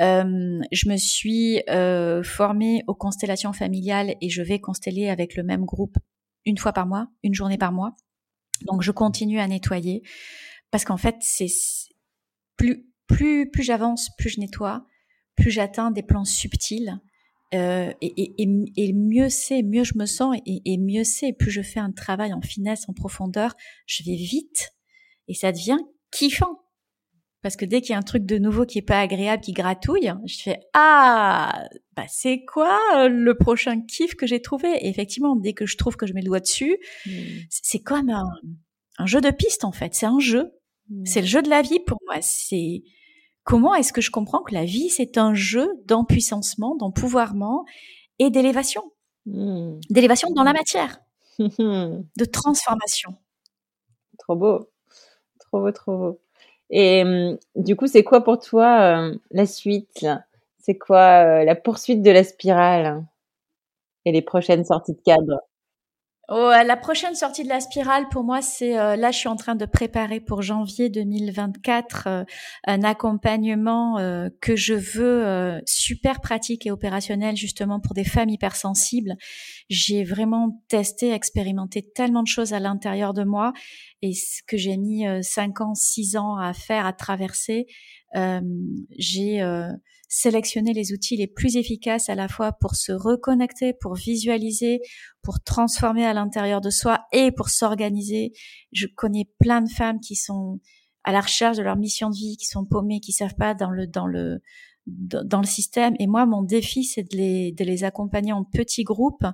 Euh, 0.00 0.60
je 0.70 0.88
me 0.88 0.96
suis 0.96 1.62
euh, 1.68 2.22
formée 2.22 2.82
aux 2.86 2.94
constellations 2.94 3.52
familiales 3.52 4.14
et 4.20 4.28
je 4.28 4.42
vais 4.42 4.60
consteller 4.60 5.08
avec 5.08 5.36
le 5.36 5.42
même 5.42 5.64
groupe 5.64 5.96
une 6.44 6.58
fois 6.58 6.72
par 6.72 6.86
mois, 6.86 7.08
une 7.22 7.34
journée 7.34 7.58
par 7.58 7.72
mois. 7.72 7.94
Donc 8.62 8.82
je 8.82 8.92
continue 8.92 9.40
à 9.40 9.48
nettoyer 9.48 10.02
parce 10.70 10.84
qu'en 10.84 10.96
fait 10.96 11.16
c'est 11.20 11.48
plus 12.56 12.86
plus 13.06 13.50
plus 13.50 13.62
j'avance, 13.62 14.10
plus 14.16 14.30
je 14.30 14.40
nettoie, 14.40 14.86
plus 15.36 15.50
j'atteins 15.50 15.90
des 15.90 16.02
plans 16.02 16.24
subtils. 16.24 17.00
Euh, 17.54 17.90
et, 18.02 18.42
et, 18.42 18.46
et, 18.76 18.92
mieux 18.92 19.30
c'est, 19.30 19.62
mieux 19.62 19.82
je 19.82 19.96
me 19.96 20.04
sens, 20.04 20.36
et, 20.44 20.60
et 20.66 20.76
mieux 20.76 21.04
c'est, 21.04 21.32
plus 21.32 21.50
je 21.50 21.62
fais 21.62 21.80
un 21.80 21.92
travail 21.92 22.34
en 22.34 22.42
finesse, 22.42 22.86
en 22.90 22.92
profondeur, 22.92 23.54
je 23.86 24.02
vais 24.04 24.16
vite, 24.16 24.74
et 25.28 25.34
ça 25.34 25.50
devient 25.50 25.78
kiffant. 26.10 26.60
Parce 27.48 27.56
que 27.56 27.64
dès 27.64 27.80
qu'il 27.80 27.92
y 27.92 27.94
a 27.94 27.98
un 27.98 28.02
truc 28.02 28.26
de 28.26 28.36
nouveau 28.36 28.66
qui 28.66 28.76
est 28.76 28.82
pas 28.82 29.00
agréable, 29.00 29.42
qui 29.42 29.54
gratouille, 29.54 30.12
je 30.26 30.42
fais 30.42 30.60
ah, 30.74 31.66
bah 31.96 32.04
c'est 32.06 32.44
quoi 32.44 32.78
euh, 32.94 33.08
le 33.08 33.38
prochain 33.38 33.80
kiff 33.80 34.16
que 34.16 34.26
j'ai 34.26 34.42
trouvé? 34.42 34.68
Et 34.84 34.90
effectivement, 34.90 35.34
dès 35.34 35.54
que 35.54 35.64
je 35.64 35.78
trouve 35.78 35.96
que 35.96 36.06
je 36.06 36.12
mets 36.12 36.20
le 36.20 36.26
doigt 36.26 36.40
dessus, 36.40 36.76
mmh. 37.06 37.10
c'est 37.48 37.78
comme 37.78 38.10
un, 38.10 39.06
jeu 39.06 39.22
de 39.22 39.30
piste 39.30 39.64
en 39.64 39.72
fait. 39.72 39.94
C'est 39.94 40.04
un 40.04 40.18
jeu. 40.18 40.52
Mmh. 40.90 41.06
C'est 41.06 41.22
le 41.22 41.26
jeu 41.26 41.40
de 41.40 41.48
la 41.48 41.62
vie 41.62 41.80
pour 41.80 41.96
moi. 42.06 42.16
C'est 42.20 42.82
comment 43.44 43.74
est-ce 43.74 43.94
que 43.94 44.02
je 44.02 44.10
comprends 44.10 44.42
que 44.42 44.52
la 44.52 44.66
vie 44.66 44.90
c'est 44.90 45.16
un 45.16 45.32
jeu 45.32 45.70
d'empuissancement, 45.86 46.76
d'empouvoirment 46.76 47.64
et 48.18 48.28
d'élévation, 48.28 48.82
mmh. 49.24 49.78
d'élévation 49.88 50.28
dans 50.32 50.44
la 50.44 50.52
matière, 50.52 51.00
de 51.38 52.24
transformation. 52.30 53.14
Trop 54.18 54.36
beau, 54.36 54.68
trop 55.40 55.60
beau, 55.62 55.72
trop 55.72 55.96
beau. 55.96 56.20
Et 56.70 57.02
hum, 57.04 57.38
du 57.56 57.76
coup, 57.76 57.86
c'est 57.86 58.04
quoi 58.04 58.22
pour 58.24 58.38
toi 58.40 58.80
euh, 59.10 59.14
la 59.30 59.46
suite? 59.46 60.06
C'est 60.58 60.76
quoi 60.76 61.40
euh, 61.40 61.44
la 61.44 61.54
poursuite 61.56 62.02
de 62.02 62.10
la 62.10 62.24
spirale 62.24 63.04
et 64.06 64.12
les 64.12 64.22
prochaines 64.22 64.64
sorties 64.64 64.94
de 64.94 65.00
cadre? 65.04 65.40
Oh, 66.30 66.50
la 66.50 66.76
prochaine 66.76 67.14
sortie 67.14 67.42
de 67.42 67.48
la 67.48 67.58
spirale, 67.58 68.06
pour 68.10 68.22
moi, 68.22 68.42
c'est 68.42 68.78
euh, 68.78 68.96
là, 68.96 69.10
je 69.10 69.16
suis 69.16 69.30
en 69.30 69.36
train 69.36 69.54
de 69.54 69.64
préparer 69.64 70.20
pour 70.20 70.42
janvier 70.42 70.90
2024 70.90 72.26
un 72.66 72.82
accompagnement 72.82 73.96
que 74.42 74.54
je 74.54 74.74
veux 74.74 75.58
super 75.64 76.20
pratique 76.20 76.66
et 76.66 76.70
opérationnel 76.70 77.34
justement 77.34 77.80
pour 77.80 77.94
des 77.94 78.04
femmes 78.04 78.28
hypersensibles. 78.28 79.14
J'ai 79.70 80.04
vraiment 80.04 80.62
testé, 80.68 81.12
expérimenté 81.12 81.82
tellement 81.94 82.22
de 82.22 82.28
choses 82.28 82.52
à 82.52 82.60
l'intérieur 82.60 83.14
de 83.14 83.24
moi 83.24 83.54
et 84.02 84.12
ce 84.12 84.42
que 84.46 84.58
j'ai 84.58 84.76
mis 84.76 85.06
5 85.22 85.62
ans, 85.62 85.74
6 85.74 86.18
ans 86.18 86.36
à 86.36 86.52
faire, 86.52 86.84
à 86.84 86.92
traverser, 86.92 87.66
j'ai 88.98 89.42
sélectionné 90.08 90.72
les 90.72 90.92
outils 90.92 91.16
les 91.16 91.26
plus 91.26 91.56
efficaces 91.56 92.08
à 92.08 92.14
la 92.14 92.28
fois 92.28 92.52
pour 92.52 92.74
se 92.74 92.92
reconnecter, 92.92 93.74
pour 93.74 93.94
visualiser, 93.94 94.80
pour 95.22 95.40
transformer 95.42 96.06
à 96.06 96.14
l'intérieur 96.14 96.60
de 96.60 96.70
soi 96.70 97.06
et 97.12 97.30
pour 97.30 97.50
s'organiser. 97.50 98.32
Je 98.72 98.86
connais 98.86 99.28
plein 99.38 99.60
de 99.60 99.70
femmes 99.70 100.00
qui 100.00 100.16
sont 100.16 100.60
à 101.04 101.12
la 101.12 101.20
recherche 101.20 101.56
de 101.56 101.62
leur 101.62 101.76
mission 101.76 102.10
de 102.10 102.16
vie, 102.16 102.36
qui 102.36 102.46
sont 102.46 102.64
paumées, 102.64 103.00
qui 103.00 103.12
savent 103.12 103.36
pas 103.36 103.54
dans 103.54 103.70
le 103.70 103.86
dans 103.86 104.06
le 104.06 104.40
dans 104.88 105.40
le 105.40 105.46
système. 105.46 105.94
Et 105.98 106.06
moi, 106.06 106.26
mon 106.26 106.42
défi, 106.42 106.84
c'est 106.84 107.02
de 107.02 107.16
les, 107.16 107.52
de 107.52 107.64
les 107.64 107.84
accompagner 107.84 108.32
en 108.32 108.44
petits 108.44 108.84
groupes 108.84 109.24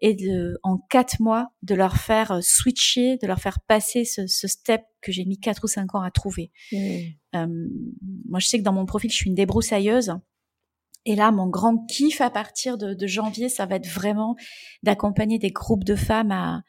et 0.00 0.14
de, 0.14 0.58
en 0.62 0.78
quatre 0.78 1.20
mois, 1.20 1.52
de 1.62 1.74
leur 1.74 1.96
faire 1.96 2.32
euh, 2.32 2.40
switcher, 2.42 3.16
de 3.18 3.26
leur 3.26 3.38
faire 3.38 3.60
passer 3.60 4.04
ce, 4.04 4.26
ce 4.26 4.48
step 4.48 4.82
que 5.00 5.12
j'ai 5.12 5.24
mis 5.24 5.38
quatre 5.38 5.64
ou 5.64 5.68
cinq 5.68 5.94
ans 5.94 6.02
à 6.02 6.10
trouver. 6.10 6.50
Mmh. 6.72 6.76
Euh, 7.36 7.68
moi, 8.26 8.40
je 8.40 8.46
sais 8.46 8.58
que 8.58 8.64
dans 8.64 8.72
mon 8.72 8.86
profil, 8.86 9.10
je 9.10 9.16
suis 9.16 9.28
une 9.28 9.34
débroussailleuse. 9.34 10.14
Et 11.06 11.16
là, 11.16 11.30
mon 11.30 11.48
grand 11.48 11.84
kiff 11.86 12.20
à 12.20 12.30
partir 12.30 12.78
de, 12.78 12.94
de 12.94 13.06
janvier, 13.06 13.48
ça 13.48 13.66
va 13.66 13.76
être 13.76 13.88
vraiment 13.88 14.36
d'accompagner 14.82 15.38
des 15.38 15.50
groupes 15.50 15.84
de 15.84 15.96
femmes 15.96 16.32
à, 16.32 16.62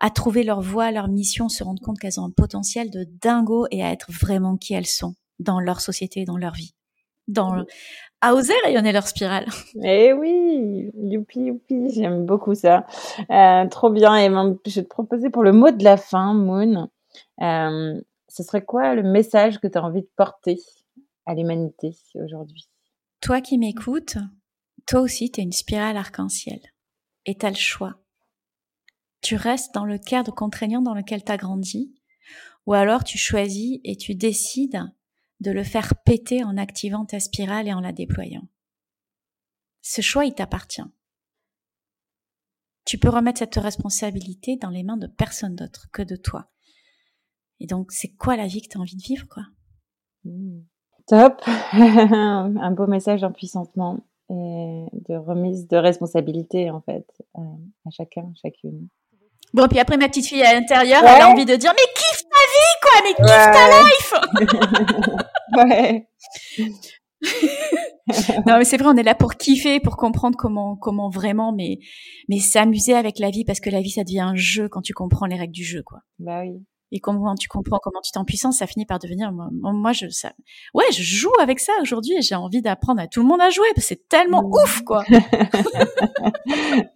à 0.00 0.10
trouver 0.10 0.42
leur 0.42 0.62
voie, 0.62 0.90
leur 0.90 1.08
mission, 1.08 1.48
se 1.48 1.62
rendre 1.62 1.82
compte 1.82 1.98
qu'elles 1.98 2.18
ont 2.18 2.24
un 2.24 2.30
potentiel 2.30 2.90
de 2.90 3.06
dingo 3.20 3.66
et 3.70 3.82
à 3.82 3.92
être 3.92 4.10
vraiment 4.10 4.56
qui 4.56 4.72
elles 4.74 4.86
sont 4.86 5.14
dans 5.38 5.60
leur 5.60 5.80
société, 5.80 6.24
dans 6.24 6.38
leur 6.38 6.54
vie 6.54 6.74
dans 7.28 7.64
à 8.20 8.34
oser 8.34 8.54
rayonner 8.64 8.92
leur 8.92 9.06
spirale. 9.06 9.46
Eh 9.82 10.12
oui, 10.14 10.90
youpi 10.94 11.40
youpi, 11.40 11.90
j'aime 11.90 12.24
beaucoup 12.24 12.54
ça. 12.54 12.86
Euh, 13.30 13.66
trop 13.68 13.90
bien. 13.90 14.16
Et 14.16 14.28
je 14.28 14.80
vais 14.80 14.82
te 14.82 14.88
proposer 14.88 15.28
pour 15.28 15.42
le 15.42 15.52
mot 15.52 15.70
de 15.70 15.84
la 15.84 15.98
fin, 15.98 16.32
Moon. 16.32 16.88
Euh, 17.42 18.00
ce 18.28 18.42
serait 18.42 18.64
quoi 18.64 18.94
le 18.94 19.02
message 19.02 19.58
que 19.58 19.66
tu 19.66 19.76
as 19.76 19.84
envie 19.84 20.00
de 20.00 20.10
porter 20.16 20.58
à 21.26 21.34
l'humanité 21.34 21.96
aujourd'hui? 22.14 22.68
Toi 23.20 23.40
qui 23.40 23.58
m'écoutes, 23.58 24.16
toi 24.86 25.00
aussi, 25.00 25.30
tu 25.30 25.40
es 25.40 25.44
une 25.44 25.52
spirale 25.52 25.96
arc-en-ciel. 25.96 26.60
Et 27.26 27.36
tu 27.36 27.44
as 27.46 27.50
le 27.50 27.56
choix. 27.56 27.96
Tu 29.20 29.36
restes 29.36 29.74
dans 29.74 29.84
le 29.84 29.98
cadre 29.98 30.34
contraignant 30.34 30.82
dans 30.82 30.94
lequel 30.94 31.24
tu 31.24 31.32
as 31.32 31.36
grandi, 31.36 31.94
ou 32.66 32.72
alors 32.72 33.04
tu 33.04 33.18
choisis 33.18 33.80
et 33.84 33.96
tu 33.96 34.14
décides 34.14 34.82
de 35.40 35.50
le 35.50 35.64
faire 35.64 35.94
péter 36.04 36.44
en 36.44 36.56
activant 36.56 37.04
ta 37.04 37.20
spirale 37.20 37.68
et 37.68 37.72
en 37.72 37.80
la 37.80 37.92
déployant. 37.92 38.46
Ce 39.82 40.00
choix, 40.00 40.24
il 40.24 40.34
t'appartient. 40.34 40.82
Tu 42.84 42.98
peux 42.98 43.08
remettre 43.08 43.38
cette 43.38 43.56
responsabilité 43.56 44.56
dans 44.56 44.70
les 44.70 44.82
mains 44.82 44.96
de 44.96 45.06
personne 45.06 45.56
d'autre 45.56 45.88
que 45.92 46.02
de 46.02 46.16
toi. 46.16 46.50
Et 47.60 47.66
donc, 47.66 47.92
c'est 47.92 48.14
quoi 48.14 48.36
la 48.36 48.46
vie 48.46 48.62
que 48.62 48.68
tu 48.68 48.78
as 48.78 48.80
envie 48.80 48.96
de 48.96 49.02
vivre, 49.02 49.26
quoi? 49.28 49.44
Mmh. 50.24 50.60
Top 51.06 51.42
Un 51.72 52.70
beau 52.70 52.86
message 52.86 53.20
d'empuissantement 53.20 54.06
et 54.30 54.86
de 54.92 55.16
remise 55.16 55.68
de 55.68 55.76
responsabilité, 55.76 56.70
en 56.70 56.80
fait, 56.80 57.06
euh, 57.36 57.42
à 57.86 57.90
chacun, 57.90 58.32
chacune. 58.42 58.88
Bon, 59.52 59.68
puis 59.68 59.78
après, 59.78 59.96
ma 59.96 60.08
petite 60.08 60.26
fille 60.26 60.42
à 60.42 60.54
l'intérieur, 60.54 61.02
elle 61.04 61.22
a 61.22 61.28
envie 61.28 61.44
de 61.44 61.56
dire, 61.56 61.72
mais 61.74 61.92
kiffe 61.94 62.23
vie, 62.54 62.74
quoi, 62.82 62.96
mais 63.04 63.14
kiffe 63.14 63.50
ta 63.52 63.64
life 63.82 64.10
Ouais. 65.56 66.08
non 68.46 68.58
mais 68.58 68.64
c'est 68.64 68.76
vrai 68.76 68.90
on 68.92 68.96
est 68.96 69.02
là 69.02 69.14
pour 69.14 69.34
kiffer 69.34 69.80
pour 69.80 69.96
comprendre 69.96 70.36
comment 70.36 70.76
comment 70.76 71.08
vraiment 71.08 71.54
mais 71.54 71.78
mais 72.28 72.38
s'amuser 72.38 72.92
avec 72.94 73.18
la 73.18 73.30
vie 73.30 73.44
parce 73.44 73.60
que 73.60 73.70
la 73.70 73.80
vie 73.80 73.90
ça 73.90 74.04
devient 74.04 74.20
un 74.20 74.34
jeu 74.34 74.68
quand 74.68 74.82
tu 74.82 74.92
comprends 74.92 75.24
les 75.26 75.36
règles 75.36 75.54
du 75.54 75.64
jeu 75.64 75.82
quoi. 75.82 76.00
Bah 76.18 76.40
oui 76.42 76.62
et 76.94 77.00
quand 77.00 77.34
tu 77.34 77.48
comprends 77.48 77.80
comment 77.82 78.00
tu 78.02 78.12
t'es 78.12 78.18
en 78.18 78.24
puissance, 78.24 78.58
ça 78.58 78.68
finit 78.68 78.86
par 78.86 79.00
devenir 79.00 79.32
moi, 79.32 79.92
je 79.92 80.08
ça 80.08 80.32
ouais 80.74 80.84
je 80.92 81.02
joue 81.02 81.32
avec 81.40 81.58
ça 81.58 81.72
aujourd'hui 81.82 82.14
et 82.16 82.22
j'ai 82.22 82.36
envie 82.36 82.62
d'apprendre 82.62 83.00
à 83.00 83.08
tout 83.08 83.20
le 83.20 83.26
monde 83.26 83.40
à 83.40 83.50
jouer 83.50 83.66
parce 83.74 83.86
que 83.86 83.88
c'est 83.88 84.08
tellement 84.08 84.42
mmh. 84.42 84.52
ouf 84.52 84.82
quoi. 84.82 85.04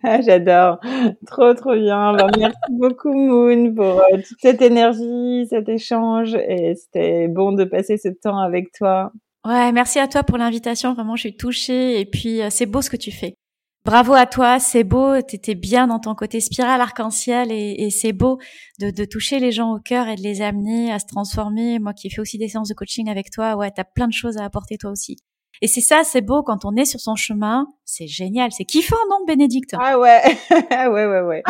Ah, 0.05 0.20
j'adore, 0.20 0.78
trop 1.26 1.53
trop 1.55 1.74
bien. 1.74 2.12
Bah, 2.12 2.28
merci 2.38 2.57
beaucoup 2.70 3.12
Moon 3.12 3.74
pour 3.74 4.01
euh, 4.01 4.16
toute 4.16 4.38
cette 4.40 4.62
énergie, 4.62 5.46
cet 5.49 5.68
échange 5.68 6.34
et 6.34 6.74
c'était 6.76 7.28
bon 7.28 7.53
de 7.53 7.64
passer 7.64 7.96
ce 7.96 8.09
temps 8.09 8.38
avec 8.38 8.72
toi. 8.72 9.11
Ouais, 9.44 9.72
merci 9.72 9.99
à 9.99 10.07
toi 10.07 10.22
pour 10.22 10.38
l'invitation. 10.38 10.94
Vraiment, 10.94 11.16
je 11.16 11.22
suis 11.22 11.36
touchée 11.36 12.01
et 12.01 12.05
puis 12.05 12.40
euh, 12.40 12.49
c'est 12.51 12.66
beau 12.66 12.82
ce 12.82 12.90
que 12.90 12.96
tu 12.96 13.11
fais 13.11 13.36
bravo 13.84 14.14
à 14.14 14.26
toi, 14.26 14.58
c'est 14.58 14.84
beau, 14.84 15.20
t'étais 15.22 15.54
bien 15.54 15.86
dans 15.86 15.98
ton 15.98 16.14
côté 16.14 16.40
spirale 16.40 16.80
arc-en-ciel 16.80 17.50
et, 17.52 17.88
c'est 17.90 18.12
beau 18.12 18.38
de, 18.80 19.04
toucher 19.04 19.40
les 19.40 19.52
gens 19.52 19.74
au 19.74 19.80
cœur 19.80 20.08
et 20.08 20.16
de 20.16 20.22
les 20.22 20.42
amener 20.42 20.92
à 20.92 20.98
se 20.98 21.06
transformer. 21.06 21.78
Moi 21.78 21.94
qui 21.94 22.10
fais 22.10 22.20
aussi 22.20 22.38
des 22.38 22.48
séances 22.48 22.68
de 22.68 22.74
coaching 22.74 23.08
avec 23.08 23.30
toi, 23.30 23.56
ouais, 23.56 23.70
t'as 23.70 23.84
plein 23.84 24.08
de 24.08 24.12
choses 24.12 24.36
à 24.36 24.44
apporter 24.44 24.78
toi 24.78 24.90
aussi. 24.90 25.16
Et 25.62 25.66
c'est 25.66 25.80
ça, 25.80 26.02
c'est 26.04 26.20
beau 26.20 26.42
quand 26.42 26.64
on 26.64 26.76
est 26.76 26.84
sur 26.84 27.00
son 27.00 27.16
chemin, 27.16 27.66
c'est 27.84 28.06
génial, 28.06 28.50
c'est 28.52 28.64
kiffant, 28.64 28.96
non, 29.11 29.24
Bénédicte? 29.26 29.74
Ah 29.80 29.98
ouais, 29.98 30.20
ouais, 30.50 31.06
ouais, 31.06 31.20
ouais. 31.22 31.42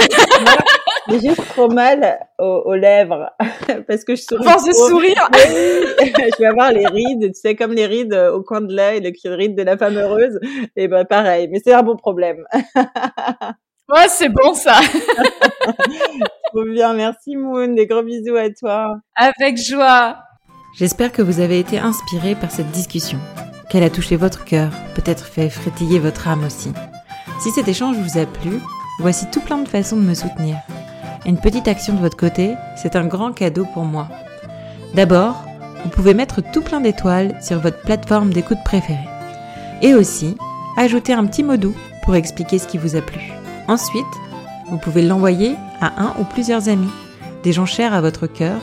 J'ai 1.08 1.20
juste 1.20 1.46
trop 1.48 1.68
mal 1.68 2.18
aux, 2.38 2.74
lèvres 2.74 3.30
parce 3.88 4.04
que 4.04 4.14
je 4.14 4.22
souris. 4.22 4.44
Force 4.44 4.64
de 4.64 4.72
sourire. 4.72 5.28
je 5.34 6.38
vais 6.38 6.46
avoir 6.46 6.70
les 6.72 6.86
rides, 6.86 7.32
tu 7.32 7.40
sais, 7.40 7.56
comme 7.56 7.72
les 7.72 7.86
rides 7.86 8.14
au 8.14 8.42
coin 8.42 8.60
de 8.60 8.74
l'œil, 8.74 9.00
les 9.00 9.30
rides 9.30 9.56
de 9.56 9.62
la 9.62 9.76
femme 9.76 9.96
heureuse. 9.96 10.38
Et 10.76 10.88
ben 10.88 11.04
pareil, 11.04 11.48
mais 11.50 11.60
c'est 11.64 11.72
un 11.72 11.82
bon 11.82 11.96
problème. 11.96 12.44
ouais, 13.88 14.08
c'est 14.08 14.28
bon 14.28 14.54
ça. 14.54 14.80
Trop 16.52 16.64
bien, 16.64 16.94
merci 16.94 17.36
Moon, 17.36 17.68
des 17.68 17.86
gros 17.86 18.02
bisous 18.02 18.36
à 18.36 18.50
toi. 18.50 18.96
Avec 19.16 19.56
joie. 19.56 20.18
J'espère 20.78 21.12
que 21.12 21.22
vous 21.22 21.40
avez 21.40 21.58
été 21.58 21.78
inspiré 21.78 22.34
par 22.34 22.50
cette 22.50 22.70
discussion, 22.70 23.18
qu'elle 23.68 23.82
a 23.82 23.90
touché 23.90 24.16
votre 24.16 24.44
cœur, 24.44 24.70
peut-être 24.94 25.24
fait 25.24 25.50
frétiller 25.50 25.98
votre 25.98 26.28
âme 26.28 26.44
aussi. 26.44 26.72
Si 27.40 27.50
cet 27.50 27.68
échange 27.68 27.96
vous 27.96 28.18
a 28.18 28.26
plu, 28.26 28.60
voici 29.00 29.26
tout 29.30 29.40
plein 29.40 29.58
de 29.58 29.68
façons 29.68 29.96
de 29.96 30.02
me 30.02 30.14
soutenir. 30.14 30.56
Une 31.26 31.38
petite 31.38 31.68
action 31.68 31.94
de 31.94 32.00
votre 32.00 32.16
côté, 32.16 32.54
c'est 32.76 32.96
un 32.96 33.06
grand 33.06 33.32
cadeau 33.32 33.66
pour 33.74 33.84
moi. 33.84 34.08
D'abord, 34.94 35.44
vous 35.84 35.90
pouvez 35.90 36.14
mettre 36.14 36.40
tout 36.40 36.62
plein 36.62 36.80
d'étoiles 36.80 37.38
sur 37.42 37.60
votre 37.60 37.80
plateforme 37.82 38.32
d'écoute 38.32 38.58
préférée. 38.64 39.08
Et 39.82 39.94
aussi, 39.94 40.36
ajouter 40.76 41.12
un 41.12 41.26
petit 41.26 41.42
mot 41.42 41.56
doux 41.56 41.76
pour 42.04 42.16
expliquer 42.16 42.58
ce 42.58 42.66
qui 42.66 42.78
vous 42.78 42.96
a 42.96 43.00
plu. 43.00 43.20
Ensuite, 43.68 44.06
vous 44.70 44.78
pouvez 44.78 45.02
l'envoyer 45.02 45.54
à 45.80 46.02
un 46.02 46.14
ou 46.18 46.24
plusieurs 46.24 46.68
amis, 46.68 46.90
des 47.42 47.52
gens 47.52 47.66
chers 47.66 47.94
à 47.94 48.00
votre 48.00 48.26
cœur, 48.26 48.60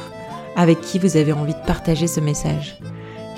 avec 0.56 0.82
qui 0.82 0.99
vous 0.99 1.18
avez 1.18 1.34
envie 1.34 1.53
de 1.53 1.66
partager 1.66 2.08
ce 2.08 2.20
message. 2.20 2.78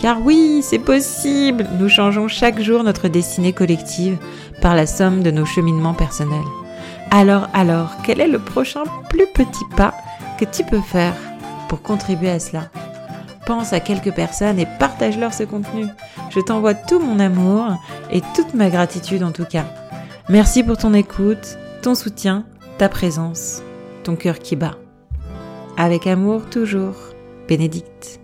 Car 0.01 0.21
oui, 0.21 0.61
c'est 0.61 0.79
possible, 0.79 1.67
nous 1.79 1.89
changeons 1.89 2.27
chaque 2.27 2.61
jour 2.61 2.83
notre 2.83 3.07
destinée 3.07 3.53
collective 3.53 4.17
par 4.61 4.75
la 4.75 4.85
somme 4.85 5.23
de 5.23 5.31
nos 5.31 5.45
cheminements 5.45 5.95
personnels. 5.95 6.39
Alors, 7.09 7.47
alors, 7.53 7.95
quel 8.05 8.21
est 8.21 8.27
le 8.27 8.39
prochain 8.39 8.83
plus 9.09 9.25
petit 9.33 9.65
pas 9.75 9.93
que 10.39 10.45
tu 10.45 10.63
peux 10.63 10.81
faire 10.81 11.15
pour 11.67 11.81
contribuer 11.81 12.29
à 12.29 12.39
cela? 12.39 12.69
Pense 13.47 13.73
à 13.73 13.79
quelques 13.79 14.13
personnes 14.13 14.59
et 14.59 14.67
partage-leur 14.77 15.33
ce 15.33 15.43
contenu. 15.43 15.87
Je 16.29 16.41
t'envoie 16.41 16.73
tout 16.73 16.99
mon 16.99 17.19
amour 17.19 17.71
et 18.11 18.21
toute 18.35 18.53
ma 18.53 18.69
gratitude 18.69 19.23
en 19.23 19.31
tout 19.31 19.45
cas. 19.45 19.65
Merci 20.29 20.63
pour 20.63 20.77
ton 20.77 20.93
écoute, 20.93 21.57
ton 21.81 21.95
soutien, 21.95 22.45
ta 22.77 22.89
présence, 22.89 23.63
ton 24.03 24.15
cœur 24.15 24.39
qui 24.39 24.55
bat. 24.55 24.75
Avec 25.77 26.05
amour 26.05 26.49
toujours, 26.49 26.95
Bénédicte. 27.47 28.19